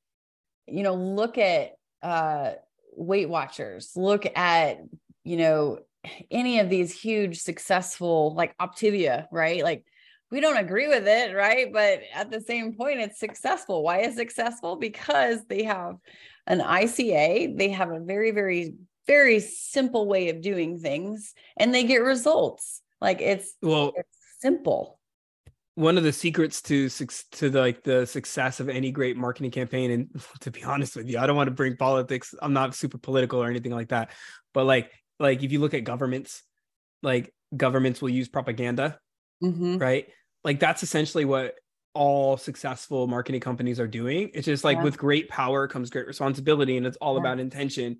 you 0.66 0.82
know, 0.82 0.96
look 0.96 1.38
at 1.38 1.76
uh, 2.02 2.54
Weight 2.96 3.30
Watchers, 3.30 3.92
look 3.96 4.26
at, 4.36 4.80
you 5.24 5.38
know, 5.38 5.78
any 6.32 6.58
of 6.58 6.72
these 6.72 6.92
huge 6.92 7.40
successful 7.40 8.34
like 8.34 8.58
Optavia, 8.58 9.28
right? 9.32 9.64
Like 9.64 9.86
we 10.30 10.42
don't 10.42 10.58
agree 10.58 10.88
with 10.88 11.08
it, 11.08 11.36
right? 11.36 11.72
But 11.72 12.02
at 12.14 12.30
the 12.30 12.42
same 12.42 12.74
point, 12.74 13.00
it's 13.00 13.20
successful. 13.20 13.84
Why 13.84 14.00
is 14.00 14.16
successful? 14.16 14.76
Because 14.76 15.46
they 15.46 15.64
have 15.64 15.96
an 16.46 16.60
ICA, 16.60 17.58
they 17.58 17.70
have 17.70 17.92
a 17.92 18.00
very, 18.00 18.32
very, 18.32 18.76
very 19.06 19.40
simple 19.40 20.08
way 20.08 20.30
of 20.30 20.42
doing 20.42 20.80
things, 20.80 21.34
and 21.58 21.74
they 21.74 21.84
get 21.84 22.02
results. 22.02 22.82
Like 23.00 23.22
it's 23.22 23.54
well, 23.62 23.94
it's 23.96 24.18
simple. 24.40 25.00
One 25.76 25.98
of 25.98 26.04
the 26.04 26.12
secrets 26.12 26.62
to 26.64 26.90
to 26.90 27.50
the, 27.50 27.60
like 27.60 27.84
the 27.84 28.06
success 28.06 28.60
of 28.60 28.68
any 28.68 28.92
great 28.92 29.16
marketing 29.16 29.52
campaign, 29.52 29.92
and 29.92 30.22
to 30.42 30.52
be 30.52 30.64
honest 30.64 30.98
with 30.98 31.08
you, 31.08 31.20
I 31.20 31.28
don't 31.28 31.38
want 31.38 31.48
to 31.48 31.56
bring 31.56 31.78
politics. 31.78 32.36
I'm 32.42 32.54
not 32.54 32.76
super 32.76 32.98
political 32.98 33.42
or 33.42 33.50
anything 33.50 33.72
like 33.72 33.90
that, 33.90 34.12
but 34.54 34.66
like 34.66 34.92
like 35.20 35.42
if 35.44 35.54
you 35.54 35.60
look 35.60 35.74
at 35.74 35.86
governments, 35.86 36.44
like 37.02 37.34
governments 37.56 38.02
will 38.02 38.10
use 38.10 38.28
propaganda 38.28 39.00
Mm-hmm. 39.44 39.78
Right. 39.78 40.08
Like 40.48 40.62
that's 40.62 40.82
essentially 40.82 41.26
what 41.26 41.56
all 41.94 42.38
successful 42.38 43.06
marketing 43.06 43.42
companies 43.42 43.82
are 43.82 43.88
doing. 43.88 44.32
It's 44.34 44.46
just 44.46 44.64
like 44.64 44.78
yeah. 44.78 44.84
with 44.84 44.98
great 44.98 45.28
power 45.28 45.68
comes 45.68 45.90
great 45.90 46.08
responsibility 46.08 46.78
and 46.78 46.88
it's 46.88 46.96
all 47.02 47.16
yeah. 47.16 47.20
about 47.20 47.42
intention. 47.42 47.98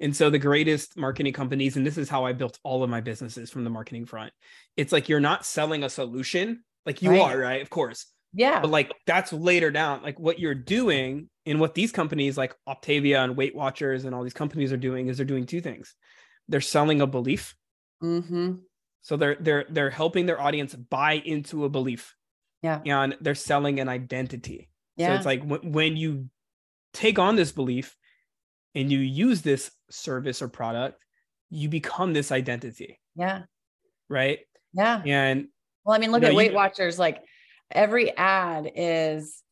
And 0.00 0.16
so 0.16 0.30
the 0.30 0.38
greatest 0.38 0.96
marketing 0.96 1.34
companies, 1.34 1.76
and 1.76 1.86
this 1.86 1.98
is 1.98 2.08
how 2.08 2.24
I 2.24 2.32
built 2.32 2.58
all 2.64 2.82
of 2.82 2.88
my 2.88 3.02
businesses 3.02 3.50
from 3.50 3.64
the 3.64 3.70
marketing 3.70 4.06
front. 4.06 4.32
It's 4.78 4.92
like 4.92 5.10
you're 5.10 5.20
not 5.20 5.44
selling 5.44 5.84
a 5.84 5.90
solution, 5.90 6.64
like 6.86 7.02
you 7.02 7.10
right. 7.10 7.20
are, 7.20 7.38
right? 7.38 7.60
Of 7.60 7.68
course. 7.68 8.06
Yeah. 8.32 8.60
But 8.60 8.70
like 8.70 8.94
that's 9.06 9.30
later 9.30 9.70
down. 9.70 10.02
Like 10.02 10.18
what 10.18 10.38
you're 10.38 10.54
doing 10.54 11.28
and 11.44 11.60
what 11.60 11.74
these 11.74 11.92
companies 11.92 12.38
like 12.38 12.56
Optavia 12.66 13.22
and 13.22 13.36
Weight 13.36 13.54
Watchers 13.54 14.06
and 14.06 14.14
all 14.14 14.22
these 14.22 14.32
companies 14.32 14.72
are 14.72 14.78
doing 14.78 15.08
is 15.08 15.18
they're 15.18 15.26
doing 15.26 15.44
two 15.44 15.60
things. 15.60 15.94
They're 16.48 16.62
selling 16.62 17.02
a 17.02 17.06
belief. 17.06 17.54
Mm-hmm. 18.02 18.54
So 19.02 19.16
they're 19.16 19.36
they're 19.40 19.64
they're 19.68 19.90
helping 19.90 20.26
their 20.26 20.40
audience 20.40 20.74
buy 20.74 21.14
into 21.14 21.64
a 21.64 21.68
belief. 21.68 22.14
Yeah. 22.62 22.80
And 22.84 23.16
they're 23.20 23.34
selling 23.34 23.80
an 23.80 23.88
identity. 23.88 24.68
Yeah. 24.96 25.08
So 25.08 25.14
it's 25.14 25.26
like 25.26 25.40
w- 25.48 25.70
when 25.70 25.96
you 25.96 26.28
take 26.92 27.18
on 27.18 27.36
this 27.36 27.52
belief 27.52 27.96
and 28.74 28.92
you 28.92 28.98
use 28.98 29.42
this 29.42 29.70
service 29.90 30.42
or 30.42 30.48
product, 30.48 31.02
you 31.48 31.68
become 31.68 32.12
this 32.12 32.30
identity. 32.30 33.00
Yeah. 33.16 33.42
Right? 34.08 34.40
Yeah. 34.74 35.02
And 35.04 35.48
well, 35.84 35.96
I 35.96 35.98
mean, 35.98 36.12
look 36.12 36.22
at 36.22 36.34
Weight 36.34 36.50
you, 36.50 36.56
Watchers 36.56 36.98
like 36.98 37.22
every 37.70 38.14
ad 38.16 38.70
is 38.74 39.42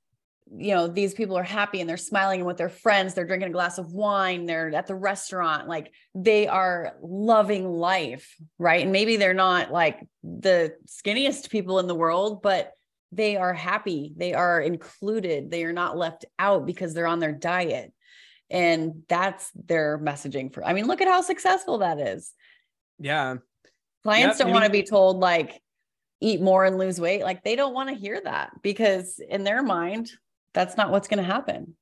you 0.56 0.74
know 0.74 0.88
these 0.88 1.14
people 1.14 1.36
are 1.36 1.42
happy 1.42 1.80
and 1.80 1.88
they're 1.88 1.96
smiling 1.96 2.40
and 2.40 2.46
with 2.46 2.56
their 2.56 2.68
friends 2.68 3.12
they're 3.12 3.26
drinking 3.26 3.50
a 3.50 3.52
glass 3.52 3.76
of 3.76 3.92
wine 3.92 4.46
they're 4.46 4.74
at 4.74 4.86
the 4.86 4.94
restaurant 4.94 5.68
like 5.68 5.92
they 6.14 6.46
are 6.46 6.94
loving 7.02 7.68
life 7.68 8.34
right 8.58 8.82
and 8.82 8.92
maybe 8.92 9.16
they're 9.16 9.34
not 9.34 9.70
like 9.70 10.06
the 10.22 10.74
skinniest 10.86 11.50
people 11.50 11.78
in 11.78 11.86
the 11.86 11.94
world 11.94 12.40
but 12.40 12.72
they 13.12 13.36
are 13.36 13.52
happy 13.52 14.12
they 14.16 14.32
are 14.32 14.60
included 14.60 15.50
they 15.50 15.64
are 15.64 15.72
not 15.72 15.96
left 15.96 16.24
out 16.38 16.64
because 16.64 16.94
they're 16.94 17.06
on 17.06 17.20
their 17.20 17.32
diet 17.32 17.92
And 18.50 19.02
that's 19.08 19.50
their 19.54 19.98
messaging 19.98 20.52
for, 20.52 20.64
I 20.64 20.72
mean, 20.72 20.86
look 20.86 21.02
at 21.02 21.08
how 21.08 21.20
successful 21.20 21.78
that 21.78 22.00
is. 22.00 22.32
Yeah. 22.98 23.36
Clients 24.02 24.38
yep. 24.38 24.46
don't 24.46 24.54
want 24.54 24.64
to 24.64 24.70
be 24.70 24.82
told, 24.82 25.18
like, 25.18 25.60
eat 26.20 26.40
more 26.40 26.64
and 26.64 26.78
lose 26.78 26.98
weight. 26.98 27.22
Like, 27.22 27.44
they 27.44 27.56
don't 27.56 27.74
want 27.74 27.90
to 27.90 27.94
hear 27.94 28.20
that 28.24 28.50
because 28.62 29.20
in 29.20 29.44
their 29.44 29.62
mind, 29.62 30.10
that's 30.54 30.76
not 30.76 30.90
what's 30.90 31.08
going 31.08 31.18
to 31.18 31.24
happen. 31.24 31.76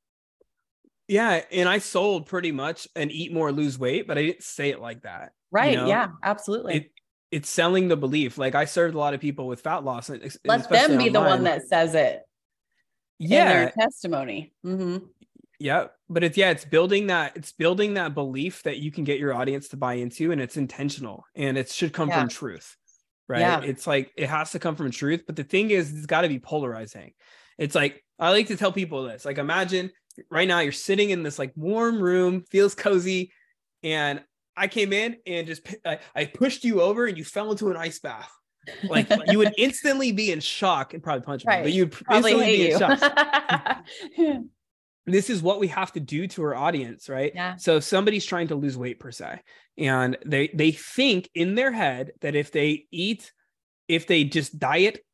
Yeah. 1.08 1.42
And 1.52 1.68
I 1.68 1.78
sold 1.78 2.26
pretty 2.26 2.50
much 2.50 2.88
an 2.96 3.10
eat 3.10 3.32
more, 3.32 3.52
lose 3.52 3.78
weight, 3.78 4.08
but 4.08 4.18
I 4.18 4.22
didn't 4.22 4.42
say 4.42 4.70
it 4.70 4.80
like 4.80 5.02
that. 5.02 5.32
Right. 5.52 5.72
You 5.72 5.76
know? 5.78 5.86
Yeah. 5.86 6.08
Absolutely. 6.22 6.74
It, 6.74 6.92
it's 7.30 7.48
selling 7.48 7.88
the 7.88 7.96
belief. 7.96 8.38
Like 8.38 8.54
I 8.54 8.64
served 8.64 8.94
a 8.94 8.98
lot 8.98 9.14
of 9.14 9.20
people 9.20 9.46
with 9.46 9.60
fat 9.60 9.84
loss. 9.84 10.08
And 10.08 10.20
Let 10.44 10.68
them 10.68 10.98
be 10.98 11.08
online. 11.08 11.12
the 11.12 11.20
one 11.20 11.44
that 11.44 11.68
says 11.68 11.94
it. 11.94 12.22
Yeah. 13.18 13.52
their 13.52 13.70
testimony. 13.70 14.52
Mm-hmm. 14.64 15.06
Yeah. 15.60 15.86
But 16.08 16.24
it's, 16.24 16.36
yeah, 16.36 16.50
it's 16.50 16.64
building 16.64 17.06
that, 17.06 17.36
it's 17.36 17.52
building 17.52 17.94
that 17.94 18.14
belief 18.14 18.64
that 18.64 18.78
you 18.78 18.90
can 18.90 19.04
get 19.04 19.20
your 19.20 19.32
audience 19.32 19.68
to 19.68 19.76
buy 19.76 19.94
into 19.94 20.32
and 20.32 20.40
it's 20.40 20.56
intentional 20.56 21.24
and 21.34 21.56
it 21.56 21.70
should 21.70 21.92
come 21.92 22.08
yeah. 22.08 22.20
from 22.20 22.28
truth. 22.28 22.76
Right. 23.28 23.40
Yeah. 23.40 23.60
It's 23.62 23.86
like, 23.86 24.12
it 24.16 24.28
has 24.28 24.50
to 24.52 24.58
come 24.58 24.74
from 24.74 24.90
truth. 24.90 25.22
But 25.24 25.36
the 25.36 25.44
thing 25.44 25.70
is, 25.70 25.92
it's 25.96 26.06
got 26.06 26.22
to 26.22 26.28
be 26.28 26.38
polarizing. 26.40 27.12
It's 27.58 27.74
like, 27.74 28.02
I 28.18 28.30
like 28.30 28.46
to 28.48 28.56
tell 28.56 28.72
people 28.72 29.04
this, 29.04 29.24
like, 29.24 29.38
imagine 29.38 29.90
right 30.30 30.48
now 30.48 30.60
you're 30.60 30.72
sitting 30.72 31.10
in 31.10 31.22
this 31.22 31.38
like 31.38 31.52
warm 31.56 32.00
room, 32.00 32.42
feels 32.50 32.74
cozy. 32.74 33.32
And 33.82 34.22
I 34.56 34.68
came 34.68 34.92
in 34.92 35.16
and 35.26 35.46
just 35.46 35.66
I, 35.84 35.98
I 36.14 36.24
pushed 36.26 36.64
you 36.64 36.80
over 36.80 37.06
and 37.06 37.16
you 37.16 37.24
fell 37.24 37.50
into 37.50 37.70
an 37.70 37.76
ice 37.76 37.98
bath. 37.98 38.30
Like 38.88 39.08
you 39.28 39.38
would 39.38 39.54
instantly 39.58 40.12
be 40.12 40.32
in 40.32 40.40
shock 40.40 40.94
and 40.94 41.02
probably 41.02 41.24
punch 41.24 41.44
right. 41.44 41.58
me, 41.58 41.64
but 41.64 41.72
you'd 41.72 41.92
probably 41.92 42.32
instantly 42.32 42.56
be 42.56 42.68
you. 42.68 42.74
in 42.74 42.78
shock. 42.78 44.42
this 45.06 45.30
is 45.30 45.42
what 45.42 45.60
we 45.60 45.68
have 45.68 45.92
to 45.92 46.00
do 46.00 46.26
to 46.26 46.42
our 46.42 46.54
audience, 46.54 47.08
right? 47.08 47.32
Yeah. 47.34 47.56
So 47.56 47.76
if 47.76 47.84
somebody's 47.84 48.24
trying 48.24 48.48
to 48.48 48.56
lose 48.56 48.76
weight 48.76 48.98
per 48.98 49.12
se, 49.12 49.40
and 49.78 50.16
they 50.24 50.48
they 50.48 50.72
think 50.72 51.28
in 51.34 51.54
their 51.54 51.70
head 51.70 52.12
that 52.22 52.34
if 52.34 52.50
they 52.50 52.86
eat, 52.90 53.32
if 53.88 54.06
they 54.06 54.24
just 54.24 54.58
diet, 54.58 55.04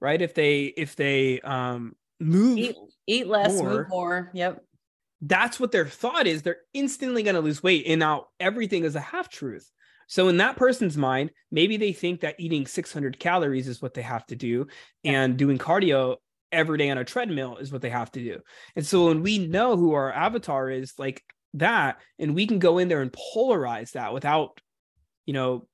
right? 0.00 0.20
If 0.20 0.34
they 0.34 0.64
if 0.64 0.96
they 0.96 1.40
um 1.42 1.94
move 2.20 2.58
eat, 2.58 2.76
eat 3.06 3.26
less, 3.26 3.54
more, 3.54 3.70
move 3.70 3.88
more. 3.88 4.30
Yep 4.34 4.62
that's 5.22 5.58
what 5.58 5.72
their 5.72 5.86
thought 5.86 6.26
is. 6.26 6.42
They're 6.42 6.58
instantly 6.74 7.22
going 7.22 7.34
to 7.34 7.40
lose 7.40 7.62
weight. 7.62 7.86
And 7.86 8.00
now 8.00 8.26
everything 8.38 8.84
is 8.84 8.96
a 8.96 9.00
half 9.00 9.28
truth. 9.28 9.70
So 10.08 10.28
in 10.28 10.36
that 10.36 10.56
person's 10.56 10.96
mind, 10.96 11.30
maybe 11.50 11.76
they 11.76 11.92
think 11.92 12.20
that 12.20 12.36
eating 12.38 12.66
600 12.66 13.18
calories 13.18 13.66
is 13.66 13.82
what 13.82 13.94
they 13.94 14.02
have 14.02 14.24
to 14.26 14.36
do 14.36 14.68
and 15.04 15.36
doing 15.36 15.58
cardio 15.58 16.16
every 16.52 16.78
day 16.78 16.90
on 16.90 16.98
a 16.98 17.04
treadmill 17.04 17.56
is 17.56 17.72
what 17.72 17.82
they 17.82 17.90
have 17.90 18.10
to 18.12 18.20
do. 18.20 18.40
And 18.76 18.86
so 18.86 19.06
when 19.06 19.22
we 19.22 19.38
know 19.38 19.76
who 19.76 19.94
our 19.94 20.12
avatar 20.12 20.70
is 20.70 20.92
like 20.96 21.24
that 21.54 22.00
and 22.18 22.34
we 22.34 22.46
can 22.46 22.58
go 22.58 22.78
in 22.78 22.88
there 22.88 23.02
and 23.02 23.12
polarize 23.12 23.92
that 23.92 24.12
without 24.12 24.60
you 25.24 25.32
know 25.32 25.66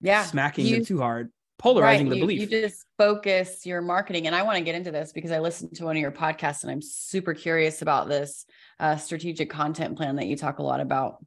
yeah 0.00 0.22
smacking 0.24 0.64
you, 0.64 0.76
them 0.76 0.84
too 0.84 0.98
hard 0.98 1.30
polarizing 1.62 2.06
right. 2.06 2.10
the 2.10 2.16
you, 2.16 2.22
belief. 2.22 2.40
You 2.40 2.46
just 2.46 2.84
focus 2.98 3.64
your 3.64 3.80
marketing. 3.80 4.26
And 4.26 4.34
I 4.34 4.42
want 4.42 4.58
to 4.58 4.64
get 4.64 4.74
into 4.74 4.90
this 4.90 5.12
because 5.12 5.30
I 5.30 5.38
listened 5.38 5.76
to 5.76 5.84
one 5.84 5.96
of 5.96 6.00
your 6.00 6.10
podcasts 6.10 6.62
and 6.62 6.72
I'm 6.72 6.82
super 6.82 7.34
curious 7.34 7.82
about 7.82 8.08
this 8.08 8.44
uh, 8.80 8.96
strategic 8.96 9.48
content 9.48 9.96
plan 9.96 10.16
that 10.16 10.26
you 10.26 10.36
talk 10.36 10.58
a 10.58 10.62
lot 10.62 10.80
about. 10.80 11.24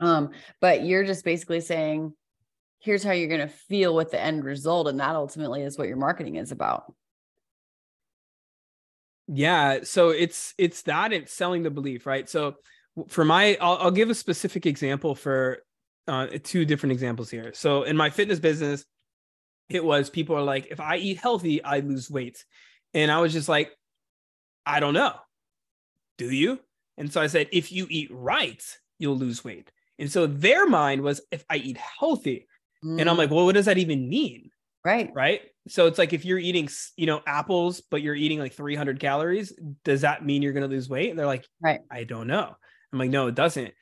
Um, 0.00 0.30
but 0.60 0.84
you're 0.84 1.04
just 1.04 1.24
basically 1.24 1.60
saying, 1.60 2.12
here's 2.80 3.04
how 3.04 3.12
you're 3.12 3.28
going 3.28 3.40
to 3.40 3.46
feel 3.46 3.94
with 3.94 4.10
the 4.10 4.20
end 4.20 4.44
result. 4.44 4.88
And 4.88 4.98
that 4.98 5.14
ultimately 5.14 5.62
is 5.62 5.78
what 5.78 5.86
your 5.86 5.96
marketing 5.96 6.34
is 6.34 6.50
about. 6.50 6.92
Yeah. 9.28 9.84
So 9.84 10.10
it's, 10.10 10.54
it's 10.58 10.82
that 10.82 11.12
it's 11.12 11.32
selling 11.32 11.62
the 11.62 11.70
belief, 11.70 12.04
right? 12.04 12.28
So 12.28 12.56
for 13.06 13.24
my, 13.24 13.56
I'll, 13.60 13.76
I'll 13.76 13.90
give 13.92 14.10
a 14.10 14.14
specific 14.14 14.66
example 14.66 15.14
for 15.14 15.62
uh, 16.08 16.26
two 16.42 16.64
different 16.64 16.94
examples 16.94 17.30
here. 17.30 17.52
So 17.54 17.84
in 17.84 17.96
my 17.96 18.10
fitness 18.10 18.40
business, 18.40 18.84
it 19.68 19.84
was 19.84 20.10
people 20.10 20.36
are 20.36 20.42
like, 20.42 20.68
if 20.70 20.80
I 20.80 20.96
eat 20.96 21.18
healthy, 21.18 21.62
I 21.62 21.80
lose 21.80 22.10
weight. 22.10 22.44
And 22.94 23.10
I 23.10 23.20
was 23.20 23.32
just 23.32 23.48
like, 23.48 23.70
I 24.66 24.80
don't 24.80 24.94
know. 24.94 25.14
Do 26.18 26.30
you? 26.30 26.60
And 26.98 27.12
so 27.12 27.20
I 27.20 27.26
said, 27.26 27.48
if 27.52 27.72
you 27.72 27.86
eat 27.88 28.10
right, 28.12 28.62
you'll 28.98 29.16
lose 29.16 29.44
weight. 29.44 29.72
And 29.98 30.10
so 30.10 30.26
their 30.26 30.66
mind 30.66 31.02
was, 31.02 31.20
if 31.30 31.44
I 31.48 31.56
eat 31.56 31.78
healthy. 31.78 32.46
Mm. 32.84 33.00
And 33.00 33.10
I'm 33.10 33.16
like, 33.16 33.30
mm. 33.30 33.36
well, 33.36 33.44
what 33.46 33.54
does 33.54 33.66
that 33.66 33.78
even 33.78 34.08
mean? 34.08 34.50
Right. 34.84 35.10
Right. 35.14 35.40
So 35.68 35.86
it's 35.86 35.98
like 35.98 36.12
if 36.12 36.24
you're 36.24 36.38
eating, 36.38 36.68
you 36.96 37.06
know, 37.06 37.22
apples, 37.26 37.80
but 37.80 38.02
you're 38.02 38.16
eating 38.16 38.40
like 38.40 38.52
300 38.52 38.98
calories, 38.98 39.52
does 39.84 40.00
that 40.00 40.24
mean 40.24 40.42
you're 40.42 40.52
going 40.52 40.68
to 40.68 40.74
lose 40.74 40.88
weight? 40.88 41.10
And 41.10 41.18
they're 41.18 41.26
like, 41.26 41.46
right. 41.60 41.80
I 41.90 42.04
don't 42.04 42.26
know. 42.26 42.56
I'm 42.92 42.98
like, 42.98 43.10
no, 43.10 43.28
it 43.28 43.34
doesn't 43.34 43.72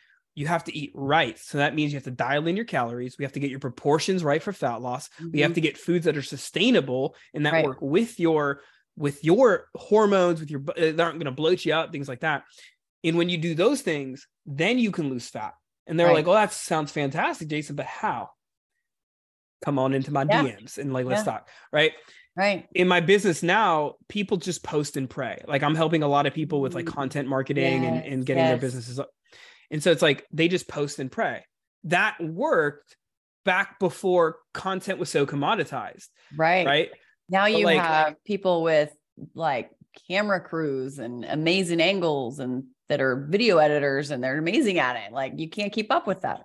you 0.41 0.47
have 0.47 0.65
to 0.65 0.75
eat 0.75 0.91
right. 0.95 1.39
So 1.39 1.59
that 1.59 1.75
means 1.75 1.93
you 1.93 1.99
have 1.99 2.05
to 2.05 2.11
dial 2.11 2.47
in 2.47 2.57
your 2.57 2.65
calories. 2.65 3.19
We 3.19 3.27
have 3.27 3.33
to 3.33 3.41
get 3.41 3.51
your 3.51 3.61
proportions 3.61 4.25
right 4.25 4.43
for 4.43 4.55
fat 4.55 4.81
loss. 4.81 5.09
Mm-hmm. 5.09 5.31
We 5.33 5.41
have 5.41 5.51
mm-hmm. 5.51 5.55
to 5.57 5.61
get 5.61 5.77
foods 5.77 6.07
that 6.07 6.17
are 6.17 6.23
sustainable 6.23 7.15
and 7.35 7.45
that 7.45 7.53
right. 7.53 7.67
work 7.67 7.83
with 7.83 8.19
your 8.19 8.63
with 8.97 9.23
your 9.23 9.67
hormones, 9.75 10.41
with 10.41 10.51
your 10.51 10.63
uh, 10.71 10.73
that 10.93 11.01
aren't 11.01 11.19
going 11.19 11.27
to 11.27 11.31
bloat 11.31 11.67
you 11.67 11.75
out, 11.75 11.93
things 11.93 12.09
like 12.09 12.21
that. 12.21 12.45
And 13.05 13.19
when 13.19 13.29
you 13.29 13.37
do 13.37 13.55
those 13.55 13.83
things, 13.83 14.27
then 14.47 14.79
you 14.79 14.91
can 14.91 15.11
lose 15.11 15.29
fat. 15.29 15.53
And 15.87 16.01
they're 16.01 16.07
right. 16.07 16.17
like, 16.17 16.27
"Oh, 16.27 16.33
that 16.33 16.55
sounds 16.55 16.91
fantastic, 16.91 17.49
Jason, 17.49 17.77
but 17.77 17.85
how?" 17.85 18.31
Come 19.63 19.79
on 19.79 19.93
into 19.93 20.11
my 20.11 20.25
yeah. 20.27 20.43
DMs 20.43 20.79
and 20.79 20.91
like 20.95 21.05
let's 21.05 21.21
yeah. 21.21 21.33
talk, 21.33 21.49
right? 21.71 21.93
Right. 22.35 22.67
In 22.75 22.89
my 22.89 23.01
business 23.01 23.43
now, 23.43 23.97
people 24.09 24.39
just 24.39 24.63
post 24.63 24.97
and 24.97 25.11
pray. 25.11 25.43
Like 25.47 25.63
I'm 25.63 25.75
helping 25.75 26.03
a 26.03 26.09
lot 26.09 26.27
of 26.27 26.33
people 26.33 26.63
with 26.63 26.75
like 26.75 26.87
mm. 26.87 26.95
content 26.95 27.29
marketing 27.29 27.83
yes. 27.83 27.93
and, 27.93 28.13
and 28.15 28.27
getting 28.27 28.45
yes. 28.45 28.51
their 28.53 28.59
businesses 28.59 28.99
and 29.71 29.83
so 29.83 29.91
it's 29.91 30.03
like 30.03 30.27
they 30.33 30.49
just 30.49 30.69
post 30.69 30.99
and 30.99 31.11
pray. 31.11 31.45
That 31.85 32.17
worked 32.21 32.97
back 33.45 33.79
before 33.79 34.37
content 34.53 34.99
was 34.99 35.09
so 35.11 35.27
commoditized. 35.27 36.09
Right. 36.37 36.67
Right. 36.67 36.91
Now 37.29 37.47
you 37.47 37.65
like, 37.65 37.81
have 37.81 38.15
people 38.25 38.63
with 38.63 38.93
like 39.35 39.71
camera 40.09 40.41
crews 40.41 40.99
and 40.99 41.25
amazing 41.25 41.81
angles 41.81 42.39
and 42.39 42.65
that 42.89 43.01
are 43.01 43.27
video 43.29 43.59
editors 43.59 44.11
and 44.11 44.23
they're 44.23 44.39
amazing 44.39 44.79
at 44.79 44.97
it. 44.97 45.13
Like 45.13 45.35
you 45.37 45.49
can't 45.49 45.73
keep 45.73 45.93
up 45.93 46.07
with 46.07 46.23
that. 46.23 46.43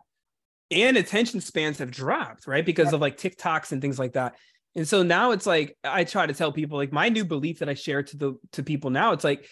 And 0.71 0.97
attention 0.97 1.41
spans 1.41 1.79
have 1.79 1.91
dropped, 1.91 2.47
right? 2.47 2.65
Because 2.65 2.93
of 2.93 3.01
like 3.01 3.17
TikToks 3.17 3.71
and 3.71 3.81
things 3.81 3.99
like 3.99 4.13
that. 4.13 4.35
And 4.75 4.87
so 4.87 5.03
now 5.03 5.31
it's 5.31 5.45
like 5.45 5.77
I 5.83 6.03
try 6.03 6.25
to 6.25 6.33
tell 6.33 6.51
people 6.51 6.77
like 6.77 6.91
my 6.91 7.09
new 7.09 7.25
belief 7.25 7.59
that 7.59 7.69
I 7.69 7.75
share 7.75 8.03
to 8.03 8.17
the 8.17 8.33
to 8.53 8.63
people 8.63 8.89
now, 8.89 9.13
it's 9.13 9.23
like 9.23 9.47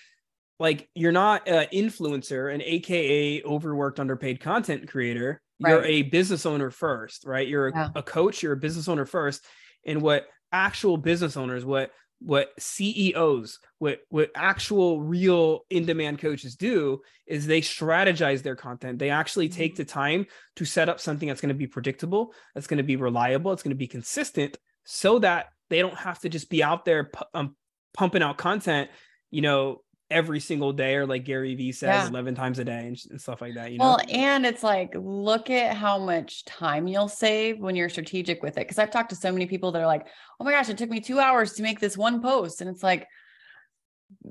like 0.64 0.88
you're 0.95 1.11
not 1.11 1.45
an 1.45 1.68
influencer, 1.74 2.51
an 2.51 2.61
AKA 2.61 3.43
overworked, 3.43 3.99
underpaid 3.99 4.39
content 4.39 4.88
creator. 4.88 5.41
You're 5.59 5.84
a 5.84 6.03
business 6.03 6.45
owner 6.45 6.72
first, 6.72 7.26
right? 7.26 7.45
You're 7.45 7.68
a, 7.68 7.72
yeah. 7.74 7.89
a 7.95 8.01
coach, 8.01 8.41
you're 8.41 8.53
a 8.53 8.57
business 8.57 8.88
owner 8.88 9.05
first. 9.05 9.45
And 9.86 10.01
what 10.01 10.26
actual 10.53 10.95
business 10.95 11.36
owners, 11.36 11.66
what 11.66 11.91
what 12.20 12.51
CEOs, 12.59 13.59
what 13.80 13.99
what 14.07 14.32
actual 14.36 15.01
real 15.01 15.66
in-demand 15.70 16.20
coaches 16.20 16.55
do 16.55 17.01
is 17.28 17.45
they 17.45 17.59
strategize 17.59 18.41
their 18.41 18.55
content. 18.55 18.99
They 18.99 19.09
actually 19.09 19.49
take 19.49 19.74
mm-hmm. 19.74 19.82
the 19.82 19.86
time 19.86 20.26
to 20.55 20.64
set 20.64 20.88
up 20.88 21.01
something 21.01 21.28
that's 21.28 21.41
going 21.41 21.49
to 21.49 21.55
be 21.55 21.68
predictable, 21.68 22.34
that's 22.55 22.68
going 22.68 22.78
to 22.78 22.84
be 22.84 22.95
reliable, 22.95 23.51
it's 23.51 23.64
going 23.64 23.76
to 23.76 23.76
be 23.76 23.88
consistent 23.88 24.55
so 24.86 25.20
that 25.20 25.47
they 25.70 25.80
don't 25.80 25.97
have 25.97 26.20
to 26.20 26.30
just 26.30 26.49
be 26.49 26.64
out 26.64 26.86
there 26.86 27.11
um, 27.34 27.53
pumping 27.93 28.24
out 28.24 28.38
content, 28.38 28.89
you 29.30 29.41
know, 29.41 29.82
every 30.14 30.39
single 30.39 30.72
day 30.72 30.95
or 30.95 31.05
like 31.05 31.26
Gary 31.26 31.55
Vee 31.55 31.72
says 31.72 31.89
yeah. 31.89 32.07
11 32.07 32.36
times 32.36 32.59
a 32.59 32.64
day 32.64 32.88
and, 32.88 32.97
and, 33.09 33.20
stuff 33.20 33.41
like 33.41 33.55
that 33.55 33.72
you 33.72 33.80
know 33.80 33.86
well 33.86 33.99
and 34.09 34.45
it's 34.45 34.64
like 34.64 34.93
look 34.95 35.49
at 35.49 35.76
how 35.76 35.97
much 35.97 36.45
time 36.45 36.88
you'll 36.88 37.09
save 37.09 37.59
when 37.59 37.76
you're 37.76 37.89
strategic 37.89 38.43
with 38.43 38.57
it 38.57 38.61
because 38.61 38.78
I've 38.78 38.91
talked 38.91 39.09
to 39.09 39.16
so 39.16 39.32
many 39.32 39.47
people 39.47 39.72
that 39.72 39.82
are 39.82 39.88
like 39.88 40.07
oh 40.39 40.43
my 40.43 40.51
gosh 40.51 40.70
it 40.70 40.78
took 40.78 40.89
me 40.89 41.01
2 41.01 41.20
hours 41.20 41.53
to 41.53 41.64
make 41.64 41.80
this 41.80 41.97
one 41.97 42.22
post 42.22 42.61
and 42.61 42.70
it's 42.70 42.84
like 42.84 43.07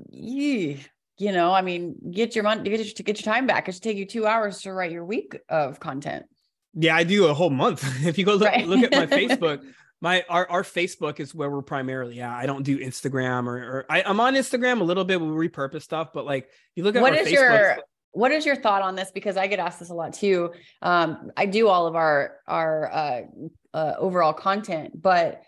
you 0.09 0.79
you 1.17 1.31
know 1.31 1.53
I 1.53 1.61
mean 1.61 1.95
get 2.11 2.35
your 2.35 2.45
money 2.45 2.69
get 2.69 2.79
your, 2.79 2.93
to 2.93 3.03
get 3.03 3.23
your 3.23 3.33
time 3.33 3.45
back 3.45 3.67
it 3.67 3.73
should 3.73 3.83
take 3.83 3.97
you 3.97 4.05
2 4.05 4.25
hours 4.25 4.61
to 4.61 4.73
write 4.73 4.91
your 4.91 5.05
week 5.05 5.37
of 5.49 5.79
content 5.79 6.25
yeah 6.73 6.95
I 6.95 7.03
do 7.03 7.25
a 7.25 7.33
whole 7.33 7.49
month 7.49 7.83
if 8.05 8.17
you 8.17 8.25
go 8.25 8.35
look, 8.35 8.47
right. 8.47 8.65
look 8.65 8.83
at 8.83 8.91
my 8.91 9.05
Facebook 9.17 9.61
my 10.03 10.25
our, 10.27 10.45
our 10.51 10.63
Facebook 10.63 11.21
is 11.21 11.33
where 11.33 11.49
we're 11.49 11.61
primarily 11.61 12.17
Yeah, 12.17 12.35
I 12.35 12.45
don't 12.45 12.63
do 12.63 12.77
Instagram 12.77 13.47
or, 13.47 13.55
or 13.55 13.85
I, 13.89 14.01
am 14.01 14.19
on 14.19 14.35
Instagram 14.35 14.81
a 14.81 14.83
little 14.83 15.05
bit. 15.05 15.19
We 15.19 15.27
repurpose 15.47 15.83
stuff, 15.83 16.11
but 16.13 16.25
like 16.25 16.49
you 16.75 16.83
look 16.83 16.97
at 16.97 17.01
what 17.01 17.15
is 17.15 17.29
Facebook, 17.29 17.31
your 17.31 17.77
what 18.11 18.31
is 18.33 18.45
your 18.45 18.57
thought 18.57 18.81
on 18.81 18.95
this? 18.95 19.11
Because 19.11 19.37
I 19.37 19.47
get 19.47 19.59
asked 19.59 19.79
this 19.79 19.89
a 19.89 19.93
lot 19.93 20.13
too. 20.13 20.51
Um, 20.81 21.31
I 21.37 21.45
do 21.45 21.69
all 21.69 21.87
of 21.87 21.95
our 21.95 22.35
our 22.47 22.91
uh, 22.91 23.21
uh, 23.73 23.93
overall 23.97 24.33
content, 24.33 25.01
but 25.01 25.41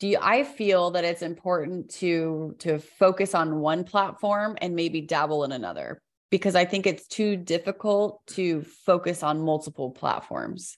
do 0.00 0.08
you, 0.08 0.18
I 0.20 0.42
feel 0.42 0.90
that 0.90 1.04
it's 1.04 1.22
important 1.22 1.90
to 2.00 2.56
to 2.58 2.80
focus 2.80 3.32
on 3.32 3.60
one 3.60 3.84
platform 3.84 4.58
and 4.60 4.74
maybe 4.74 5.02
dabble 5.02 5.44
in 5.44 5.52
another 5.52 6.02
because 6.30 6.56
I 6.56 6.64
think 6.64 6.84
it's 6.84 7.06
too 7.06 7.36
difficult 7.36 8.26
to 8.28 8.62
focus 8.84 9.22
on 9.22 9.40
multiple 9.40 9.92
platforms. 9.92 10.76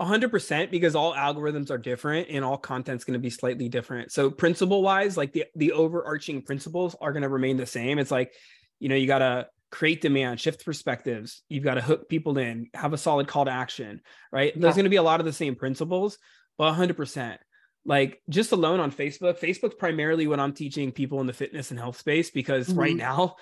100% 0.00 0.70
because 0.70 0.94
all 0.94 1.14
algorithms 1.14 1.70
are 1.70 1.78
different 1.78 2.28
and 2.30 2.44
all 2.44 2.58
content's 2.58 3.04
going 3.04 3.14
to 3.14 3.22
be 3.22 3.30
slightly 3.30 3.68
different. 3.68 4.12
So 4.12 4.30
principle 4.30 4.82
wise, 4.82 5.16
like 5.16 5.32
the 5.32 5.44
the 5.54 5.72
overarching 5.72 6.42
principles 6.42 6.94
are 7.00 7.12
going 7.12 7.22
to 7.22 7.28
remain 7.28 7.56
the 7.56 7.66
same. 7.66 7.98
It's 7.98 8.10
like, 8.10 8.32
you 8.78 8.88
know, 8.88 8.94
you 8.94 9.06
got 9.06 9.20
to 9.20 9.48
create 9.70 10.02
demand, 10.02 10.40
shift 10.40 10.64
perspectives. 10.64 11.42
You've 11.48 11.64
got 11.64 11.74
to 11.74 11.80
hook 11.80 12.08
people 12.08 12.36
in, 12.38 12.68
have 12.74 12.92
a 12.92 12.98
solid 12.98 13.26
call 13.26 13.46
to 13.46 13.50
action, 13.50 14.00
right? 14.30 14.52
Yeah. 14.54 14.62
There's 14.62 14.74
going 14.74 14.84
to 14.84 14.90
be 14.90 14.96
a 14.96 15.02
lot 15.02 15.20
of 15.20 15.26
the 15.26 15.32
same 15.32 15.54
principles, 15.54 16.18
but 16.58 16.74
100%. 16.74 17.38
Like 17.84 18.20
just 18.28 18.52
alone 18.52 18.80
on 18.80 18.90
Facebook, 18.90 19.38
Facebook's 19.38 19.76
primarily 19.76 20.26
what 20.26 20.40
I'm 20.40 20.52
teaching 20.52 20.92
people 20.92 21.20
in 21.20 21.26
the 21.26 21.32
fitness 21.32 21.70
and 21.70 21.80
health 21.80 21.98
space 21.98 22.30
because 22.30 22.68
mm-hmm. 22.68 22.78
right 22.78 22.96
now, 22.96 23.36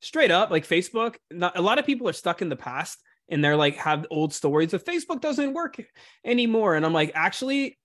straight 0.00 0.30
up, 0.30 0.50
like 0.50 0.66
Facebook, 0.66 1.16
not, 1.30 1.58
a 1.58 1.62
lot 1.62 1.78
of 1.78 1.86
people 1.86 2.08
are 2.08 2.14
stuck 2.14 2.40
in 2.40 2.48
the 2.48 2.56
past 2.56 2.98
and 3.30 3.42
they're 3.42 3.56
like 3.56 3.76
have 3.76 4.06
old 4.10 4.34
stories 4.34 4.74
of 4.74 4.84
Facebook 4.84 5.20
doesn't 5.20 5.54
work 5.54 5.82
anymore. 6.24 6.74
And 6.74 6.84
I'm 6.84 6.92
like, 6.92 7.12
actually, 7.14 7.78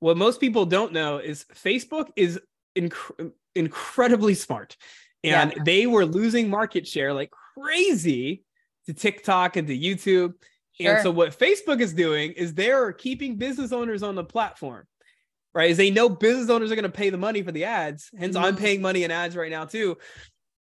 what 0.00 0.16
most 0.16 0.40
people 0.40 0.66
don't 0.66 0.92
know 0.92 1.18
is 1.18 1.44
Facebook 1.54 2.08
is 2.16 2.40
inc- 2.76 3.32
incredibly 3.54 4.34
smart 4.34 4.76
and 5.24 5.52
yeah. 5.56 5.62
they 5.64 5.86
were 5.86 6.06
losing 6.06 6.48
market 6.48 6.86
share 6.86 7.12
like 7.12 7.30
crazy 7.30 8.44
to 8.86 8.94
TikTok 8.94 9.56
and 9.56 9.66
to 9.68 9.76
YouTube. 9.76 10.34
Sure. 10.72 10.94
And 10.94 11.02
so 11.02 11.10
what 11.10 11.36
Facebook 11.36 11.80
is 11.80 11.92
doing 11.92 12.32
is 12.32 12.54
they're 12.54 12.92
keeping 12.92 13.36
business 13.36 13.72
owners 13.72 14.02
on 14.02 14.14
the 14.14 14.24
platform. 14.24 14.86
Right. 15.54 15.70
Is 15.70 15.76
they 15.76 15.90
know 15.90 16.08
business 16.08 16.50
owners 16.50 16.70
are 16.70 16.76
going 16.76 16.84
to 16.84 16.90
pay 16.90 17.10
the 17.10 17.18
money 17.18 17.42
for 17.42 17.50
the 17.50 17.64
ads. 17.64 18.10
Hence, 18.16 18.36
mm-hmm. 18.36 18.44
I'm 18.44 18.56
paying 18.56 18.80
money 18.80 19.02
in 19.02 19.10
ads 19.10 19.34
right 19.34 19.50
now 19.50 19.64
too. 19.64 19.96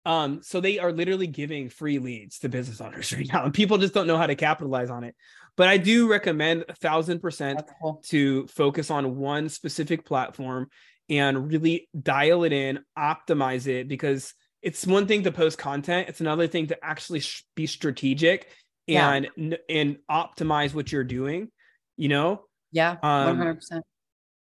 Um, 0.05 0.41
so 0.43 0.59
they 0.59 0.79
are 0.79 0.91
literally 0.91 1.27
giving 1.27 1.69
free 1.69 1.99
leads 1.99 2.39
to 2.39 2.49
business 2.49 2.81
owners 2.81 3.13
right 3.17 3.27
now, 3.31 3.45
and 3.45 3.53
people 3.53 3.77
just 3.77 3.93
don't 3.93 4.07
know 4.07 4.17
how 4.17 4.27
to 4.27 4.35
capitalize 4.35 4.89
on 4.89 5.03
it. 5.03 5.15
But 5.55 5.67
I 5.67 5.77
do 5.77 6.09
recommend 6.09 6.65
a 6.67 6.73
thousand 6.73 7.19
percent 7.19 7.61
to 8.05 8.47
focus 8.47 8.89
on 8.89 9.17
one 9.17 9.49
specific 9.49 10.03
platform 10.05 10.67
and 11.09 11.51
really 11.51 11.89
dial 11.99 12.43
it 12.43 12.53
in, 12.53 12.79
optimize 12.97 13.67
it 13.67 13.87
because 13.87 14.33
it's 14.61 14.87
one 14.87 15.05
thing 15.05 15.23
to 15.23 15.31
post 15.31 15.57
content, 15.57 16.09
it's 16.09 16.21
another 16.21 16.47
thing 16.47 16.67
to 16.67 16.83
actually 16.83 17.19
sh- 17.19 17.43
be 17.55 17.67
strategic 17.67 18.47
and 18.87 19.29
yeah. 19.35 19.57
and 19.69 19.97
optimize 20.09 20.73
what 20.73 20.91
you're 20.91 21.03
doing, 21.03 21.49
you 21.97 22.07
know? 22.07 22.45
Yeah, 22.71 22.95
100%. 23.03 23.71
Um, 23.73 23.81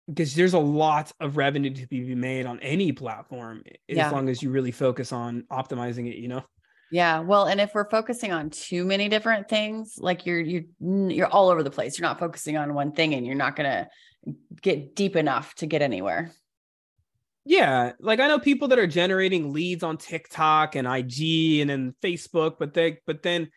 because 0.08 0.34
there's 0.34 0.54
a 0.54 0.58
lot 0.58 1.12
of 1.20 1.36
revenue 1.36 1.70
to 1.70 1.86
be 1.86 2.14
made 2.14 2.46
on 2.46 2.60
any 2.60 2.92
platform 2.92 3.62
as 3.88 4.12
long 4.12 4.28
as 4.28 4.42
you 4.42 4.50
really 4.50 4.70
focus 4.70 5.12
on 5.12 5.44
optimizing 5.50 6.08
it, 6.08 6.16
you 6.16 6.28
know? 6.28 6.44
Yeah. 6.92 7.18
Well, 7.20 7.46
and 7.46 7.60
if 7.60 7.74
we're 7.74 7.90
focusing 7.90 8.32
on 8.32 8.50
too 8.50 8.84
many 8.84 9.08
different 9.08 9.48
things, 9.48 9.94
like 9.98 10.24
you're 10.24 10.40
you're 10.40 10.62
you're 10.80 11.26
all 11.26 11.48
over 11.48 11.64
the 11.64 11.70
place. 11.70 11.98
You're 11.98 12.08
not 12.08 12.20
focusing 12.20 12.56
on 12.56 12.74
one 12.74 12.92
thing 12.92 13.14
and 13.14 13.26
you're 13.26 13.34
not 13.34 13.56
going 13.56 13.68
to 13.68 14.34
get 14.62 14.94
deep 14.94 15.16
enough 15.16 15.54
to 15.56 15.66
get 15.66 15.82
anywhere. 15.82 16.30
Yeah, 17.44 17.92
like 18.00 18.18
I 18.20 18.26
know 18.26 18.38
people 18.38 18.68
that 18.68 18.78
are 18.78 18.86
generating 18.86 19.52
leads 19.52 19.84
on 19.84 19.98
TikTok 19.98 20.74
and 20.74 20.86
IG 20.86 21.60
and 21.60 21.70
then 21.70 21.94
Facebook, 22.02 22.56
but 22.58 22.74
they 22.74 22.98
but 23.06 23.22
then 23.22 23.50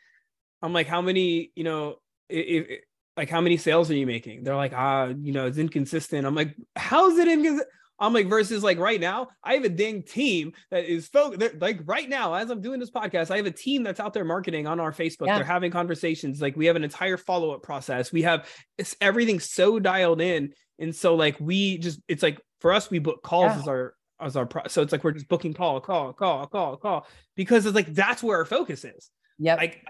I'm 0.61 0.73
like, 0.73 0.87
how 0.87 1.01
many, 1.01 1.51
you 1.55 1.63
know, 1.63 1.95
if, 2.29 2.81
like 3.19 3.29
how 3.29 3.41
many 3.41 3.57
sales 3.57 3.91
are 3.91 3.95
you 3.95 4.07
making? 4.07 4.43
They're 4.43 4.55
like, 4.55 4.71
ah, 4.73 5.07
you 5.07 5.33
know, 5.33 5.45
it's 5.45 5.57
inconsistent. 5.57 6.25
I'm 6.25 6.35
like, 6.35 6.55
how's 6.77 7.17
it 7.17 7.27
inconsistent? 7.27 7.67
I'm 7.99 8.13
like, 8.13 8.27
versus 8.27 8.63
like 8.63 8.79
right 8.79 8.99
now, 8.99 9.27
I 9.43 9.55
have 9.55 9.65
a 9.65 9.69
dang 9.69 10.03
team 10.03 10.53
that 10.71 10.85
is 10.85 11.09
focused. 11.09 11.59
Like 11.59 11.81
right 11.83 12.07
now, 12.07 12.33
as 12.33 12.49
I'm 12.49 12.61
doing 12.61 12.79
this 12.79 12.91
podcast, 12.91 13.29
I 13.29 13.35
have 13.35 13.45
a 13.45 13.51
team 13.51 13.83
that's 13.83 13.99
out 13.99 14.13
there 14.13 14.23
marketing 14.23 14.67
on 14.67 14.79
our 14.79 14.93
Facebook. 14.93 15.27
Yeah. 15.27 15.35
They're 15.35 15.43
having 15.43 15.69
conversations. 15.69 16.41
Like 16.41 16.55
we 16.55 16.67
have 16.67 16.77
an 16.77 16.85
entire 16.85 17.17
follow 17.17 17.51
up 17.51 17.61
process. 17.61 18.09
We 18.13 18.21
have 18.21 18.47
it's 18.77 18.95
everything 19.01 19.41
so 19.41 19.79
dialed 19.79 20.21
in, 20.21 20.53
and 20.79 20.95
so 20.95 21.15
like 21.15 21.37
we 21.41 21.77
just 21.77 21.99
it's 22.07 22.23
like 22.23 22.39
for 22.61 22.71
us 22.71 22.89
we 22.89 22.99
book 22.99 23.21
calls 23.21 23.51
yeah. 23.51 23.59
as 23.59 23.67
our 23.67 23.93
as 24.21 24.37
our 24.37 24.45
pro- 24.45 24.67
so 24.67 24.81
it's 24.81 24.93
like 24.93 25.03
we're 25.03 25.11
just 25.11 25.27
booking 25.27 25.53
call 25.53 25.81
call 25.81 26.13
call 26.13 26.47
call 26.47 26.77
call 26.77 27.05
because 27.35 27.65
it's 27.65 27.75
like 27.75 27.93
that's 27.93 28.23
where 28.23 28.37
our 28.37 28.45
focus 28.45 28.85
is. 28.85 29.09
Yeah. 29.37 29.55
Like 29.55 29.83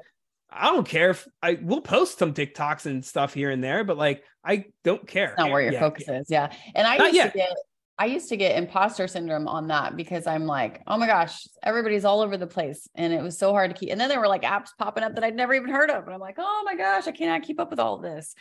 I 0.51 0.65
don't 0.71 0.87
care 0.87 1.11
if 1.11 1.27
I 1.41 1.59
will 1.61 1.81
post 1.81 2.19
some 2.19 2.33
TikToks 2.33 2.85
and 2.85 3.05
stuff 3.05 3.33
here 3.33 3.51
and 3.51 3.63
there, 3.63 3.83
but 3.83 3.97
like 3.97 4.23
I 4.43 4.65
don't 4.83 5.07
care. 5.07 5.35
not 5.37 5.51
where 5.51 5.61
your 5.61 5.73
yeah, 5.73 5.79
focus 5.79 6.05
yeah. 6.07 6.19
is. 6.19 6.27
Yeah. 6.29 6.51
And 6.75 6.87
I 6.87 6.97
not 6.97 7.07
used 7.07 7.15
yet. 7.15 7.31
to 7.33 7.37
get 7.37 7.53
I 7.99 8.05
used 8.05 8.29
to 8.29 8.37
get 8.37 8.57
imposter 8.57 9.09
syndrome 9.09 9.49
on 9.49 9.67
that 9.67 9.97
because 9.97 10.25
I'm 10.25 10.45
like, 10.45 10.81
oh 10.87 10.97
my 10.97 11.05
gosh, 11.05 11.45
everybody's 11.61 12.05
all 12.05 12.21
over 12.21 12.37
the 12.37 12.47
place. 12.47 12.87
And 12.95 13.11
it 13.11 13.21
was 13.21 13.37
so 13.37 13.51
hard 13.51 13.71
to 13.71 13.77
keep. 13.77 13.91
And 13.91 13.99
then 13.99 14.07
there 14.07 14.21
were 14.21 14.27
like 14.29 14.43
apps 14.43 14.69
popping 14.77 15.03
up 15.03 15.15
that 15.15 15.23
I'd 15.25 15.35
never 15.35 15.53
even 15.53 15.69
heard 15.69 15.89
of. 15.89 16.05
And 16.05 16.13
I'm 16.13 16.21
like, 16.21 16.37
oh 16.37 16.63
my 16.65 16.75
gosh, 16.75 17.07
I 17.07 17.11
cannot 17.11 17.43
keep 17.43 17.59
up 17.59 17.69
with 17.69 17.79
all 17.79 17.97
this. 17.97 18.35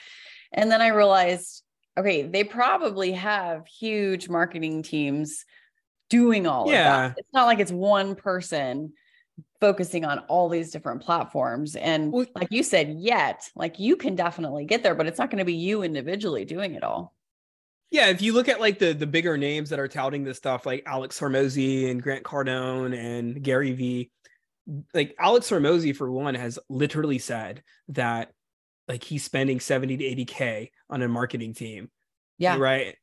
And 0.52 0.70
then 0.70 0.80
I 0.80 0.88
realized, 0.88 1.64
okay, 1.98 2.22
they 2.22 2.44
probably 2.44 3.12
have 3.12 3.66
huge 3.66 4.28
marketing 4.28 4.84
teams 4.84 5.44
doing 6.08 6.46
all 6.46 6.70
yeah. 6.70 6.78
of 6.78 6.84
that. 6.84 7.18
It's 7.18 7.34
not 7.34 7.46
like 7.46 7.58
it's 7.58 7.72
one 7.72 8.14
person 8.14 8.92
focusing 9.60 10.04
on 10.04 10.20
all 10.20 10.48
these 10.48 10.70
different 10.70 11.02
platforms. 11.02 11.76
And 11.76 12.12
well, 12.12 12.26
like 12.34 12.48
you 12.50 12.62
said, 12.62 12.96
yet, 12.98 13.48
like 13.54 13.78
you 13.78 13.96
can 13.96 14.14
definitely 14.14 14.64
get 14.64 14.82
there, 14.82 14.94
but 14.94 15.06
it's 15.06 15.18
not 15.18 15.30
going 15.30 15.38
to 15.38 15.44
be 15.44 15.54
you 15.54 15.82
individually 15.82 16.44
doing 16.44 16.74
it 16.74 16.84
all. 16.84 17.14
Yeah, 17.90 18.08
if 18.08 18.20
you 18.20 18.34
look 18.34 18.48
at 18.48 18.60
like 18.60 18.78
the 18.78 18.92
the 18.92 19.06
bigger 19.06 19.38
names 19.38 19.70
that 19.70 19.78
are 19.78 19.88
touting 19.88 20.22
this 20.22 20.36
stuff, 20.36 20.66
like 20.66 20.82
Alex 20.86 21.18
Hormozi 21.18 21.90
and 21.90 22.02
Grant 22.02 22.22
Cardone 22.22 22.96
and 22.96 23.42
Gary 23.42 23.72
Vee, 23.72 24.10
like 24.92 25.14
Alex 25.18 25.50
Hormozi 25.50 25.96
for 25.96 26.10
one 26.10 26.34
has 26.34 26.58
literally 26.68 27.18
said 27.18 27.62
that 27.88 28.30
like 28.88 29.04
he's 29.04 29.24
spending 29.24 29.60
70 29.60 29.98
to 29.98 30.04
80k 30.04 30.70
on 30.90 31.02
a 31.02 31.08
marketing 31.08 31.54
team. 31.54 31.90
Yeah. 32.38 32.56
Right. 32.58 32.96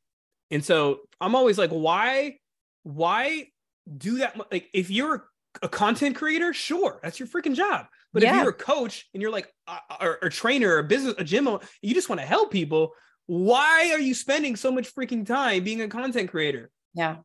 And 0.50 0.64
so 0.64 1.00
I'm 1.20 1.34
always 1.34 1.58
like, 1.58 1.70
why, 1.70 2.38
why 2.82 3.48
do 3.96 4.18
that? 4.18 4.36
Like, 4.50 4.68
if 4.72 4.90
you're 4.90 5.26
a 5.62 5.68
content 5.68 6.16
creator, 6.16 6.52
sure, 6.52 7.00
that's 7.02 7.18
your 7.18 7.28
freaking 7.28 7.54
job. 7.54 7.86
But 8.12 8.22
yeah. 8.22 8.36
if 8.36 8.42
you're 8.42 8.50
a 8.50 8.54
coach 8.54 9.06
and 9.12 9.20
you're 9.20 9.30
like 9.30 9.52
a, 9.66 9.78
or, 10.00 10.18
or 10.22 10.30
trainer, 10.30 10.74
or 10.74 10.78
a 10.78 10.84
business, 10.84 11.14
a 11.18 11.24
gym, 11.24 11.48
you 11.82 11.94
just 11.94 12.08
want 12.08 12.20
to 12.20 12.26
help 12.26 12.50
people 12.50 12.92
why 13.26 13.90
are 13.92 13.98
you 13.98 14.14
spending 14.14 14.56
so 14.56 14.70
much 14.70 14.94
freaking 14.94 15.26
time 15.26 15.64
being 15.64 15.82
a 15.82 15.88
content 15.88 16.30
creator? 16.30 16.70
Yeah. 16.94 17.16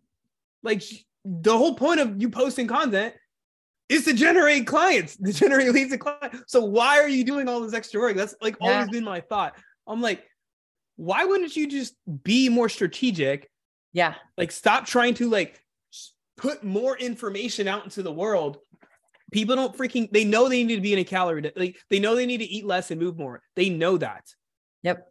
Like 0.63 0.84
the 1.23 1.57
whole 1.57 1.75
point 1.75 1.99
of 1.99 2.21
you 2.21 2.29
posting 2.29 2.67
content 2.67 3.13
is 3.88 4.05
to 4.05 4.13
generate 4.13 4.65
clients, 4.67 5.17
to 5.17 5.32
generate 5.32 5.69
leads 5.73 5.91
and 5.91 6.01
clients. 6.01 6.43
So 6.47 6.65
why 6.65 6.99
are 6.99 7.07
you 7.07 7.23
doing 7.23 7.47
all 7.47 7.61
this 7.61 7.73
extra 7.73 7.99
work? 7.99 8.15
That's 8.15 8.36
like 8.41 8.57
yeah. 8.59 8.73
always 8.73 8.89
been 8.89 9.03
my 9.03 9.21
thought. 9.21 9.55
I'm 9.88 10.01
like, 10.01 10.23
why 10.95 11.25
wouldn't 11.25 11.55
you 11.55 11.67
just 11.67 11.95
be 12.23 12.49
more 12.49 12.69
strategic? 12.69 13.49
Yeah. 13.93 14.15
Like 14.38 14.51
stop 14.51 14.86
trying 14.86 15.13
to 15.15 15.29
like 15.29 15.61
put 16.41 16.63
more 16.63 16.97
information 16.97 17.67
out 17.67 17.83
into 17.83 18.01
the 18.01 18.11
world. 18.11 18.57
People 19.31 19.55
don't 19.55 19.77
freaking 19.77 20.11
they 20.11 20.25
know 20.25 20.49
they 20.49 20.63
need 20.63 20.75
to 20.75 20.81
be 20.81 20.91
in 20.91 20.99
a 20.99 21.05
calorie. 21.05 21.51
Like 21.55 21.77
they 21.89 21.99
know 21.99 22.15
they 22.15 22.25
need 22.25 22.39
to 22.39 22.45
eat 22.45 22.65
less 22.65 22.91
and 22.91 22.99
move 22.99 23.17
more. 23.17 23.41
They 23.55 23.69
know 23.69 23.97
that. 23.97 24.25
Yep. 24.83 25.07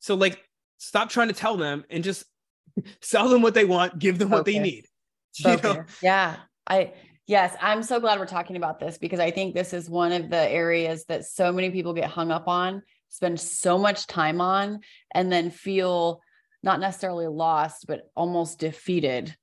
So 0.00 0.16
like 0.16 0.42
stop 0.78 1.08
trying 1.08 1.28
to 1.28 1.34
tell 1.34 1.56
them 1.56 1.84
and 1.88 2.04
just 2.04 2.24
sell 3.00 3.28
them 3.28 3.40
what 3.40 3.54
they 3.54 3.64
want, 3.64 3.98
give 3.98 4.18
them 4.18 4.28
what 4.28 4.44
they 4.44 4.58
need. 4.58 4.86
You 5.38 5.56
know? 5.62 5.84
Yeah. 6.02 6.36
I 6.66 6.92
yes, 7.26 7.56
I'm 7.58 7.82
so 7.82 7.98
glad 8.00 8.18
we're 8.18 8.26
talking 8.26 8.56
about 8.56 8.78
this 8.78 8.98
because 8.98 9.18
I 9.18 9.30
think 9.30 9.54
this 9.54 9.72
is 9.72 9.88
one 9.88 10.12
of 10.12 10.28
the 10.28 10.36
areas 10.36 11.06
that 11.06 11.24
so 11.24 11.50
many 11.50 11.70
people 11.70 11.94
get 11.94 12.10
hung 12.10 12.30
up 12.30 12.48
on, 12.48 12.82
spend 13.08 13.40
so 13.40 13.78
much 13.78 14.06
time 14.06 14.42
on, 14.42 14.80
and 15.14 15.32
then 15.32 15.50
feel 15.50 16.20
not 16.62 16.80
necessarily 16.80 17.28
lost, 17.28 17.86
but 17.86 18.10
almost 18.14 18.58
defeated 18.58 19.34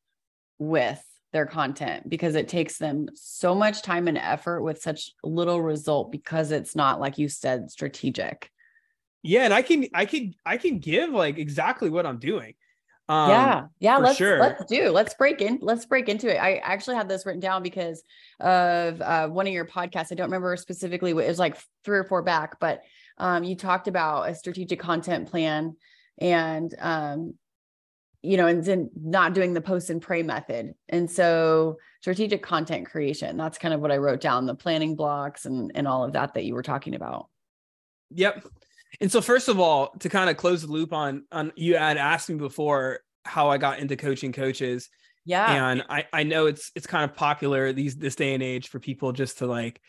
with 0.60 1.04
their 1.32 1.46
content 1.46 2.10
because 2.10 2.36
it 2.36 2.48
takes 2.48 2.78
them 2.78 3.08
so 3.14 3.54
much 3.54 3.82
time 3.82 4.08
and 4.08 4.18
effort 4.18 4.62
with 4.62 4.82
such 4.82 5.12
little 5.24 5.62
result 5.62 6.12
because 6.12 6.52
it's 6.52 6.76
not 6.76 7.00
like 7.00 7.18
you 7.18 7.30
said 7.30 7.70
strategic. 7.70 8.52
Yeah 9.22 9.44
and 9.44 9.54
i 9.54 9.62
can 9.62 9.86
i 9.94 10.06
can 10.06 10.34
i 10.46 10.56
can 10.56 10.80
give 10.80 11.10
like 11.10 11.38
exactly 11.38 11.90
what 11.90 12.06
i'm 12.06 12.20
doing. 12.20 12.54
Um, 13.10 13.30
yeah 13.32 13.66
yeah 13.80 13.98
let's 13.98 14.18
sure. 14.18 14.40
let's 14.40 14.64
do 14.66 14.92
let's 14.92 15.16
break 15.16 15.42
in 15.42 15.60
let's 15.62 15.86
break 15.86 16.10
into 16.10 16.34
it. 16.34 16.38
I 16.38 16.58
actually 16.58 16.96
had 16.96 17.10
this 17.10 17.26
written 17.26 17.42
down 17.42 17.64
because 17.64 18.04
of 18.40 19.02
uh, 19.02 19.28
one 19.28 19.46
of 19.48 19.54
your 19.54 19.66
podcasts. 19.66 20.12
I 20.12 20.16
don't 20.16 20.28
remember 20.28 20.56
specifically 20.56 21.14
what 21.14 21.26
it 21.26 21.28
was 21.28 21.40
like 21.40 21.58
three 21.84 21.98
or 21.98 22.04
four 22.04 22.22
back 22.22 22.60
but 22.60 22.82
um, 23.18 23.44
you 23.44 23.56
talked 23.56 23.88
about 23.88 24.30
a 24.30 24.36
strategic 24.36 24.80
content 24.80 25.30
plan 25.30 25.76
and 26.20 26.74
um, 26.80 27.34
you 28.22 28.38
know 28.38 28.48
and 28.48 28.64
then 28.64 28.90
not 28.96 29.34
doing 29.34 29.54
the 29.54 29.62
post 29.62 29.90
and 29.90 30.02
pray 30.02 30.24
method 30.24 30.74
and 30.90 31.10
so 31.10 31.78
strategic 32.02 32.44
content 32.44 32.90
creation 32.90 33.38
that's 33.38 33.58
kind 33.58 33.74
of 33.74 33.80
what 33.80 33.92
i 33.92 33.98
wrote 33.98 34.22
down 34.22 34.46
the 34.46 34.56
planning 34.56 34.96
blocks 34.96 35.46
and 35.46 35.72
and 35.76 35.88
all 35.88 36.04
of 36.04 36.14
that 36.14 36.34
that 36.34 36.44
you 36.44 36.54
were 36.54 36.64
talking 36.64 36.96
about 36.96 37.28
yep 38.12 38.44
and 39.02 39.12
so, 39.12 39.22
first 39.22 39.48
of 39.48 39.60
all, 39.60 39.92
to 40.00 40.10
kind 40.10 40.30
of 40.30 40.38
close 40.38 40.62
the 40.62 40.72
loop 40.72 40.94
on 40.94 41.26
on 41.32 41.52
you 41.56 41.78
had 41.78 41.98
asked 41.98 42.30
me 42.30 42.36
before 42.36 43.00
how 43.26 43.50
I 43.50 43.58
got 43.58 43.80
into 43.80 43.96
coaching 43.96 44.32
coaches. 44.32 44.90
Yeah. 45.26 45.72
And 45.72 45.84
I 45.90 46.06
I 46.12 46.24
know 46.24 46.48
it's 46.48 46.72
it's 46.76 46.88
kind 46.88 47.10
of 47.10 47.16
popular 47.16 47.72
these 47.72 47.96
this 47.96 48.16
day 48.16 48.34
and 48.34 48.44
age 48.44 48.70
for 48.70 48.80
people 48.80 49.12
just 49.12 49.40
to 49.40 49.48
like 49.48 49.80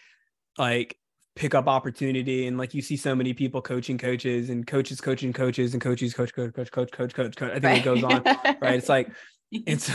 like 0.59 0.97
pick 1.37 1.55
up 1.55 1.69
opportunity 1.69 2.47
and 2.47 2.59
like 2.59 2.75
you 2.75 2.83
see 2.83 2.97
so 2.97 3.15
many 3.15 3.33
people 3.33 3.63
coaching 3.63 3.97
coaches 3.97 4.51
and 4.51 4.67
coaches 4.67 5.01
coaching 5.01 5.33
coaches 5.33 5.73
and 5.73 5.81
coaches 5.81 6.13
coach 6.13 6.35
coach 6.35 6.53
coach 6.53 6.71
coach 6.71 6.91
coach 6.91 7.15
coach 7.15 7.37
coach. 7.37 7.51
I 7.51 7.61
think 7.61 7.65
right. 7.65 7.79
it 7.79 7.85
goes 7.85 8.03
on, 8.03 8.23
right? 8.61 8.75
It's 8.75 8.89
like 8.89 9.11
it's 9.53 9.91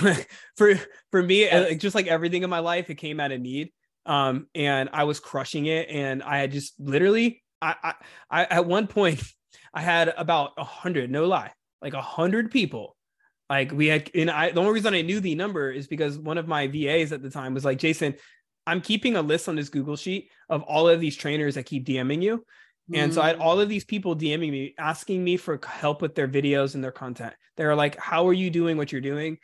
for 0.58 0.76
for 1.12 1.24
me 1.24 1.50
like 1.52 1.80
just 1.80 1.96
like 1.96 2.08
everything 2.08 2.44
in 2.44 2.50
my 2.50 2.60
life 2.60 2.90
it 2.90 2.96
came 2.96 3.20
out 3.20 3.32
of 3.32 3.42
need 3.42 3.72
Um, 4.06 4.48
and 4.54 4.90
I 4.94 5.04
was 5.06 5.20
crushing 5.20 5.66
it. 5.66 5.90
And 5.90 6.22
I 6.24 6.38
had 6.38 6.52
just 6.52 6.80
literally, 6.80 7.44
I, 7.62 7.76
I, 7.84 7.94
I 8.30 8.46
at 8.46 8.66
one 8.66 8.88
point, 8.88 9.22
I 9.74 9.82
had 9.82 10.14
about 10.16 10.52
a 10.58 10.64
hundred, 10.64 11.12
no 11.12 11.26
lie, 11.26 11.52
like 11.82 11.94
a 11.94 12.02
hundred 12.02 12.52
people. 12.52 12.96
Like 13.50 13.72
we 13.72 13.88
had, 13.88 14.10
and 14.16 14.32
I, 14.32 14.52
the 14.52 14.60
only 14.60 14.74
reason 14.74 14.94
I 14.94 15.02
knew 15.02 15.20
the 15.20 15.36
number 15.36 15.72
is 15.72 15.88
because 15.88 16.18
one 16.18 16.38
of 16.38 16.48
my 16.48 16.68
VAs 16.68 17.12
at 17.12 17.22
the 17.22 17.30
time 17.30 17.54
was 17.54 17.66
like, 17.66 17.78
Jason, 17.78 18.16
I'm 18.68 18.82
keeping 18.82 19.16
a 19.16 19.22
list 19.22 19.48
on 19.48 19.56
this 19.56 19.70
Google 19.70 19.96
sheet 19.96 20.30
of 20.50 20.64
all 20.64 20.90
of 20.90 21.00
these 21.00 21.16
trainers 21.16 21.56
that 21.56 21.66
keep 21.66 21.86
DMing 21.86 22.22
you. 22.22 22.44
And 22.94 23.14
so 23.14 23.22
I 23.22 23.28
had 23.28 23.38
mm. 23.38 23.42
all 23.42 23.60
of 23.60 23.68
these 23.68 23.84
people 23.84 24.16
DMing 24.16 24.52
me, 24.52 24.76
asking 24.78 25.24
me 25.24 25.38
for 25.38 25.60
help 25.66 26.02
with 26.02 26.14
their 26.14 26.28
videos 26.28 26.76
and 26.76 26.84
their 26.84 26.92
content. 26.92 27.34
They're 27.58 27.76
like, 27.76 27.98
How 27.98 28.28
are 28.28 28.34
you 28.34 28.52
doing 28.52 28.78
what 28.78 28.92
you're 28.92 29.02
doing? 29.02 29.40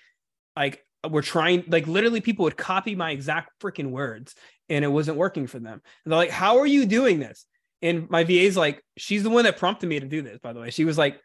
Like, 0.55 0.85
we're 1.09 1.23
trying, 1.23 1.63
like, 1.67 1.87
literally, 1.87 2.21
people 2.21 2.43
would 2.43 2.57
copy 2.57 2.93
my 2.93 3.09
exact 3.09 3.59
freaking 3.59 3.89
words 3.89 4.35
and 4.69 4.85
it 4.85 4.89
wasn't 4.89 5.17
working 5.17 5.47
for 5.47 5.57
them. 5.57 5.81
And 6.05 6.11
they're 6.11 6.19
like, 6.19 6.29
How 6.29 6.59
are 6.59 6.67
you 6.67 6.85
doing 6.85 7.19
this? 7.19 7.45
And 7.81 8.07
my 8.11 8.23
VA's 8.23 8.55
like, 8.55 8.83
She's 8.97 9.23
the 9.23 9.31
one 9.31 9.45
that 9.45 9.57
prompted 9.57 9.87
me 9.87 9.99
to 9.99 10.07
do 10.07 10.21
this, 10.21 10.37
by 10.37 10.53
the 10.53 10.59
way. 10.59 10.69
She 10.69 10.85
was 10.85 10.99
like, 10.99 11.19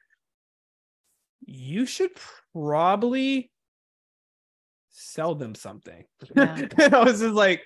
You 1.44 1.84
should 1.84 2.12
probably 2.54 3.50
sell 4.88 5.34
them 5.34 5.54
something. 5.54 6.04
Yeah. 6.34 6.66
and 6.78 6.94
I 6.94 7.04
was 7.04 7.20
just 7.20 7.34
like, 7.34 7.62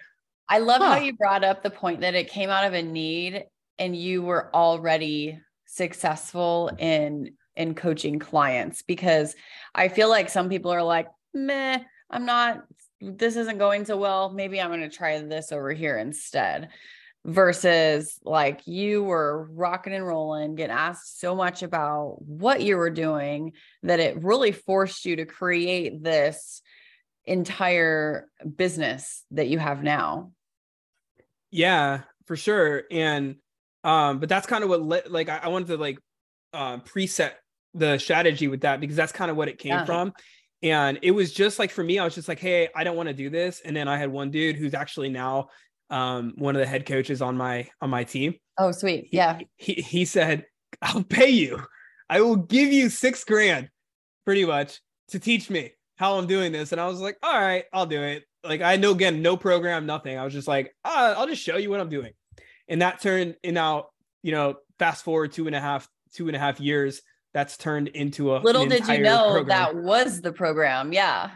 I 0.51 0.59
love 0.59 0.83
huh. 0.83 0.91
how 0.91 0.99
you 0.99 1.15
brought 1.15 1.45
up 1.45 1.63
the 1.63 1.71
point 1.71 2.01
that 2.01 2.15
it 2.15 2.29
came 2.29 2.51
out 2.51 2.67
of 2.67 2.75
a 2.75 2.83
need 2.83 3.45
and 3.79 3.97
you 3.97 4.23
were 4.23 4.55
already 4.55 5.39
successful 5.67 6.71
in 6.79 7.37
in 7.57 7.75
coaching 7.75 8.19
clients 8.19 8.83
because 8.83 9.37
I 9.75 9.89
feel 9.89 10.09
like 10.09 10.29
some 10.29 10.49
people 10.49 10.73
are 10.73 10.83
like, 10.83 11.09
meh, 11.35 11.79
I'm 12.11 12.25
not, 12.25 12.65
this 13.01 13.37
isn't 13.37 13.59
going 13.59 13.85
so 13.85 13.97
well. 13.97 14.31
Maybe 14.31 14.61
I'm 14.61 14.71
going 14.71 14.81
to 14.81 14.89
try 14.89 15.21
this 15.21 15.53
over 15.53 15.73
here 15.73 15.99
instead. 15.99 16.71
Versus 17.27 18.19
like 18.25 18.67
you 18.67 19.05
were 19.05 19.47
rocking 19.53 19.93
and 19.93 20.07
rolling, 20.07 20.55
getting 20.55 20.75
asked 20.75 21.21
so 21.21 21.35
much 21.35 21.63
about 21.63 22.17
what 22.23 22.63
you 22.63 22.79
were 22.79 22.89
doing 22.89 23.53
that 23.83 24.01
it 24.01 24.23
really 24.23 24.53
forced 24.53 25.05
you 25.05 25.17
to 25.17 25.27
create 25.27 26.03
this 26.03 26.63
entire 27.27 28.27
business 28.57 29.23
that 29.33 29.49
you 29.49 29.59
have 29.59 29.83
now. 29.83 30.33
Yeah, 31.51 32.03
for 32.27 32.37
sure. 32.37 32.85
And 32.91 33.37
um, 33.85 34.19
but 34.19 34.29
that's 34.29 34.47
kind 34.47 34.63
of 34.63 34.71
what 34.71 34.83
le- 34.83 35.09
like 35.09 35.29
I, 35.29 35.39
I, 35.45 35.49
wanted 35.49 35.69
to 35.69 35.77
like 35.79 35.99
uh, 36.53 36.79
preset 36.79 37.33
the 37.75 37.99
strategy 37.99 38.47
with 38.47 38.61
that 38.61 38.81
because 38.81 38.97
that's 38.97 39.13
kind 39.13 39.31
of 39.31 39.37
what 39.37 39.49
it 39.49 39.59
came 39.59 39.73
yeah. 39.73 39.85
from. 39.85 40.13
And 40.63 40.99
it 41.03 41.13
was 41.13 41.33
just 41.33 41.59
like 41.59 41.71
for 41.71 41.83
me, 41.83 41.99
I 41.99 42.05
was 42.05 42.15
just 42.15 42.29
like, 42.29 42.39
hey, 42.39 42.69
I 42.77 42.85
don't 42.85 42.97
want 42.97 43.09
to 43.09 43.15
do 43.15 43.31
this. 43.31 43.63
And 43.65 43.75
then 43.75 43.89
I 43.89 43.97
had 43.97 44.11
one 44.11 44.31
dude 44.31 44.57
who's 44.57 44.75
actually 44.75 45.09
now 45.09 45.49
um, 45.89 46.35
one 46.37 46.55
of 46.55 46.61
the 46.61 46.67
head 46.67 46.85
coaches 46.85 47.23
on 47.23 47.37
my 47.37 47.69
on 47.81 47.89
my 47.91 48.05
team. 48.05 48.35
Oh, 48.59 48.71
sweet. 48.73 49.09
Yeah. 49.13 49.39
He, 49.57 49.75
he, 49.75 49.83
he 49.83 50.05
said, 50.05 50.45
I'll 50.83 51.03
pay 51.03 51.31
you. 51.31 51.63
I 52.09 52.21
will 52.21 52.37
give 52.37 52.73
you 52.73 52.91
six 52.91 53.25
grand 53.25 53.71
pretty 54.27 54.45
much 54.45 54.81
to 55.09 55.19
teach 55.19 55.49
me 55.49 55.73
how 55.97 56.19
I'm 56.19 56.27
doing 56.27 56.53
this. 56.53 56.73
And 56.73 56.81
I 56.81 56.87
was 56.87 57.01
like, 57.01 57.17
all 57.23 57.41
right, 57.41 57.65
I'll 57.73 57.87
do 57.87 58.03
it. 58.03 58.25
Like 58.43 58.63
I 58.63 58.77
know 58.77 58.93
again, 58.93 59.23
no 59.23 59.37
program, 59.37 59.87
nothing. 59.87 60.17
I 60.17 60.25
was 60.25 60.33
just 60.33 60.49
like, 60.49 60.75
ah, 60.85 61.15
I'll 61.17 61.27
just 61.27 61.43
show 61.43 61.57
you 61.57 61.71
what 61.71 61.81
I'm 61.81 61.91
doing 61.91 62.13
and 62.71 62.81
that 62.81 63.01
turned 63.01 63.37
and 63.45 63.53
now 63.53 63.89
you 64.23 64.33
know 64.33 64.55
fast 64.79 65.05
forward 65.05 65.33
two 65.33 65.47
and 65.47 65.55
a 65.55 65.61
half 65.61 65.87
two 66.15 66.29
and 66.29 66.37
a 66.37 66.39
half 66.39 66.59
years 66.59 67.03
that's 67.35 67.59
turned 67.59 67.89
into 67.89 68.35
a 68.35 68.39
little 68.39 68.65
did 68.65 68.87
you 68.89 68.99
know 69.01 69.33
program. 69.33 69.47
that 69.49 69.77
was 69.77 70.23
the 70.23 70.33
program 70.33 70.93
yeah 70.93 71.31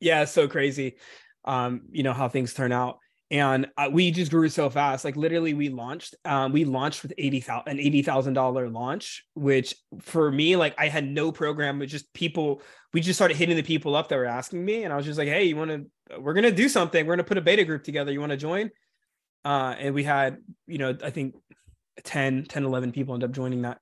yeah 0.00 0.24
so 0.24 0.48
crazy 0.48 0.96
um 1.44 1.82
you 1.92 2.02
know 2.02 2.12
how 2.12 2.28
things 2.28 2.52
turn 2.54 2.72
out 2.72 2.98
and 3.32 3.66
uh, 3.78 3.88
we 3.90 4.10
just 4.10 4.30
grew 4.30 4.48
so 4.48 4.70
fast 4.70 5.04
like 5.04 5.16
literally 5.16 5.54
we 5.54 5.70
launched 5.70 6.14
um, 6.26 6.52
we 6.52 6.64
launched 6.64 7.02
with 7.02 7.14
80,000 7.16 7.66
an 7.66 7.78
$80,000 7.78 8.72
launch 8.72 9.24
which 9.34 9.74
for 10.00 10.30
me 10.30 10.54
like 10.54 10.74
I 10.78 10.88
had 10.88 11.08
no 11.08 11.32
program 11.32 11.78
but 11.78 11.88
just 11.88 12.12
people 12.12 12.62
we 12.92 13.00
just 13.00 13.18
started 13.18 13.36
hitting 13.36 13.56
the 13.56 13.62
people 13.62 13.96
up 13.96 14.08
that 14.08 14.16
were 14.16 14.26
asking 14.26 14.64
me 14.64 14.84
and 14.84 14.92
I 14.92 14.96
was 14.96 15.06
just 15.06 15.18
like 15.18 15.28
hey 15.28 15.44
you 15.44 15.56
want 15.56 15.70
to 15.70 15.86
we're 16.20 16.34
going 16.34 16.44
to 16.44 16.52
do 16.52 16.68
something. 16.68 17.06
We're 17.06 17.16
going 17.16 17.24
to 17.24 17.28
put 17.28 17.38
a 17.38 17.42
beta 17.42 17.64
group 17.64 17.84
together. 17.84 18.12
You 18.12 18.20
want 18.20 18.32
to 18.32 18.36
join? 18.36 18.70
Uh, 19.46 19.74
and 19.78 19.94
we 19.94 20.04
had 20.04 20.36
you 20.68 20.78
know 20.78 20.96
i 21.02 21.10
think 21.10 21.34
10 22.04 22.44
10 22.44 22.64
11 22.64 22.92
people 22.92 23.14
end 23.14 23.24
up 23.24 23.32
joining 23.32 23.62
that. 23.62 23.78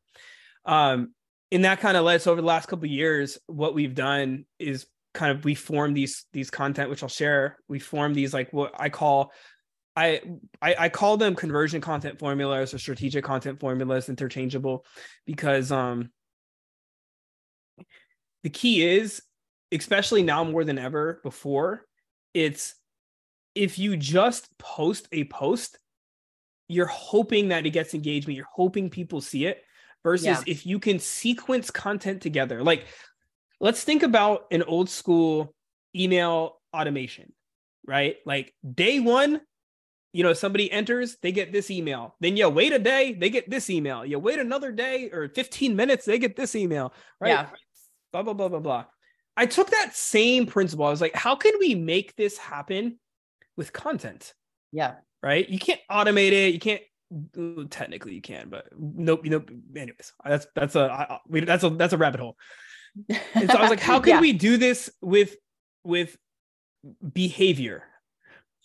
Um 0.64 1.12
and 1.52 1.64
that 1.64 1.80
kind 1.80 1.96
of 1.96 2.04
led 2.04 2.22
so 2.22 2.30
over 2.30 2.40
the 2.40 2.46
last 2.46 2.66
couple 2.66 2.86
years 2.86 3.38
what 3.46 3.74
we've 3.74 3.94
done 3.94 4.46
is 4.58 4.86
kind 5.14 5.36
of 5.36 5.44
we 5.44 5.54
form 5.54 5.92
these 5.94 6.24
these 6.32 6.50
content 6.50 6.88
which 6.90 7.02
i'll 7.02 7.08
share 7.08 7.58
we 7.68 7.78
form 7.78 8.14
these 8.14 8.32
like 8.32 8.52
what 8.52 8.72
i 8.78 8.88
call 8.88 9.32
I, 9.96 10.22
I, 10.62 10.76
I 10.78 10.88
call 10.88 11.16
them 11.16 11.34
conversion 11.34 11.80
content 11.80 12.20
formulas 12.20 12.72
or 12.72 12.78
strategic 12.78 13.24
content 13.24 13.58
formulas 13.58 14.08
interchangeable 14.08 14.86
because 15.26 15.72
um 15.72 16.10
the 18.44 18.50
key 18.50 18.86
is 18.86 19.20
especially 19.72 20.22
now 20.22 20.44
more 20.44 20.64
than 20.64 20.78
ever 20.78 21.20
before 21.24 21.84
it's 22.34 22.74
if 23.54 23.78
you 23.78 23.96
just 23.96 24.48
post 24.58 25.08
a 25.12 25.24
post, 25.24 25.78
you're 26.68 26.86
hoping 26.86 27.48
that 27.48 27.66
it 27.66 27.70
gets 27.70 27.94
engagement. 27.94 28.36
You're 28.36 28.46
hoping 28.52 28.90
people 28.90 29.20
see 29.20 29.46
it 29.46 29.62
versus 30.02 30.26
yeah. 30.26 30.42
if 30.46 30.64
you 30.64 30.78
can 30.78 30.98
sequence 30.98 31.70
content 31.70 32.22
together. 32.22 32.62
Like, 32.62 32.86
let's 33.60 33.84
think 33.84 34.02
about 34.02 34.46
an 34.50 34.62
old 34.62 34.88
school 34.88 35.54
email 35.94 36.56
automation, 36.74 37.32
right? 37.86 38.16
Like, 38.24 38.54
day 38.74 39.00
one, 39.00 39.40
you 40.12 40.22
know, 40.22 40.32
somebody 40.32 40.70
enters, 40.70 41.16
they 41.22 41.32
get 41.32 41.52
this 41.52 41.70
email. 41.70 42.16
Then 42.20 42.36
you 42.36 42.48
wait 42.48 42.72
a 42.72 42.78
day, 42.78 43.14
they 43.14 43.30
get 43.30 43.48
this 43.48 43.70
email. 43.70 44.04
You 44.04 44.18
wait 44.18 44.38
another 44.38 44.72
day 44.72 45.10
or 45.10 45.28
15 45.28 45.76
minutes, 45.76 46.04
they 46.04 46.18
get 46.18 46.36
this 46.36 46.56
email, 46.56 46.92
right? 47.20 47.30
Yeah. 47.30 47.46
Blah, 48.12 48.22
blah, 48.22 48.34
blah, 48.34 48.48
blah, 48.48 48.60
blah. 48.60 48.84
I 49.36 49.46
took 49.46 49.70
that 49.70 49.94
same 49.94 50.46
principle. 50.46 50.84
I 50.84 50.90
was 50.90 51.00
like, 51.00 51.14
how 51.14 51.36
can 51.36 51.52
we 51.60 51.74
make 51.74 52.16
this 52.16 52.36
happen 52.36 52.98
with 53.60 53.72
content. 53.74 54.32
Yeah. 54.72 54.94
Right. 55.22 55.48
You 55.48 55.58
can't 55.58 55.80
automate 55.90 56.32
it. 56.32 56.54
You 56.54 56.58
can't. 56.58 56.80
Technically, 57.70 58.14
you 58.14 58.22
can, 58.22 58.48
but 58.48 58.68
nope. 58.78 59.24
You 59.24 59.30
know. 59.30 59.44
Anyways, 59.76 60.12
that's 60.24 60.46
that's 60.54 60.76
a 60.76 60.82
I, 60.82 61.18
we, 61.28 61.40
that's 61.40 61.64
a 61.64 61.70
that's 61.70 61.92
a 61.92 61.98
rabbit 61.98 62.20
hole. 62.20 62.36
And 63.34 63.50
so 63.50 63.56
I 63.56 63.62
was 63.62 63.70
like, 63.70 63.80
how 63.80 64.00
can 64.00 64.14
yeah. 64.14 64.20
we 64.20 64.32
do 64.32 64.56
this 64.56 64.90
with 65.00 65.36
with 65.84 66.16
behavior? 67.12 67.84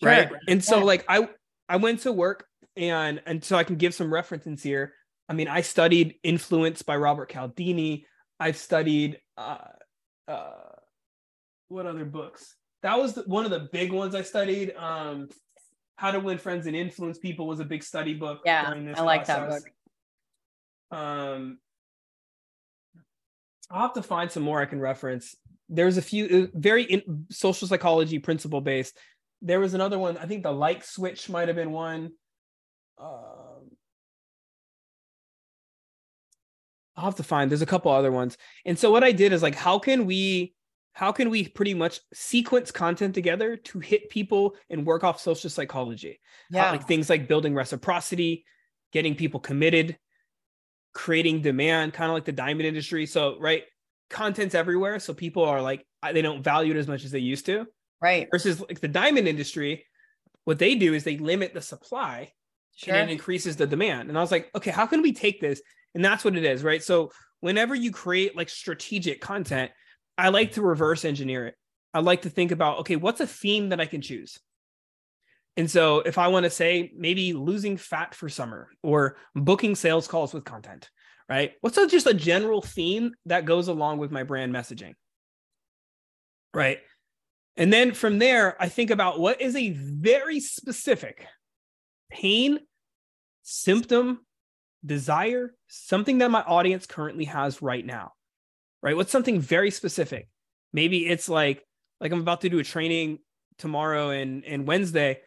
Sure. 0.01 0.09
Right. 0.09 0.31
And 0.47 0.63
so 0.63 0.79
yeah. 0.79 0.83
like 0.83 1.05
I 1.07 1.29
I 1.69 1.77
went 1.77 2.01
to 2.01 2.11
work 2.11 2.45
and 2.75 3.21
and 3.25 3.43
so 3.43 3.57
I 3.57 3.63
can 3.63 3.75
give 3.75 3.93
some 3.93 4.13
references 4.13 4.63
here. 4.63 4.93
I 5.27 5.33
mean, 5.33 5.47
I 5.47 5.61
studied 5.61 6.15
Influence 6.23 6.81
by 6.81 6.97
Robert 6.97 7.31
Cialdini. 7.31 8.05
I've 8.39 8.57
studied 8.57 9.19
uh, 9.37 9.57
uh, 10.27 10.51
what 11.69 11.87
other 11.87 12.05
books? 12.05 12.55
that 12.85 12.99
was 12.99 13.15
the, 13.15 13.23
one 13.23 13.45
of 13.45 13.51
the 13.51 13.67
big 13.73 13.91
ones 13.91 14.13
I 14.13 14.21
studied. 14.21 14.75
Um, 14.77 15.27
How 15.95 16.11
to 16.11 16.19
Win 16.19 16.37
Friends 16.37 16.67
and 16.67 16.75
Influence 16.75 17.17
People 17.17 17.47
was 17.47 17.59
a 17.59 17.65
big 17.65 17.81
study 17.81 18.13
book. 18.13 18.41
Yeah, 18.45 18.71
I 18.95 19.01
like 19.01 19.25
that 19.25 19.49
book. 19.49 19.63
Um, 20.91 21.57
I'll 23.69 23.81
have 23.81 23.93
to 23.93 24.03
find 24.03 24.31
some 24.31 24.43
more 24.43 24.61
I 24.61 24.65
can 24.65 24.79
reference. 24.79 25.35
There's 25.69 25.97
a 25.97 26.01
few 26.01 26.49
uh, 26.53 26.57
very 26.57 26.83
in, 26.83 27.25
social 27.31 27.67
psychology 27.67 28.19
principle 28.19 28.61
based. 28.61 28.97
There 29.41 29.59
was 29.59 29.73
another 29.73 29.99
one. 29.99 30.17
I 30.17 30.25
think 30.25 30.43
the 30.43 30.51
like 30.51 30.83
switch 30.83 31.29
might 31.29 31.47
have 31.47 31.57
been 31.57 31.71
one. 31.71 32.11
Um, 32.97 33.71
I'll 36.95 37.05
have 37.05 37.15
to 37.15 37.23
find. 37.23 37.49
There's 37.49 37.61
a 37.61 37.67
couple 37.67 37.91
other 37.91 38.11
ones. 38.11 38.37
And 38.65 38.77
so 38.77 38.91
what 38.91 39.03
I 39.03 39.11
did 39.11 39.33
is 39.33 39.43
like, 39.43 39.55
how 39.55 39.79
can 39.79 40.05
we 40.05 40.53
how 40.93 41.11
can 41.11 41.29
we 41.29 41.45
pretty 41.45 41.73
much 41.73 41.99
sequence 42.13 42.71
content 42.71 43.13
together 43.13 43.57
to 43.57 43.79
hit 43.79 44.09
people 44.09 44.55
and 44.69 44.85
work 44.85 45.03
off 45.03 45.19
social 45.19 45.49
psychology? 45.49 46.21
Yeah. 46.49 46.65
How, 46.65 46.71
like 46.71 46.87
things 46.87 47.09
like 47.09 47.27
building 47.27 47.53
reciprocity, 47.53 48.45
getting 48.93 49.13
people 49.13 49.41
committed, 49.41 49.97
creating 50.95 51.41
demand, 51.41 51.93
kind 51.93 52.09
of 52.09 52.15
like 52.15 52.25
the 52.25 52.31
diamond 52.31 52.65
industry. 52.65 53.05
So, 53.05 53.37
right, 53.39 53.63
content's 54.09 54.55
everywhere. 54.55 54.99
So 54.99 55.13
people 55.13 55.43
are 55.43 55.61
like, 55.61 55.85
they 56.01 56.23
don't 56.23 56.43
value 56.43 56.73
it 56.73 56.77
as 56.77 56.87
much 56.87 57.05
as 57.05 57.11
they 57.11 57.19
used 57.19 57.45
to. 57.45 57.67
Right. 58.01 58.27
Versus 58.31 58.61
like 58.61 58.79
the 58.79 58.87
diamond 58.87 59.27
industry, 59.27 59.85
what 60.45 60.57
they 60.57 60.75
do 60.75 60.93
is 60.93 61.03
they 61.03 61.17
limit 61.17 61.53
the 61.53 61.61
supply 61.61 62.31
sure. 62.75 62.95
and 62.95 63.09
it 63.09 63.13
increases 63.13 63.55
the 63.55 63.67
demand. 63.67 64.09
And 64.09 64.17
I 64.17 64.21
was 64.21 64.31
like, 64.31 64.49
okay, 64.55 64.71
how 64.71 64.85
can 64.85 65.01
we 65.01 65.13
take 65.13 65.41
this? 65.41 65.61
And 65.93 66.03
that's 66.03 66.23
what 66.23 66.35
it 66.35 66.43
is, 66.43 66.63
right? 66.63 66.83
So 66.83 67.11
whenever 67.41 67.75
you 67.75 67.91
create 67.91 68.35
like 68.35 68.49
strategic 68.49 69.21
content, 69.21 69.71
I 70.17 70.29
like 70.29 70.53
to 70.53 70.61
reverse 70.61 71.03
engineer 71.03 71.47
it. 71.47 71.55
I 71.93 71.99
like 71.99 72.23
to 72.23 72.29
think 72.29 72.51
about, 72.51 72.79
okay, 72.79 72.95
what's 72.95 73.21
a 73.21 73.27
theme 73.27 73.69
that 73.69 73.81
I 73.81 73.85
can 73.85 74.01
choose? 74.01 74.39
And 75.57 75.71
so 75.71 75.99
if 75.99 76.17
I 76.17 76.27
want 76.27 76.43
to 76.43 76.49
say 76.49 76.91
maybe 76.97 77.33
losing 77.33 77.77
fat 77.77 78.13
for 78.13 78.27
summer 78.27 78.69
or 78.83 79.17
booking 79.35 79.75
sales 79.75 80.07
calls 80.07 80.33
with 80.33 80.43
content, 80.43 80.89
right? 81.29 81.53
What's 81.61 81.77
a, 81.77 81.87
just 81.87 82.07
a 82.07 82.13
general 82.13 82.61
theme 82.61 83.13
that 83.25 83.45
goes 83.45 83.67
along 83.67 83.99
with 83.99 84.11
my 84.11 84.23
brand 84.23 84.53
messaging? 84.53 84.93
Right. 86.53 86.79
And 87.57 87.71
then 87.71 87.93
from 87.93 88.19
there, 88.19 88.61
I 88.61 88.67
think 88.67 88.89
about 88.91 89.19
what 89.19 89.41
is 89.41 89.55
a 89.55 89.71
very 89.71 90.39
specific 90.41 91.25
pain, 92.11 92.59
symptom, 93.43 94.25
desire, 94.85 95.53
something 95.67 96.19
that 96.19 96.31
my 96.31 96.41
audience 96.41 96.85
currently 96.85 97.25
has 97.25 97.61
right 97.61 97.85
now. 97.85 98.11
Right? 98.81 98.95
What's 98.95 99.11
something 99.11 99.39
very 99.39 99.71
specific? 99.71 100.27
Maybe 100.73 101.07
it's 101.07 101.29
like 101.29 101.63
like 102.01 102.11
I'm 102.11 102.19
about 102.19 102.41
to 102.41 102.49
do 102.49 102.59
a 102.59 102.63
training 102.63 103.19
tomorrow 103.57 104.09
and 104.09 104.43
and 104.45 104.67
Wednesday. 104.67 105.21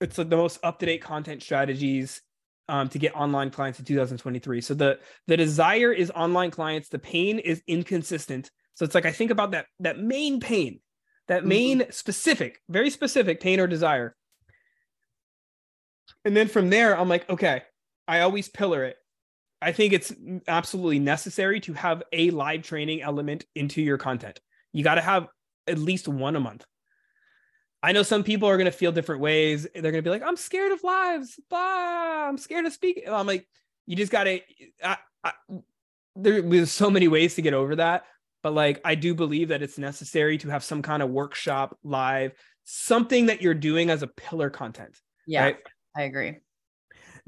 It's 0.00 0.18
like 0.18 0.28
the 0.28 0.36
most 0.36 0.58
up 0.62 0.78
to 0.78 0.86
date 0.86 1.02
content 1.02 1.42
strategies 1.42 2.22
um, 2.68 2.88
to 2.90 2.98
get 2.98 3.16
online 3.16 3.50
clients 3.50 3.78
in 3.78 3.84
2023. 3.84 4.60
So 4.60 4.74
the 4.74 4.98
the 5.26 5.36
desire 5.36 5.92
is 5.92 6.10
online 6.10 6.50
clients. 6.50 6.88
The 6.88 6.98
pain 6.98 7.38
is 7.38 7.62
inconsistent. 7.66 8.50
So 8.74 8.84
it's 8.84 8.94
like 8.94 9.06
I 9.06 9.12
think 9.12 9.30
about 9.30 9.52
that 9.52 9.66
that 9.80 9.98
main 9.98 10.40
pain, 10.40 10.80
that 11.26 11.40
mm-hmm. 11.40 11.48
main 11.48 11.78
mm-hmm. 11.80 11.90
specific, 11.90 12.60
very 12.68 12.90
specific 12.90 13.40
pain 13.40 13.60
or 13.60 13.66
desire. 13.66 14.14
And 16.24 16.36
then 16.36 16.48
from 16.48 16.70
there, 16.70 16.98
I'm 16.98 17.08
like, 17.08 17.28
okay, 17.30 17.62
I 18.06 18.20
always 18.20 18.48
pillar 18.48 18.84
it. 18.84 18.96
I 19.60 19.72
think 19.72 19.92
it's 19.92 20.12
absolutely 20.46 20.98
necessary 21.00 21.60
to 21.60 21.72
have 21.72 22.02
a 22.12 22.30
live 22.30 22.62
training 22.62 23.02
element 23.02 23.44
into 23.54 23.82
your 23.82 23.98
content. 23.98 24.40
You 24.72 24.84
got 24.84 24.96
to 24.96 25.00
have 25.00 25.26
at 25.66 25.78
least 25.78 26.06
one 26.06 26.36
a 26.36 26.40
month. 26.40 26.64
I 27.82 27.92
know 27.92 28.02
some 28.02 28.24
people 28.24 28.48
are 28.48 28.56
going 28.56 28.66
to 28.66 28.72
feel 28.72 28.92
different 28.92 29.20
ways. 29.20 29.66
They're 29.72 29.82
going 29.82 29.94
to 29.94 30.02
be 30.02 30.10
like, 30.10 30.22
I'm 30.22 30.36
scared 30.36 30.72
of 30.72 30.82
lives. 30.82 31.38
Blah. 31.48 32.28
I'm 32.28 32.38
scared 32.38 32.66
of 32.66 32.72
speaking. 32.72 33.04
I'm 33.08 33.26
like, 33.26 33.46
you 33.86 33.94
just 33.94 34.10
got 34.10 34.24
to, 34.24 34.40
there, 36.16 36.42
there's 36.42 36.72
so 36.72 36.90
many 36.90 37.06
ways 37.08 37.36
to 37.36 37.42
get 37.42 37.54
over 37.54 37.76
that. 37.76 38.04
But 38.42 38.52
like, 38.52 38.80
I 38.84 38.94
do 38.94 39.14
believe 39.14 39.48
that 39.48 39.62
it's 39.62 39.78
necessary 39.78 40.38
to 40.38 40.48
have 40.48 40.64
some 40.64 40.82
kind 40.82 41.02
of 41.02 41.10
workshop 41.10 41.78
live, 41.84 42.32
something 42.64 43.26
that 43.26 43.42
you're 43.42 43.54
doing 43.54 43.90
as 43.90 44.02
a 44.02 44.08
pillar 44.08 44.50
content. 44.50 44.96
Yeah, 45.26 45.44
right? 45.44 45.56
I 45.96 46.02
agree. 46.02 46.36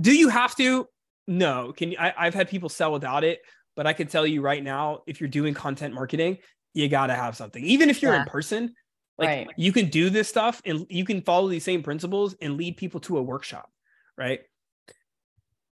Do 0.00 0.12
you 0.12 0.28
have 0.28 0.56
to? 0.56 0.86
No. 1.26 1.72
Can 1.76 1.92
you, 1.92 1.98
I, 1.98 2.12
I've 2.16 2.34
had 2.34 2.48
people 2.48 2.68
sell 2.68 2.92
without 2.92 3.24
it, 3.24 3.40
but 3.76 3.86
I 3.86 3.92
can 3.92 4.08
tell 4.08 4.26
you 4.26 4.40
right 4.40 4.62
now, 4.62 5.02
if 5.06 5.20
you're 5.20 5.28
doing 5.28 5.54
content 5.54 5.94
marketing, 5.94 6.38
you 6.74 6.88
got 6.88 7.08
to 7.08 7.14
have 7.14 7.36
something. 7.36 7.64
Even 7.64 7.90
if 7.90 8.02
you're 8.02 8.14
yeah. 8.14 8.22
in 8.22 8.26
person, 8.26 8.74
like 9.20 9.28
right. 9.28 9.48
you 9.56 9.70
can 9.70 9.88
do 9.90 10.08
this 10.08 10.28
stuff 10.28 10.62
and 10.64 10.86
you 10.88 11.04
can 11.04 11.20
follow 11.20 11.46
these 11.46 11.64
same 11.64 11.82
principles 11.82 12.34
and 12.40 12.56
lead 12.56 12.78
people 12.78 13.00
to 13.00 13.18
a 13.18 13.22
workshop, 13.22 13.70
right? 14.16 14.40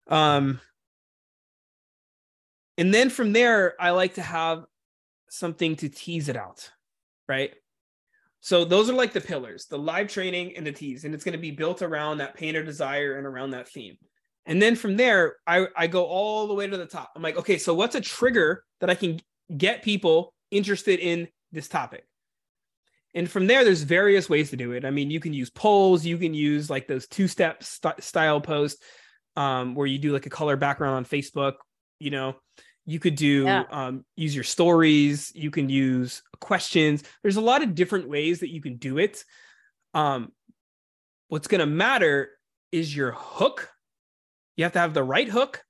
Um 0.07 0.61
and 2.77 2.93
then 2.93 3.09
from 3.09 3.33
there 3.33 3.73
I 3.79 3.91
like 3.91 4.13
to 4.15 4.21
have 4.21 4.65
something 5.29 5.75
to 5.77 5.89
tease 5.89 6.29
it 6.29 6.35
out, 6.35 6.69
right? 7.27 7.51
So 8.41 8.63
those 8.63 8.89
are 8.89 8.93
like 8.93 9.11
the 9.11 9.21
pillars, 9.21 9.65
the 9.65 9.77
live 9.77 10.07
training 10.07 10.55
and 10.55 10.65
the 10.65 10.71
tease 10.71 11.03
and 11.03 11.15
it's 11.15 11.23
going 11.23 11.33
to 11.33 11.39
be 11.39 11.51
built 11.51 11.81
around 11.81 12.19
that 12.19 12.35
pain 12.35 12.55
or 12.55 12.63
desire 12.63 13.17
and 13.17 13.25
around 13.25 13.51
that 13.51 13.69
theme. 13.69 13.97
And 14.45 14.61
then 14.61 14.75
from 14.75 14.97
there 14.97 15.37
I 15.47 15.65
I 15.75 15.87
go 15.87 16.05
all 16.05 16.47
the 16.47 16.53
way 16.53 16.67
to 16.67 16.77
the 16.77 16.85
top. 16.85 17.11
I'm 17.15 17.23
like, 17.23 17.37
okay, 17.37 17.57
so 17.57 17.73
what's 17.73 17.95
a 17.95 18.01
trigger 18.01 18.63
that 18.81 18.91
I 18.91 18.95
can 18.95 19.19
get 19.57 19.81
people 19.81 20.35
interested 20.51 20.99
in 20.99 21.27
this 21.51 21.67
topic? 21.67 22.05
And 23.13 23.29
from 23.29 23.47
there 23.47 23.63
there's 23.63 23.83
various 23.83 24.29
ways 24.29 24.49
to 24.51 24.57
do 24.57 24.71
it. 24.71 24.85
I 24.85 24.91
mean 24.91 25.11
you 25.11 25.19
can 25.19 25.33
use 25.33 25.49
polls 25.49 26.05
you 26.05 26.17
can 26.17 26.33
use 26.33 26.69
like 26.69 26.87
those 26.87 27.07
two 27.07 27.27
step 27.27 27.63
st- 27.63 28.03
style 28.03 28.41
posts 28.41 28.81
um, 29.35 29.75
where 29.75 29.87
you 29.87 29.97
do 29.97 30.11
like 30.11 30.25
a 30.25 30.29
color 30.29 30.57
background 30.57 30.95
on 30.95 31.05
facebook 31.05 31.53
you 31.99 32.09
know? 32.09 32.35
You 32.85 32.99
could 32.99 33.15
do 33.15 33.43
yeah. 33.43 33.63
um, 33.69 34.03
use 34.15 34.33
your 34.33 34.43
stories 34.43 35.31
you 35.35 35.51
can 35.51 35.69
use 35.69 36.23
questions. 36.39 37.03
There's 37.21 37.35
a 37.35 37.41
lot 37.41 37.61
of 37.61 37.75
different 37.75 38.09
ways 38.09 38.39
that 38.39 38.49
you 38.49 38.59
can 38.59 38.77
do 38.77 38.97
it. 38.97 39.23
Um, 39.93 40.31
what's 41.27 41.47
going 41.47 41.59
to 41.59 41.67
matter 41.67 42.31
is 42.71 42.95
your 42.95 43.11
hook. 43.11 43.69
You 44.57 44.63
have 44.63 44.73
to 44.73 44.79
have 44.79 44.95
the 44.95 45.03
right 45.03 45.29
hook. 45.29 45.63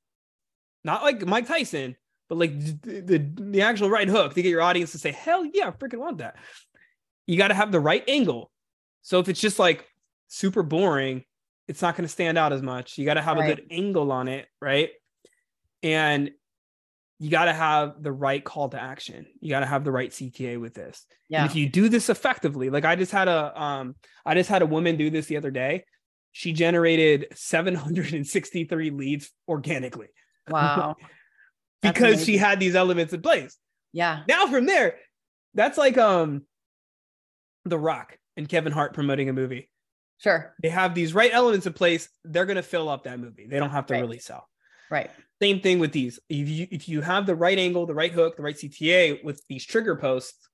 Not 0.84 1.04
like 1.04 1.26
mike 1.26 1.48
tyson 1.48 1.96
but 2.32 2.38
like 2.38 2.58
the, 2.82 3.02
the, 3.02 3.32
the 3.36 3.62
actual 3.62 3.90
right 3.90 4.08
hook 4.08 4.34
to 4.34 4.42
get 4.42 4.50
your 4.50 4.62
audience 4.62 4.94
to 4.94 4.98
say 4.98 5.12
hell 5.12 5.46
yeah 5.46 5.68
i 5.68 5.72
freaking 5.72 6.00
want 6.00 6.20
that 6.20 6.38
you 7.32 7.38
got 7.38 7.48
to 7.48 7.54
have 7.54 7.72
the 7.72 7.80
right 7.80 8.04
angle. 8.10 8.52
So 9.04 9.20
if 9.20 9.30
it's 9.30 9.40
just 9.40 9.58
like 9.58 9.88
super 10.28 10.64
boring, 10.64 11.24
it's 11.70 11.82
not 11.82 11.96
going 11.96 12.04
to 12.04 12.12
stand 12.12 12.38
out 12.38 12.52
as 12.52 12.62
much. 12.62 12.98
You 12.98 13.06
got 13.06 13.14
to 13.14 13.22
have 13.22 13.38
right. 13.38 13.50
a 13.50 13.56
good 13.56 13.68
angle 13.72 14.12
on 14.12 14.28
it, 14.28 14.48
right? 14.62 14.90
And 15.82 16.32
you 17.20 17.30
got 17.30 17.46
to 17.46 17.54
have 17.54 18.04
the 18.04 18.12
right 18.12 18.44
call 18.44 18.68
to 18.68 18.82
action. 18.82 19.28
You 19.40 19.50
got 19.50 19.62
to 19.62 19.66
have 19.66 19.86
the 19.86 19.94
right 19.94 20.10
CTA 20.10 20.60
with 20.60 20.74
this. 20.74 21.06
Yeah. 21.30 21.44
And 21.44 21.50
if 21.50 21.56
you 21.56 21.70
do 21.70 21.88
this 21.88 22.10
effectively, 22.10 22.70
like 22.70 22.84
I 22.84 22.98
just 22.98 23.14
had 23.14 23.30
a 23.30 23.58
um 23.60 23.96
I 24.26 24.34
just 24.34 24.50
had 24.50 24.62
a 24.62 24.66
woman 24.66 24.98
do 24.98 25.10
this 25.10 25.28
the 25.28 25.38
other 25.38 25.52
day. 25.52 25.86
She 26.34 26.52
generated 26.52 27.28
763 27.34 28.90
leads 28.90 29.32
organically. 29.48 30.10
Wow. 30.50 30.98
because 31.82 32.26
she 32.26 32.36
had 32.36 32.60
these 32.60 32.76
elements 32.76 33.14
in 33.14 33.22
place. 33.22 33.56
Yeah. 33.94 34.24
Now 34.28 34.48
from 34.48 34.66
there, 34.66 34.96
that's 35.54 35.78
like 35.78 35.98
um 35.98 36.42
the 37.66 37.78
Rock 37.78 38.18
and 38.38 38.48
Kevin 38.48 38.72
Hart 38.72 38.94
promoting 38.94 39.30
a 39.30 39.34
movie. 39.34 39.70
Sure. 40.18 40.54
They 40.62 40.70
have 40.70 40.94
these 40.94 41.14
right 41.14 41.32
elements 41.34 41.66
in 41.66 41.74
place. 41.74 42.08
They're 42.24 42.46
going 42.46 42.58
to 42.58 42.64
fill 42.64 42.90
up 42.90 43.06
that 43.06 43.20
movie. 43.20 43.48
They 43.48 43.58
don't 43.58 43.72
have 43.72 43.88
to 43.88 43.94
right. 43.94 44.02
really 44.02 44.20
sell. 44.20 44.48
Right. 44.90 45.10
Same 45.42 45.62
thing 45.62 45.80
with 45.80 45.92
these. 45.92 46.20
If 46.30 46.48
you 46.48 46.68
if 46.70 46.88
you 46.88 47.02
have 47.02 47.26
the 47.26 47.36
right 47.36 47.58
angle, 47.58 47.86
the 47.86 47.96
right 47.96 48.12
hook, 48.12 48.36
the 48.36 48.44
right 48.44 48.56
CTA 48.56 49.24
with 49.24 49.42
these 49.50 49.66
trigger 49.66 49.96
posts 49.96 50.48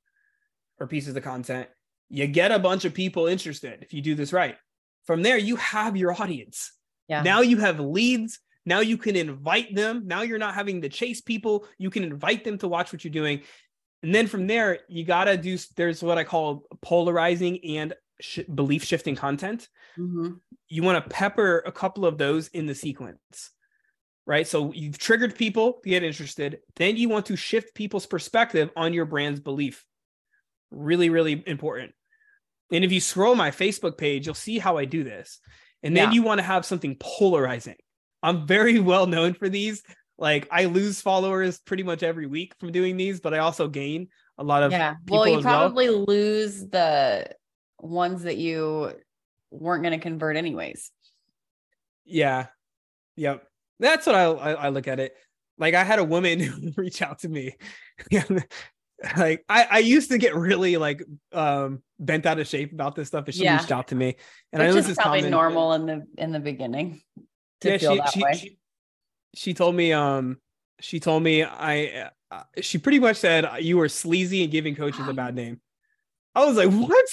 or 0.80 0.88
pieces 0.88 1.16
of 1.16 1.24
content, 1.24 1.68
you 2.10 2.28
get 2.28 2.51
a 2.51 2.60
bunch 2.60 2.86
of 2.86 2.93
people 2.93 3.28
interested 3.28 3.80
if 3.82 3.93
you 3.93 4.01
do 4.01 4.16
this 4.16 4.32
right. 4.32 4.55
From 5.05 5.24
there, 5.24 5.38
you 5.38 5.55
have 5.58 5.97
your 5.97 6.14
audience. 6.14 6.72
Yeah. 7.10 7.24
Now 7.24 7.41
you 7.41 7.58
have 7.58 7.80
leads. 7.80 8.39
Now 8.66 8.82
you 8.82 8.97
can 8.97 9.16
invite 9.16 9.74
them. 9.74 10.03
Now 10.05 10.22
you're 10.22 10.38
not 10.38 10.53
having 10.53 10.82
to 10.82 10.89
chase 10.89 11.22
people. 11.22 11.66
You 11.78 11.89
can 11.89 12.03
invite 12.03 12.43
them 12.43 12.58
to 12.60 12.68
watch 12.68 12.93
what 12.93 13.03
you're 13.03 13.14
doing. 13.14 13.41
And 14.04 14.14
then 14.14 14.28
from 14.28 14.48
there, 14.48 14.80
you 14.88 15.04
got 15.04 15.26
to 15.26 15.38
do, 15.38 15.58
there's 15.76 16.04
what 16.04 16.18
I 16.18 16.24
call 16.24 16.66
polarizing 16.82 17.60
and 17.78 17.93
sh- 18.22 18.39
belief 18.54 18.84
shifting 18.84 19.16
content. 19.16 19.68
Mm-hmm. 19.98 20.34
You 20.70 20.84
want 20.84 21.04
to 21.04 21.10
pepper 21.10 21.64
a 21.66 21.72
couple 21.72 22.06
of 22.06 22.18
those 22.18 22.48
in 22.50 22.68
the 22.68 22.76
sequence, 22.76 23.52
right? 24.26 24.48
So 24.48 24.72
you've 24.74 24.98
triggered 24.98 25.36
people 25.36 25.80
to 25.84 25.89
get 25.89 26.04
interested. 26.04 26.60
Then 26.76 26.98
you 26.98 27.10
want 27.10 27.28
to 27.28 27.36
shift 27.36 27.74
people's 27.74 28.06
perspective 28.06 28.70
on 28.76 28.93
your 28.93 29.06
brand's 29.06 29.39
belief. 29.39 29.84
Really, 30.70 31.10
really 31.10 31.43
important. 31.48 31.93
And 32.72 32.84
if 32.84 32.91
you 32.91 33.00
scroll 33.00 33.36
my 33.36 33.52
Facebook 33.52 33.98
page, 33.98 34.26
you'll 34.26 34.36
see 34.36 34.60
how 34.60 34.78
I 34.78 34.86
do 34.86 35.04
this. 35.04 35.39
And 35.84 35.95
then 35.95 36.10
yeah. 36.10 36.14
you 36.16 36.24
want 36.24 36.39
to 36.39 36.43
have 36.43 36.66
something 36.66 36.98
polarizing. 37.00 37.78
I'm 38.22 38.45
very 38.45 38.80
well 38.91 39.08
known 39.08 39.34
for 39.34 39.50
these. 39.50 39.84
Like 40.18 40.47
I 40.51 40.65
lose 40.65 41.01
followers 41.01 41.59
pretty 41.59 41.84
much 41.84 42.03
every 42.03 42.26
week 42.26 42.55
from 42.59 42.72
doing 42.72 42.97
these, 42.97 43.20
but 43.20 43.34
I 43.34 43.39
also 43.39 43.68
gain 43.68 44.09
a 44.38 44.43
lot 44.43 44.63
of 44.63 44.72
yeah. 44.72 44.95
Well, 45.07 45.28
you 45.28 45.41
probably 45.41 45.89
well. 45.89 46.05
lose 46.05 46.68
the 46.68 47.30
ones 47.80 48.24
that 48.24 48.38
you 48.38 48.93
weren't 49.51 49.84
going 49.84 49.97
to 49.97 50.03
convert 50.03 50.36
anyways. 50.36 50.91
Yeah. 52.05 52.47
Yep. 53.15 53.43
That's 53.80 54.07
what 54.07 54.15
I, 54.15 54.24
I, 54.24 54.51
I 54.53 54.70
look 54.70 54.88
at 54.88 54.99
it. 54.99 55.15
Like 55.59 55.74
I 55.74 55.84
had 55.84 55.99
a 55.99 56.03
woman 56.03 56.74
reach 56.78 57.01
out 57.01 57.20
to 57.20 57.30
me. 57.30 57.55
like 59.18 59.45
I, 59.49 59.68
I 59.70 59.80
used 59.80 60.11
to 60.11 60.18
get 60.18 60.36
really 60.36 60.78
like 60.78 61.03
um 61.32 61.84
bent 61.99 62.26
out 62.26 62.39
of 62.39 62.47
shape 62.47 62.74
about 62.74 62.95
this 62.95 63.07
stuff, 63.07 63.26
but 63.26 63.34
she 63.34 63.43
yeah. 63.43 63.57
reached 63.57 63.72
out 63.72 63.89
to 63.89 63.95
me, 63.95 64.15
and 64.51 64.59
Which 64.59 64.61
I 64.61 64.68
know 64.68 64.74
this 64.74 64.89
is 64.89 64.97
probably 64.97 65.30
normal 65.30 65.74
in 65.74 65.86
the 65.86 66.03
in 66.18 66.32
the 66.32 66.39
beginning. 66.39 67.01
yeah, 67.63 67.78
she, 67.78 68.01
she, 68.13 68.24
she, 68.34 68.57
she 69.36 69.53
told 69.53 69.75
me 69.75 69.93
um 69.93 70.38
she 70.80 70.99
told 70.99 71.23
me 71.23 71.43
I 71.43 72.09
uh, 72.32 72.43
she 72.61 72.78
pretty 72.78 72.99
much 72.99 73.17
said 73.17 73.47
you 73.61 73.78
were 73.78 73.89
sleazy 73.89 74.43
and 74.43 74.51
giving 74.51 74.75
coaches 74.75 75.07
a 75.07 75.13
bad 75.13 75.36
name. 75.36 75.61
I 76.36 76.45
was 76.45 76.57
like, 76.57 76.69
what? 76.69 77.05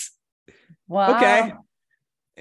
Wow. 0.88 1.16
Okay. 1.16 1.52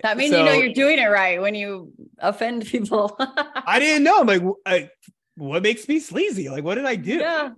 That 0.02 0.18
means 0.18 0.32
so, 0.32 0.40
you 0.40 0.46
know 0.46 0.54
you're 0.54 0.74
doing 0.74 0.98
it 0.98 1.06
right 1.06 1.40
when 1.40 1.56
you 1.56 1.94
offend 2.18 2.66
people. 2.66 3.16
I 3.20 3.80
didn't 3.80 4.04
know. 4.04 4.20
I'm 4.20 4.28
like, 4.28 4.42
I, 4.66 4.90
what 5.36 5.62
makes 5.62 5.88
me 5.88 6.00
sleazy? 6.00 6.50
Like, 6.50 6.64
what 6.64 6.76
did 6.76 6.86
I 6.86 6.96
do? 6.96 7.18
Yeah. 7.18 7.52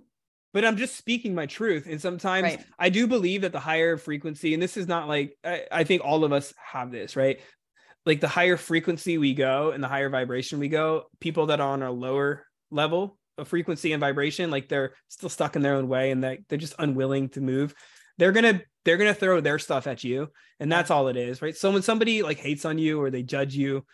But 0.52 0.64
I'm 0.64 0.76
just 0.76 0.96
speaking 0.96 1.34
my 1.34 1.46
truth. 1.46 1.86
And 1.86 2.00
sometimes 2.00 2.44
right. 2.44 2.64
I 2.78 2.88
do 2.88 3.06
believe 3.06 3.42
that 3.42 3.52
the 3.52 3.60
higher 3.60 3.96
frequency, 3.96 4.54
and 4.54 4.62
this 4.62 4.76
is 4.76 4.86
not 4.86 5.08
like, 5.08 5.36
I, 5.44 5.64
I 5.72 5.84
think 5.84 6.02
all 6.04 6.24
of 6.24 6.32
us 6.32 6.54
have 6.56 6.90
this, 6.90 7.16
right? 7.16 7.40
Like 8.06 8.20
the 8.20 8.28
higher 8.28 8.56
frequency 8.56 9.18
we 9.18 9.34
go 9.34 9.72
and 9.72 9.82
the 9.82 9.88
higher 9.88 10.08
vibration 10.08 10.60
we 10.60 10.68
go, 10.68 11.04
people 11.20 11.46
that 11.46 11.60
are 11.60 11.72
on 11.72 11.82
a 11.82 11.90
lower 11.90 12.46
level 12.70 13.18
of 13.36 13.48
frequency 13.48 13.92
and 13.92 14.00
vibration, 14.00 14.50
like 14.50 14.68
they're 14.68 14.94
still 15.08 15.28
stuck 15.28 15.56
in 15.56 15.62
their 15.62 15.74
own 15.74 15.88
way 15.88 16.12
and 16.12 16.22
they 16.22 16.40
they're 16.48 16.56
just 16.56 16.76
unwilling 16.78 17.28
to 17.30 17.40
move. 17.40 17.74
They're 18.16 18.32
gonna 18.32 18.62
they're 18.84 18.96
gonna 18.96 19.12
throw 19.12 19.40
their 19.40 19.58
stuff 19.58 19.86
at 19.86 20.04
you, 20.04 20.28
and 20.60 20.70
that's 20.70 20.90
all 20.90 21.08
it 21.08 21.16
is, 21.16 21.42
right? 21.42 21.56
So 21.56 21.72
when 21.72 21.82
somebody 21.82 22.22
like 22.22 22.38
hates 22.38 22.64
on 22.64 22.78
you 22.78 23.00
or 23.00 23.10
they 23.10 23.24
judge 23.24 23.54
you, 23.54 23.84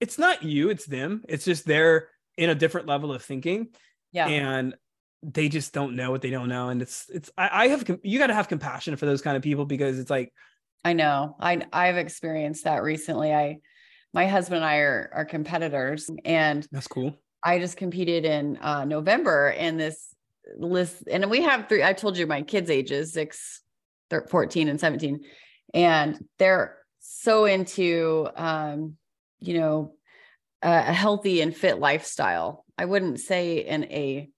it's 0.00 0.18
not 0.18 0.42
you, 0.42 0.68
it's 0.68 0.86
them. 0.86 1.22
It's 1.28 1.44
just 1.44 1.64
they're 1.64 2.08
in 2.36 2.50
a 2.50 2.54
different 2.54 2.88
level 2.88 3.12
of 3.12 3.22
thinking. 3.22 3.68
Yeah. 4.12 4.26
And 4.26 4.74
they 5.22 5.48
just 5.48 5.72
don't 5.72 5.96
know 5.96 6.10
what 6.10 6.22
they 6.22 6.30
don't 6.30 6.48
know 6.48 6.70
and 6.70 6.80
it's 6.80 7.04
it's 7.10 7.30
i, 7.36 7.64
I 7.64 7.68
have 7.68 7.84
you 8.02 8.18
got 8.18 8.28
to 8.28 8.34
have 8.34 8.48
compassion 8.48 8.96
for 8.96 9.04
those 9.04 9.20
kind 9.20 9.36
of 9.36 9.42
people 9.42 9.66
because 9.66 9.98
it's 9.98 10.08
like 10.08 10.32
i 10.84 10.92
know. 10.92 11.36
I 11.40 11.62
i've 11.72 11.96
experienced 11.96 12.64
that 12.64 12.82
recently. 12.82 13.32
I 13.32 13.58
my 14.12 14.26
husband 14.26 14.56
and 14.56 14.64
i 14.64 14.78
are, 14.78 15.10
are 15.14 15.24
competitors 15.24 16.10
and 16.24 16.66
that's 16.72 16.88
cool. 16.88 17.16
I 17.42 17.58
just 17.58 17.76
competed 17.76 18.24
in 18.24 18.58
uh, 18.58 18.84
november 18.84 19.48
and 19.48 19.80
this 19.80 20.14
list 20.56 21.04
and 21.10 21.30
we 21.30 21.42
have 21.42 21.68
three 21.68 21.82
i 21.82 21.92
told 21.92 22.18
you 22.18 22.26
my 22.26 22.42
kids 22.42 22.70
ages 22.70 23.12
6 23.12 23.62
14 24.28 24.68
and 24.68 24.80
17 24.80 25.20
and 25.74 26.24
they're 26.38 26.76
so 26.98 27.44
into 27.44 28.28
um 28.36 28.96
you 29.38 29.54
know 29.54 29.94
a 30.62 30.92
healthy 30.92 31.40
and 31.40 31.56
fit 31.56 31.78
lifestyle. 31.78 32.64
I 32.76 32.84
wouldn't 32.84 33.20
say 33.20 33.58
in 33.58 33.84
a 33.84 34.28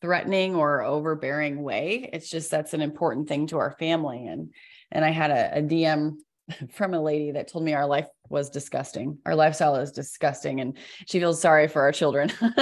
threatening 0.00 0.54
or 0.54 0.82
overbearing 0.82 1.62
way. 1.62 2.08
It's 2.12 2.30
just 2.30 2.50
that's 2.50 2.74
an 2.74 2.82
important 2.82 3.28
thing 3.28 3.46
to 3.48 3.58
our 3.58 3.72
family 3.78 4.26
and 4.26 4.52
and 4.92 5.04
i 5.04 5.10
had 5.10 5.30
a, 5.30 5.58
a 5.58 5.62
dm 5.62 6.16
from 6.70 6.94
a 6.94 7.00
lady 7.00 7.32
that 7.32 7.48
told 7.48 7.64
me 7.64 7.74
our 7.74 7.86
life 7.86 8.06
was 8.28 8.50
disgusting. 8.50 9.18
Our 9.26 9.34
lifestyle 9.34 9.76
is 9.76 9.92
disgusting 9.92 10.60
and 10.60 10.76
she 11.06 11.18
feels 11.18 11.40
sorry 11.40 11.68
for 11.68 11.82
our 11.82 11.92
children. 11.92 12.32
and 12.40 12.56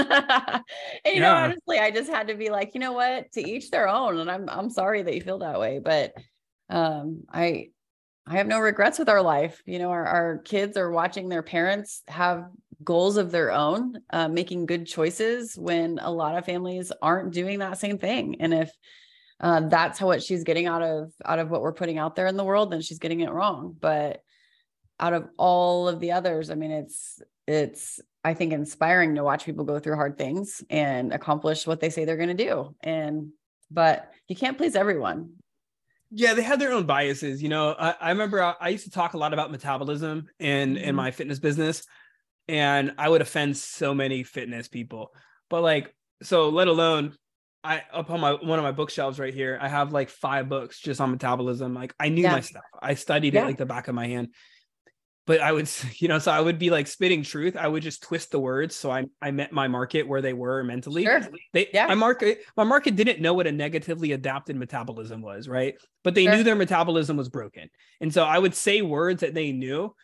you 1.06 1.12
yeah. 1.14 1.20
know, 1.20 1.34
honestly, 1.34 1.78
I 1.78 1.90
just 1.90 2.10
had 2.10 2.28
to 2.28 2.34
be 2.34 2.50
like, 2.50 2.74
you 2.74 2.80
know 2.80 2.92
what, 2.92 3.32
to 3.32 3.40
each 3.46 3.70
their 3.70 3.88
own. 3.88 4.18
And 4.18 4.30
I'm 4.30 4.48
I'm 4.48 4.70
sorry 4.70 5.02
that 5.02 5.14
you 5.14 5.20
feel 5.20 5.38
that 5.38 5.60
way. 5.60 5.80
But 5.82 6.14
um 6.70 7.24
I 7.32 7.68
I 8.26 8.38
have 8.38 8.46
no 8.46 8.60
regrets 8.60 8.98
with 8.98 9.10
our 9.10 9.20
life. 9.20 9.62
You 9.66 9.78
know, 9.78 9.90
our, 9.90 10.06
our 10.06 10.38
kids 10.38 10.78
are 10.78 10.90
watching 10.90 11.28
their 11.28 11.42
parents 11.42 12.02
have 12.08 12.46
goals 12.82 13.18
of 13.18 13.30
their 13.30 13.52
own, 13.52 13.98
uh, 14.10 14.28
making 14.28 14.66
good 14.66 14.86
choices 14.86 15.56
when 15.56 15.98
a 16.00 16.10
lot 16.10 16.36
of 16.36 16.46
families 16.46 16.90
aren't 17.02 17.34
doing 17.34 17.58
that 17.58 17.78
same 17.78 17.98
thing. 17.98 18.36
And 18.40 18.54
if 18.54 18.72
uh, 19.40 19.60
that's 19.68 19.98
how 19.98 20.06
what 20.06 20.22
she's 20.22 20.44
getting 20.44 20.66
out 20.66 20.82
of 20.82 21.12
out 21.24 21.38
of 21.38 21.50
what 21.50 21.62
we're 21.62 21.72
putting 21.72 21.98
out 21.98 22.16
there 22.16 22.26
in 22.26 22.36
the 22.36 22.44
world, 22.44 22.70
then 22.70 22.80
she's 22.80 22.98
getting 22.98 23.20
it 23.20 23.32
wrong. 23.32 23.76
But 23.78 24.22
out 25.00 25.12
of 25.12 25.28
all 25.36 25.88
of 25.88 26.00
the 26.00 26.12
others, 26.12 26.50
I 26.50 26.54
mean, 26.54 26.70
it's 26.70 27.20
it's 27.46 28.00
I 28.22 28.34
think 28.34 28.52
inspiring 28.52 29.16
to 29.16 29.24
watch 29.24 29.44
people 29.44 29.64
go 29.64 29.78
through 29.78 29.96
hard 29.96 30.16
things 30.16 30.62
and 30.70 31.12
accomplish 31.12 31.66
what 31.66 31.80
they 31.80 31.90
say 31.90 32.04
they're 32.04 32.16
going 32.16 32.34
to 32.36 32.44
do. 32.44 32.74
And 32.82 33.30
but 33.70 34.10
you 34.28 34.36
can't 34.36 34.56
please 34.56 34.76
everyone. 34.76 35.34
Yeah, 36.10 36.34
they 36.34 36.42
have 36.42 36.60
their 36.60 36.72
own 36.72 36.86
biases. 36.86 37.42
You 37.42 37.48
know, 37.48 37.74
I, 37.78 37.94
I 38.00 38.08
remember 38.10 38.42
I, 38.42 38.54
I, 38.60 38.68
used 38.68 38.84
to 38.84 38.90
talk 38.90 39.14
a 39.14 39.18
lot 39.18 39.32
about 39.32 39.50
metabolism 39.50 40.28
in 40.38 40.74
mm-hmm. 40.74 40.84
in 40.84 40.94
my 40.94 41.10
fitness 41.10 41.40
business, 41.40 41.84
and 42.46 42.94
I 42.98 43.08
would 43.08 43.20
offend 43.20 43.56
so 43.56 43.94
many 43.94 44.22
fitness 44.22 44.68
people. 44.68 45.12
But 45.50 45.62
like, 45.62 45.94
so 46.22 46.50
let 46.50 46.68
alone 46.68 47.16
I 47.64 47.82
up 47.92 48.10
on 48.10 48.20
my 48.20 48.32
one 48.32 48.58
of 48.58 48.62
my 48.62 48.72
bookshelves 48.72 49.18
right 49.18 49.32
here, 49.32 49.58
I 49.60 49.68
have 49.68 49.92
like 49.92 50.10
five 50.10 50.48
books 50.48 50.78
just 50.78 51.00
on 51.00 51.10
metabolism. 51.10 51.74
Like 51.74 51.94
I 51.98 52.10
knew 52.10 52.22
yeah. 52.22 52.32
my 52.32 52.40
stuff. 52.40 52.62
I 52.80 52.94
studied 52.94 53.34
yeah. 53.34 53.42
it 53.42 53.46
like 53.46 53.58
the 53.58 53.66
back 53.66 53.88
of 53.88 53.94
my 53.94 54.06
hand. 54.06 54.28
But 55.26 55.40
I 55.40 55.52
would, 55.52 55.70
you 55.96 56.08
know, 56.08 56.18
so 56.18 56.30
I 56.30 56.40
would 56.40 56.58
be 56.58 56.68
like 56.68 56.86
spitting 56.86 57.22
truth. 57.22 57.56
I 57.56 57.66
would 57.66 57.82
just 57.82 58.02
twist 58.02 58.30
the 58.30 58.38
words. 58.38 58.76
So 58.76 58.90
I 58.90 59.06
I 59.22 59.30
met 59.30 59.50
my 59.50 59.66
market 59.66 60.06
where 60.06 60.20
they 60.20 60.34
were 60.34 60.62
mentally. 60.62 61.04
Sure. 61.04 61.22
They 61.54 61.68
yeah. 61.72 61.86
my 61.86 61.94
market, 61.94 62.42
my 62.56 62.64
market 62.64 62.96
didn't 62.96 63.20
know 63.20 63.32
what 63.32 63.46
a 63.46 63.52
negatively 63.52 64.12
adapted 64.12 64.56
metabolism 64.56 65.22
was, 65.22 65.48
right? 65.48 65.74
But 66.02 66.14
they 66.14 66.24
sure. 66.24 66.36
knew 66.36 66.42
their 66.42 66.56
metabolism 66.56 67.16
was 67.16 67.30
broken. 67.30 67.70
And 68.00 68.12
so 68.12 68.24
I 68.24 68.38
would 68.38 68.54
say 68.54 68.82
words 68.82 69.22
that 69.22 69.34
they 69.34 69.52
knew. 69.52 69.94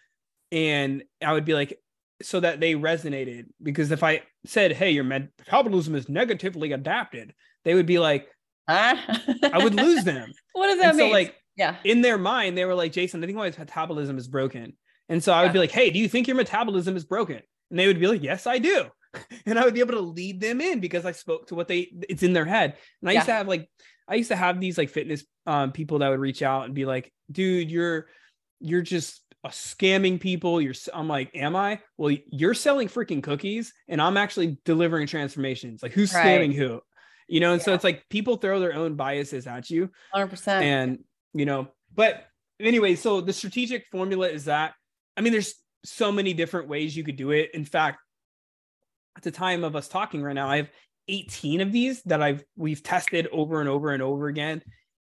And 0.51 1.05
I 1.23 1.33
would 1.33 1.45
be 1.45 1.55
like, 1.55 1.79
so 2.23 2.41
that 2.41 2.59
they 2.59 2.75
resonated. 2.75 3.45
Because 3.63 3.91
if 3.91 4.03
I 4.03 4.23
said, 4.47 4.73
hey, 4.73 4.91
your 4.91 5.05
metabolism 5.05 5.95
is 5.95 6.09
negatively 6.09 6.73
adapted, 6.73 7.35
they 7.65 7.75
would 7.75 7.87
be 7.87 7.99
like, 7.99 8.29
I 8.69 9.61
would 9.63 9.75
lose 9.75 10.05
them. 10.05 10.33
what 10.53 10.69
does 10.69 10.79
that 10.79 10.91
and 10.91 10.99
mean? 10.99 11.09
So 11.09 11.13
like, 11.13 11.35
yeah, 11.57 11.77
in 11.85 12.03
their 12.03 12.19
mind, 12.19 12.57
they 12.57 12.65
were 12.65 12.75
like, 12.75 12.93
Jason, 12.93 13.23
I 13.23 13.27
think 13.27 13.37
my 13.37 13.51
metabolism 13.51 14.19
is 14.19 14.29
broken. 14.29 14.75
And 15.09 15.23
so 15.23 15.33
I 15.33 15.43
would 15.43 15.49
yeah. 15.49 15.53
be 15.53 15.59
like, 15.59 15.73
hey, 15.73 15.91
do 15.91 15.99
you 15.99 16.09
think 16.09 16.29
your 16.29 16.37
metabolism 16.37 16.97
is 16.97 17.05
broken? 17.05 17.41
And 17.71 17.79
they 17.79 17.87
would 17.87 17.99
be 17.99 18.07
like, 18.07 18.23
yes, 18.23 18.47
I 18.47 18.59
do. 18.59 18.87
And 19.45 19.59
I 19.59 19.65
would 19.65 19.75
be 19.75 19.81
able 19.81 19.95
to 19.95 20.01
lead 20.01 20.41
them 20.41 20.61
in 20.61 20.79
because 20.79 21.05
I 21.05 21.11
spoke 21.11 21.49
to 21.49 21.57
what 21.57 21.67
they 21.67 21.91
it's 22.09 22.23
in 22.23 22.33
their 22.33 22.45
head. 22.45 22.77
And 23.01 23.11
I 23.11 23.13
yeah. 23.13 23.19
used 23.19 23.27
to 23.27 23.33
have 23.33 23.49
like 23.49 23.69
I 24.07 24.15
used 24.15 24.31
to 24.31 24.37
have 24.37 24.61
these 24.61 24.79
like 24.79 24.89
fitness 24.89 25.25
um 25.47 25.73
people 25.73 25.99
that 25.99 26.11
would 26.11 26.21
reach 26.21 26.43
out 26.43 26.67
and 26.67 26.75
be 26.75 26.85
like, 26.85 27.13
dude, 27.33 27.73
you're 27.73 28.07
you're 28.61 28.83
just 28.83 29.21
scamming 29.49 30.21
people. 30.21 30.61
You're 30.61 30.75
I'm 30.95 31.09
like, 31.09 31.33
am 31.35 31.57
I? 31.57 31.81
Well, 31.97 32.17
you're 32.31 32.55
selling 32.55 32.87
freaking 32.87 33.21
cookies 33.21 33.73
and 33.89 34.01
I'm 34.01 34.17
actually 34.17 34.59
delivering 34.65 35.09
transformations. 35.09 35.83
Like 35.83 35.93
who's 35.93 36.15
right. 36.15 36.25
scamming 36.25 36.55
who? 36.55 36.81
You 37.31 37.39
know 37.41 37.53
and 37.53 37.61
yeah. 37.61 37.65
so 37.65 37.75
it's 37.75 37.85
like 37.85 38.05
people 38.11 38.37
throw 38.37 38.61
their 38.61 38.75
own 38.75 38.97
biases 38.97 39.47
at 39.47 39.71
you 39.71 39.89
100% 40.15 40.49
and 40.49 40.99
you 41.33 41.47
know 41.47 41.69
but 41.95 42.27
anyway 42.59 42.95
so 42.95 43.21
the 43.21 43.33
strategic 43.33 43.87
formula 43.91 44.29
is 44.29 44.45
that 44.45 44.75
i 45.17 45.21
mean 45.21 45.33
there's 45.33 45.55
so 45.85 46.13
many 46.13 46.35
different 46.35 46.69
ways 46.69 46.95
you 46.95 47.05
could 47.05 47.17
do 47.17 47.31
it 47.31 47.51
in 47.55 47.65
fact 47.65 48.01
at 49.17 49.23
the 49.23 49.31
time 49.31 49.65
of 49.65 49.77
us 49.77 49.89
talking 49.89 50.23
right 50.23 50.35
now 50.35 50.49
i 50.49 50.57
have 50.57 50.69
18 51.09 51.61
of 51.61 51.73
these 51.73 52.03
that 52.03 52.21
i've 52.21 52.45
we've 52.57 52.83
tested 52.83 53.29
over 53.33 53.61
and 53.61 53.69
over 53.69 53.93
and 53.93 54.03
over 54.03 54.27
again 54.27 54.61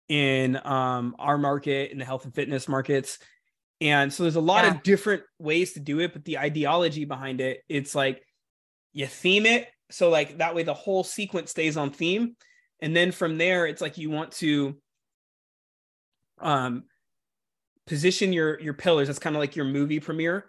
in 0.10 0.56
um, 0.66 1.16
our 1.20 1.38
market 1.38 1.92
in 1.92 1.98
the 1.98 2.06
health 2.06 2.24
and 2.24 2.34
fitness 2.34 2.68
markets 2.68 3.20
and 3.82 4.12
so 4.12 4.24
there's 4.24 4.38
a 4.38 4.42
lot 4.42 4.64
yeah. 4.64 4.72
of 4.72 4.84
different 4.84 5.24
ways 5.40 5.74
to 5.74 5.80
do 5.80 6.00
it 6.00 6.14
but 6.14 6.24
the 6.26 6.38
ideology 6.38 7.06
behind 7.06 7.42
it 7.42 7.62
it's 7.68 7.94
like 7.94 8.22
you 8.94 9.06
theme 9.06 9.46
it 9.46 9.68
so 9.90 10.10
like 10.10 10.38
that 10.38 10.56
way 10.56 10.64
the 10.64 10.74
whole 10.74 11.04
sequence 11.04 11.52
stays 11.52 11.78
on 11.78 11.92
theme. 11.92 12.36
And 12.82 12.96
then 12.96 13.12
from 13.12 13.38
there 13.38 13.66
it's 13.66 13.82
like 13.82 13.98
you 13.98 14.10
want 14.10 14.32
to 14.34 14.76
um 16.40 16.84
position 17.86 18.34
your 18.34 18.60
your 18.60 18.74
pillars. 18.74 19.08
That's 19.08 19.20
kind 19.20 19.36
of 19.36 19.40
like 19.40 19.56
your 19.56 19.66
movie 19.66 20.00
premiere. 20.00 20.46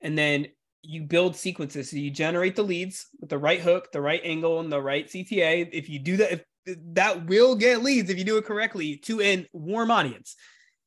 And 0.00 0.16
then 0.16 0.48
you 0.82 1.02
build 1.02 1.34
sequences. 1.34 1.90
So 1.90 1.96
you 1.96 2.10
generate 2.10 2.56
the 2.56 2.62
leads 2.62 3.06
with 3.20 3.30
the 3.30 3.38
right 3.38 3.60
hook 3.60 3.90
the 3.90 4.00
right 4.00 4.20
angle 4.22 4.60
and 4.60 4.70
the 4.70 4.82
right 4.82 5.06
cta 5.06 5.68
if 5.72 5.88
you 5.88 5.98
do 5.98 6.18
that 6.18 6.32
if 6.32 6.44
that 6.92 7.26
will 7.26 7.54
get 7.54 7.82
leads 7.82 8.10
if 8.10 8.18
you 8.18 8.24
do 8.24 8.36
it 8.36 8.44
correctly 8.44 8.96
to 8.98 9.20
a 9.20 9.46
warm 9.52 9.90
audience. 9.90 10.36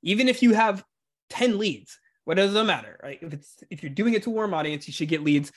Even 0.03 0.27
if 0.27 0.41
you 0.43 0.53
have 0.53 0.83
10 1.31 1.57
leads 1.57 1.97
what 2.25 2.37
does 2.37 2.55
it 2.55 2.63
matter 2.63 2.99
right? 3.03 3.19
If 3.21 3.33
it's 3.33 3.55
if 3.69 3.81
you're 3.81 3.89
doing 3.89 4.13
it 4.13 4.23
to 4.23 4.29
warm 4.29 4.53
audience 4.53 4.87
you 4.87 4.93
should 4.93 5.09
get 5.09 5.23
leads 5.23 5.51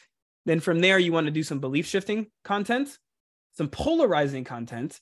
then 0.46 0.60
from 0.60 0.80
there, 0.80 0.98
you 0.98 1.12
want 1.12 1.26
to 1.26 1.30
do 1.30 1.42
some 1.42 1.60
belief 1.60 1.86
shifting 1.86 2.26
content, 2.44 2.96
some 3.52 3.68
polarizing 3.68 4.44
content, 4.44 5.00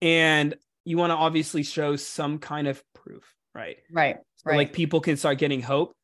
and 0.00 0.54
you 0.84 0.98
want 0.98 1.10
to 1.10 1.16
obviously 1.16 1.62
show 1.62 1.96
some 1.96 2.38
kind 2.38 2.66
of 2.66 2.82
proof, 2.94 3.24
right? 3.54 3.78
Right. 3.90 4.16
So 4.36 4.50
right. 4.50 4.56
Like 4.56 4.72
people 4.72 5.00
can 5.00 5.16
start 5.16 5.38
getting 5.38 5.62
hope. 5.62 5.94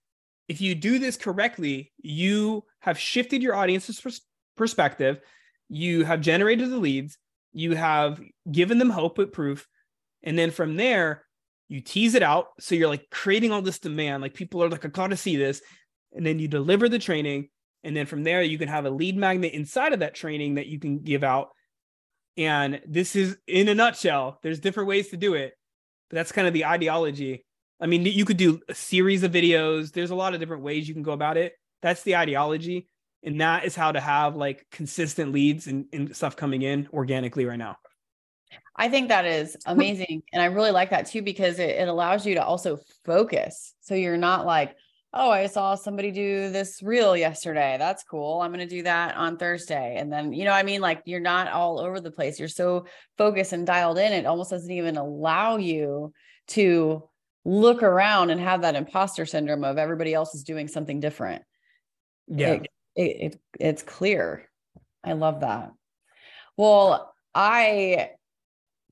If 0.48 0.60
you 0.60 0.74
do 0.74 0.98
this 0.98 1.16
correctly, 1.16 1.92
you 1.98 2.64
have 2.80 2.98
shifted 2.98 3.42
your 3.42 3.54
audience's 3.54 4.00
pers- 4.00 4.22
perspective. 4.56 5.20
You 5.68 6.04
have 6.04 6.20
generated 6.20 6.70
the 6.70 6.78
leads. 6.78 7.18
You 7.52 7.74
have 7.74 8.20
given 8.50 8.78
them 8.78 8.90
hope 8.90 9.18
with 9.18 9.32
proof. 9.32 9.66
And 10.22 10.38
then 10.38 10.50
from 10.50 10.76
there, 10.76 11.24
you 11.68 11.82
tease 11.82 12.14
it 12.14 12.22
out. 12.22 12.46
So 12.60 12.74
you're 12.74 12.88
like 12.88 13.10
creating 13.10 13.52
all 13.52 13.60
this 13.60 13.78
demand. 13.78 14.22
Like 14.22 14.32
people 14.32 14.62
are 14.62 14.70
like, 14.70 14.84
I 14.84 14.88
gotta 14.88 15.16
see 15.16 15.36
this 15.36 15.60
and 16.14 16.24
then 16.24 16.38
you 16.38 16.48
deliver 16.48 16.88
the 16.88 16.98
training 16.98 17.48
and 17.84 17.96
then 17.96 18.06
from 18.06 18.24
there 18.24 18.42
you 18.42 18.58
can 18.58 18.68
have 18.68 18.86
a 18.86 18.90
lead 18.90 19.16
magnet 19.16 19.52
inside 19.52 19.92
of 19.92 20.00
that 20.00 20.14
training 20.14 20.54
that 20.54 20.66
you 20.66 20.78
can 20.78 20.98
give 20.98 21.24
out 21.24 21.50
and 22.36 22.80
this 22.86 23.16
is 23.16 23.36
in 23.46 23.68
a 23.68 23.74
nutshell 23.74 24.38
there's 24.42 24.60
different 24.60 24.88
ways 24.88 25.08
to 25.08 25.16
do 25.16 25.34
it 25.34 25.54
but 26.10 26.16
that's 26.16 26.32
kind 26.32 26.46
of 26.46 26.54
the 26.54 26.64
ideology 26.64 27.44
i 27.80 27.86
mean 27.86 28.04
you 28.04 28.24
could 28.24 28.36
do 28.36 28.60
a 28.68 28.74
series 28.74 29.22
of 29.22 29.32
videos 29.32 29.92
there's 29.92 30.10
a 30.10 30.16
lot 30.16 30.34
of 30.34 30.40
different 30.40 30.62
ways 30.62 30.88
you 30.88 30.94
can 30.94 31.02
go 31.02 31.12
about 31.12 31.36
it 31.36 31.52
that's 31.82 32.02
the 32.02 32.16
ideology 32.16 32.88
and 33.22 33.40
that 33.40 33.64
is 33.64 33.74
how 33.74 33.90
to 33.90 34.00
have 34.00 34.36
like 34.36 34.64
consistent 34.70 35.32
leads 35.32 35.66
and, 35.66 35.86
and 35.92 36.14
stuff 36.14 36.36
coming 36.36 36.62
in 36.62 36.88
organically 36.92 37.44
right 37.44 37.58
now 37.58 37.76
I 38.76 38.88
think 38.88 39.08
that 39.08 39.26
is 39.26 39.56
amazing. 39.66 40.22
And 40.32 40.40
I 40.40 40.46
really 40.46 40.70
like 40.70 40.90
that 40.90 41.06
too, 41.06 41.20
because 41.20 41.58
it, 41.58 41.70
it 41.70 41.88
allows 41.88 42.24
you 42.24 42.36
to 42.36 42.44
also 42.44 42.78
focus. 43.04 43.74
So 43.80 43.94
you're 43.94 44.16
not 44.16 44.46
like, 44.46 44.76
oh, 45.14 45.30
I 45.30 45.46
saw 45.46 45.74
somebody 45.74 46.10
do 46.10 46.50
this 46.50 46.82
reel 46.82 47.16
yesterday. 47.16 47.76
That's 47.78 48.04
cool. 48.04 48.40
I'm 48.40 48.52
going 48.52 48.66
to 48.66 48.74
do 48.74 48.82
that 48.82 49.16
on 49.16 49.38
Thursday. 49.38 49.96
And 49.96 50.12
then, 50.12 50.32
you 50.32 50.44
know, 50.44 50.52
I 50.52 50.62
mean, 50.62 50.80
like 50.80 51.02
you're 51.06 51.20
not 51.20 51.50
all 51.50 51.80
over 51.80 52.00
the 52.00 52.10
place. 52.10 52.38
You're 52.38 52.48
so 52.48 52.84
focused 53.16 53.52
and 53.52 53.66
dialed 53.66 53.98
in. 53.98 54.12
It 54.12 54.26
almost 54.26 54.50
doesn't 54.50 54.70
even 54.70 54.96
allow 54.96 55.56
you 55.56 56.12
to 56.48 57.08
look 57.44 57.82
around 57.82 58.30
and 58.30 58.40
have 58.40 58.62
that 58.62 58.74
imposter 58.74 59.24
syndrome 59.24 59.64
of 59.64 59.78
everybody 59.78 60.12
else 60.12 60.34
is 60.34 60.44
doing 60.44 60.68
something 60.68 61.00
different. 61.00 61.42
Yeah. 62.26 62.54
It, 62.54 62.68
it, 62.94 63.02
it 63.02 63.40
it's 63.58 63.82
clear. 63.82 64.48
I 65.02 65.14
love 65.14 65.40
that. 65.40 65.72
Well, 66.56 67.14
I 67.34 68.10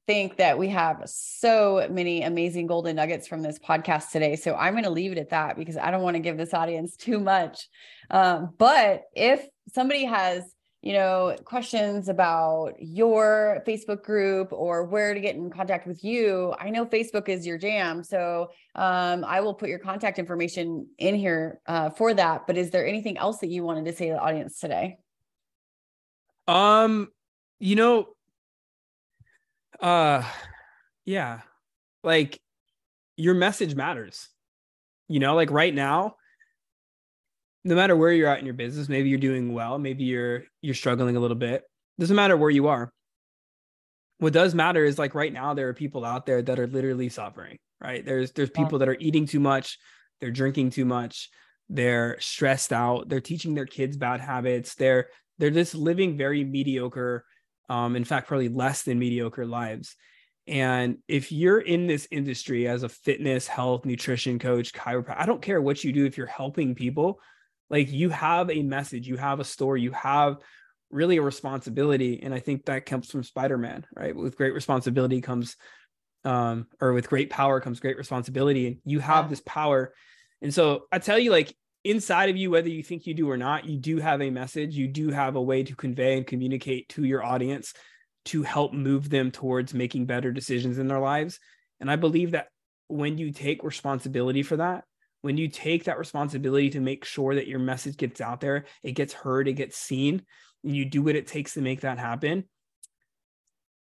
think 0.07 0.37
that 0.37 0.59
we 0.59 0.69
have 0.69 1.03
so 1.07 1.87
many 1.91 2.23
amazing 2.23 2.67
golden 2.67 2.97
nuggets 2.97 3.27
from 3.27 3.43
this 3.43 3.59
podcast 3.59 4.11
today. 4.11 4.37
So 4.37 4.55
I'm 4.55 4.75
going 4.75 4.85
to 4.85 4.91
leave 4.91 5.13
it 5.13 5.19
at 5.19 5.31
that 5.31 5.57
because 5.57 5.77
I 5.77 5.91
don't 5.91 6.03
want 6.03 6.15
to 6.15 6.21
give 6.21 6.37
this 6.37 6.55
audience 6.55 6.97
too 6.97 7.19
much. 7.19 7.69
Um, 8.11 8.55
but 8.59 9.03
if 9.15 9.47
somebody 9.73 10.05
has 10.05 10.45
you 10.87 10.93
know, 10.93 11.35
questions 11.45 12.09
about 12.09 12.75
your 12.79 13.61
Facebook 13.67 14.05
group 14.05 14.53
or 14.53 14.85
where 14.85 15.15
to 15.15 15.19
get 15.19 15.35
in 15.35 15.51
contact 15.51 15.85
with 15.85 16.05
you, 16.05 16.55
I 16.61 16.71
know 16.71 16.87
Facebook 16.87 17.29
is 17.29 17.45
your 17.45 17.59
jam. 17.59 18.05
So 18.05 18.51
um, 18.77 19.25
I 19.25 19.41
will 19.41 19.55
put 19.55 19.69
your 19.69 19.81
contact 19.81 20.21
information 20.21 20.87
in 20.99 21.17
here 21.17 21.61
uh, 21.67 21.91
for 21.91 22.15
that. 22.15 22.47
But 22.47 22.57
is 22.57 22.71
there 22.71 22.87
anything 22.87 23.19
else 23.19 23.39
that 23.39 23.49
you 23.49 23.65
wanted 23.65 23.87
to 23.87 23.95
say 23.95 24.07
to 24.07 24.13
the 24.13 24.21
audience 24.21 24.61
today? 24.61 24.99
Um, 26.47 27.09
you 27.59 27.75
know, 27.75 28.07
uh, 29.81 30.23
yeah, 31.05 31.41
like 32.03 32.41
your 33.17 33.35
message 33.35 33.75
matters. 33.75 34.29
You 35.09 35.21
know, 35.21 35.35
like 35.35 35.51
right 35.51 35.75
now, 35.75 36.17
no 37.65 37.75
matter 37.75 37.97
where 37.97 38.13
you're 38.13 38.29
at 38.29 38.39
in 38.39 38.45
your 38.45 38.55
business, 38.55 38.89
maybe 38.89 39.09
you're 39.09 39.19
doing 39.19 39.53
well, 39.53 39.79
maybe 39.79 40.05
you're 40.05 40.45
you're 40.63 40.75
struggling 40.75 41.17
a 41.17 41.21
little 41.21 41.37
bit. 41.37 41.65
Doesn't 41.99 42.17
matter 42.17 42.37
where 42.37 42.51
you 42.51 42.69
are. 42.69 42.93
What 44.19 44.33
does 44.33 44.55
matter 44.55 44.85
is 44.85 44.99
like 44.99 45.15
right 45.15 45.33
now 45.33 45.55
there 45.55 45.69
are 45.69 45.75
people 45.75 46.05
out 46.05 46.27
there 46.27 46.43
that 46.43 46.59
are 46.59 46.67
literally 46.67 47.09
suffering, 47.09 47.59
right? 47.81 48.05
There's 48.05 48.33
there's 48.33 48.51
people 48.51 48.79
that 48.79 48.89
are 48.89 48.97
eating 48.99 49.27
too 49.27 49.41
much, 49.41 49.79
they're 50.21 50.31
drinking 50.31 50.71
too 50.71 50.85
much, 50.85 51.29
they're 51.69 52.19
stressed 52.21 52.73
out, 52.73 53.09
they're 53.09 53.21
teaching 53.21 53.55
their 53.55 53.67
kids 53.67 53.97
bad 53.97 54.21
habits, 54.21 54.75
they're 54.75 55.09
they're 55.39 55.51
just 55.51 55.75
living 55.75 56.17
very 56.17 56.45
mediocre 56.45 57.25
um 57.69 57.97
in 57.97 58.05
fact 58.05 58.29
probably 58.29 58.49
less 58.49 58.83
than 58.83 58.99
mediocre 58.99 59.47
lives. 59.47 59.97
And 60.47 60.99
if 61.09 61.33
you're 61.33 61.59
in 61.61 61.87
this 61.89 62.07
industry 62.13 62.69
as 62.69 62.85
a 62.85 62.89
fitness, 62.89 63.49
health, 63.49 63.85
nutrition 63.85 64.39
coach, 64.39 64.73
chiropractor, 64.73 65.17
I 65.19 65.27
don't 65.27 65.43
care 65.43 65.61
what 65.61 65.83
you 65.83 65.93
do 65.93 66.07
if 66.07 66.17
you're 66.17 66.27
helping 66.29 66.77
people, 66.77 67.21
like 67.69 67.91
you 67.91 68.11
have 68.11 68.49
a 68.51 68.63
message 68.63 69.09
you 69.09 69.17
have 69.17 69.41
a 69.41 69.45
story 69.45 69.83
you 69.83 69.91
have 69.93 70.37
really 70.91 71.17
a 71.17 71.23
responsibility. 71.23 72.23
And 72.23 72.33
i 72.33 72.39
think 72.39 72.67
that 72.67 72.87
comes 72.87 73.11
from 73.11 73.23
spider-man 73.25 73.87
right? 73.97 74.15
With 74.15 74.37
great 74.37 74.55
responsibility 74.55 75.21
comes 75.21 75.57
um 76.25 76.67
or 76.81 76.93
with 76.93 77.09
great 77.09 77.31
power 77.31 77.61
comes 77.61 77.81
great 77.81 77.97
responsibility. 77.97 78.67
And 78.69 78.77
you 78.85 79.01
have 79.01 79.29
this 79.31 79.43
power. 79.45 79.93
And 80.43 80.53
so 80.55 80.85
i 80.93 80.99
tell 80.99 81.19
you 81.19 81.31
like 81.33 81.55
inside 81.91 82.31
of 82.31 82.37
you 82.37 82.51
whether 82.51 82.69
you 82.69 82.83
think 82.83 83.07
you 83.07 83.15
do 83.15 83.31
or 83.31 83.37
not 83.37 83.65
you 83.65 83.79
do 83.79 83.99
have 83.99 84.21
a 84.21 84.31
message 84.31 84.77
you 84.77 84.89
do 84.89 85.11
have 85.11 85.37
a 85.37 85.43
way 85.43 85.63
to 85.63 85.75
convey 85.77 86.17
and 86.17 86.27
communicate 86.27 86.89
to 86.89 87.05
your 87.05 87.25
audience 87.25 87.73
to 88.25 88.43
help 88.43 88.73
move 88.73 89.09
them 89.09 89.31
towards 89.31 89.73
making 89.73 90.07
better 90.07 90.33
decisions 90.33 90.79
in 90.79 90.89
their 90.89 91.01
lives 91.01 91.39
and 91.81 91.91
i 91.91 91.97
believe 91.97 92.33
that 92.33 92.49
when 92.89 93.19
you 93.19 93.33
take 93.33 93.63
responsibility 93.63 94.43
for 94.43 94.57
that 94.57 94.85
when 95.27 95.37
you 95.37 95.49
take 95.49 95.85
that 95.85 95.99
responsibility 95.99 96.71
to 96.71 96.81
make 96.81 97.05
sure 97.05 97.35
that 97.35 97.49
your 97.49 97.59
message 97.59 97.97
gets 97.97 98.21
out 98.21 98.41
there, 98.41 98.65
it 98.85 98.93
gets 98.93 99.13
heard, 99.13 99.49
it 99.49 99.55
gets 99.55 99.77
seen, 99.77 100.23
and 100.63 100.77
you 100.77 100.85
do 100.85 101.03
what 101.03 101.17
it 101.17 101.27
takes 101.27 101.55
to 101.55 101.61
make 101.61 101.81
that 101.81 101.99
happen, 101.99 102.45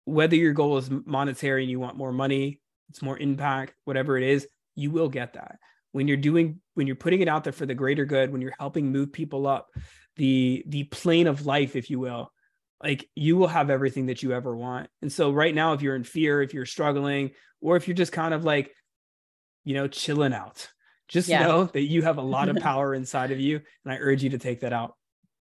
whether 0.05 0.37
your 0.37 0.53
goal 0.53 0.77
is 0.77 0.91
monetary 0.91 1.63
and 1.63 1.71
you 1.71 1.81
want 1.81 1.97
more 1.97 2.13
money, 2.13 2.61
it's 2.91 3.01
more 3.01 3.19
impact, 3.19 3.73
whatever 3.87 4.19
it 4.19 4.25
is, 4.25 4.47
you 4.75 4.91
will 4.91 5.09
get 5.09 5.33
that. 5.33 5.57
When 5.93 6.09
you're 6.09 6.17
doing, 6.17 6.61
when 6.75 6.87
you're 6.87 6.97
putting 6.97 7.21
it 7.21 7.29
out 7.29 7.45
there 7.45 7.53
for 7.53 7.67
the 7.67 7.75
greater 7.75 8.05
good, 8.05 8.31
when 8.31 8.41
you're 8.41 8.55
helping 8.59 8.93
move 8.93 9.13
people 9.13 9.47
up 9.47 9.69
the 10.17 10.65
the 10.67 10.85
plane 10.85 11.27
of 11.27 11.47
life, 11.47 11.77
if 11.77 11.91
you 11.91 11.99
will, 11.99 12.33
like 12.83 13.09
you 13.15 13.37
will 13.37 13.49
have 13.49 13.71
everything 13.71 14.07
that 14.07 14.23
you 14.23 14.33
ever 14.33 14.57
want. 14.57 14.89
And 15.03 15.13
so 15.13 15.31
right 15.31 15.55
now, 15.55 15.73
if 15.73 15.83
you're 15.83 15.97
in 15.97 16.05
fear, 16.05 16.43
if 16.43 16.55
you're 16.55 16.67
struggling, 16.67 17.31
or 17.61 17.77
if 17.77 17.89
you're 17.89 17.97
just 17.97 18.13
kind 18.13 18.35
of 18.35 18.45
like, 18.45 18.73
you 19.65 19.75
know, 19.75 19.89
chilling 19.89 20.33
out, 20.33 20.69
just 21.11 21.29
yeah. 21.29 21.43
know 21.43 21.65
that 21.65 21.83
you 21.83 22.03
have 22.03 22.19
a 22.19 22.23
lot 22.23 22.49
of 22.49 22.57
power 22.63 22.95
inside 22.95 23.31
of 23.31 23.41
you 23.41 23.61
and 23.85 23.93
i 23.93 23.99
urge 23.99 24.23
you 24.23 24.31
to 24.31 24.39
take 24.39 24.61
that 24.61 24.73
out 24.73 24.95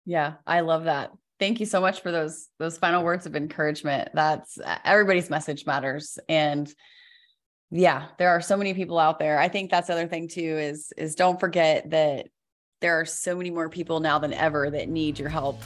yeah 0.06 0.34
i 0.46 0.62
love 0.62 0.86
that 0.86 1.12
thank 1.40 1.60
you 1.60 1.66
so 1.66 1.82
much 1.82 2.02
for 2.02 2.12
those 2.12 2.48
those 2.60 2.78
final 2.78 3.04
words 3.04 3.26
of 3.26 3.36
encouragement 3.36 4.10
that's 4.14 4.58
everybody's 4.86 5.30
message 5.30 5.66
matters 5.66 6.18
and 6.30 6.72
yeah 7.72 8.08
there 8.18 8.30
are 8.30 8.42
so 8.42 8.56
many 8.56 8.74
people 8.74 8.98
out 8.98 9.20
there 9.20 9.40
i 9.40 9.48
think 9.48 9.70
that's 9.70 9.88
the 9.88 9.94
other 9.94 10.08
thing 10.08 10.28
too 10.28 10.58
is 10.58 10.94
is 10.98 11.16
don't 11.16 11.40
forget 11.40 11.90
that 11.90 12.28
there 12.80 13.00
are 13.00 13.06
so 13.06 13.36
many 13.36 13.50
more 13.50 13.70
people 13.70 14.00
now 14.00 14.20
than 14.20 14.34
ever 14.34 14.70
that 14.70 14.88
need 14.88 15.20
your 15.20 15.30
help 15.30 15.62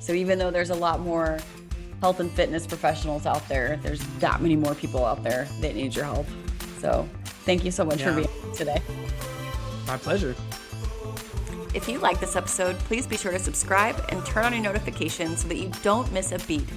so 0.00 0.12
even 0.12 0.38
though 0.38 0.50
there's 0.50 0.70
a 0.70 0.74
lot 0.74 1.00
more 1.00 1.38
health 2.00 2.20
and 2.20 2.30
fitness 2.30 2.66
professionals 2.66 3.26
out 3.26 3.46
there 3.48 3.78
there's 3.82 4.00
that 4.18 4.40
many 4.40 4.56
more 4.56 4.74
people 4.74 5.04
out 5.04 5.22
there 5.22 5.48
that 5.60 5.74
need 5.74 5.94
your 5.94 6.04
help 6.04 6.26
so 6.80 7.08
thank 7.44 7.64
you 7.64 7.70
so 7.70 7.84
much 7.84 8.00
yeah. 8.00 8.06
for 8.06 8.14
being 8.14 8.28
here 8.28 8.52
today 8.52 8.82
my 9.88 9.96
pleasure. 9.96 10.36
If 11.74 11.88
you 11.88 11.98
like 11.98 12.20
this 12.20 12.36
episode, 12.36 12.78
please 12.80 13.06
be 13.06 13.16
sure 13.16 13.32
to 13.32 13.38
subscribe 13.38 13.96
and 14.10 14.24
turn 14.24 14.44
on 14.44 14.52
your 14.52 14.62
notifications 14.62 15.42
so 15.42 15.48
that 15.48 15.56
you 15.56 15.70
don't 15.82 16.10
miss 16.12 16.30
a 16.30 16.38
beat. 16.40 16.68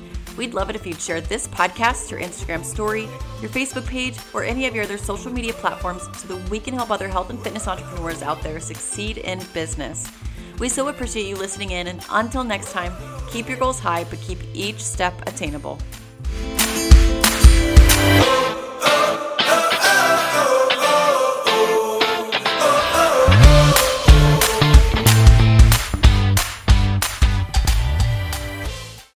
We'd 0.41 0.55
love 0.55 0.71
it 0.71 0.75
if 0.75 0.87
you'd 0.87 0.99
share 0.99 1.21
this 1.21 1.47
podcast, 1.47 2.09
your 2.09 2.19
Instagram 2.19 2.65
story, 2.65 3.03
your 3.41 3.51
Facebook 3.51 3.85
page, 3.85 4.17
or 4.33 4.43
any 4.43 4.65
of 4.65 4.73
your 4.73 4.85
other 4.85 4.97
social 4.97 5.31
media 5.31 5.53
platforms 5.53 6.01
so 6.17 6.29
that 6.29 6.49
we 6.49 6.59
can 6.59 6.73
help 6.73 6.89
other 6.89 7.07
health 7.07 7.29
and 7.29 7.39
fitness 7.39 7.67
entrepreneurs 7.67 8.23
out 8.23 8.41
there 8.41 8.59
succeed 8.59 9.19
in 9.19 9.39
business. 9.53 10.09
We 10.57 10.67
so 10.67 10.87
appreciate 10.87 11.27
you 11.27 11.35
listening 11.35 11.69
in, 11.69 11.85
and 11.85 12.03
until 12.09 12.43
next 12.43 12.71
time, 12.71 12.91
keep 13.29 13.47
your 13.47 13.59
goals 13.59 13.79
high, 13.79 14.03
but 14.05 14.19
keep 14.21 14.39
each 14.55 14.83
step 14.83 15.13
attainable. 15.27 15.77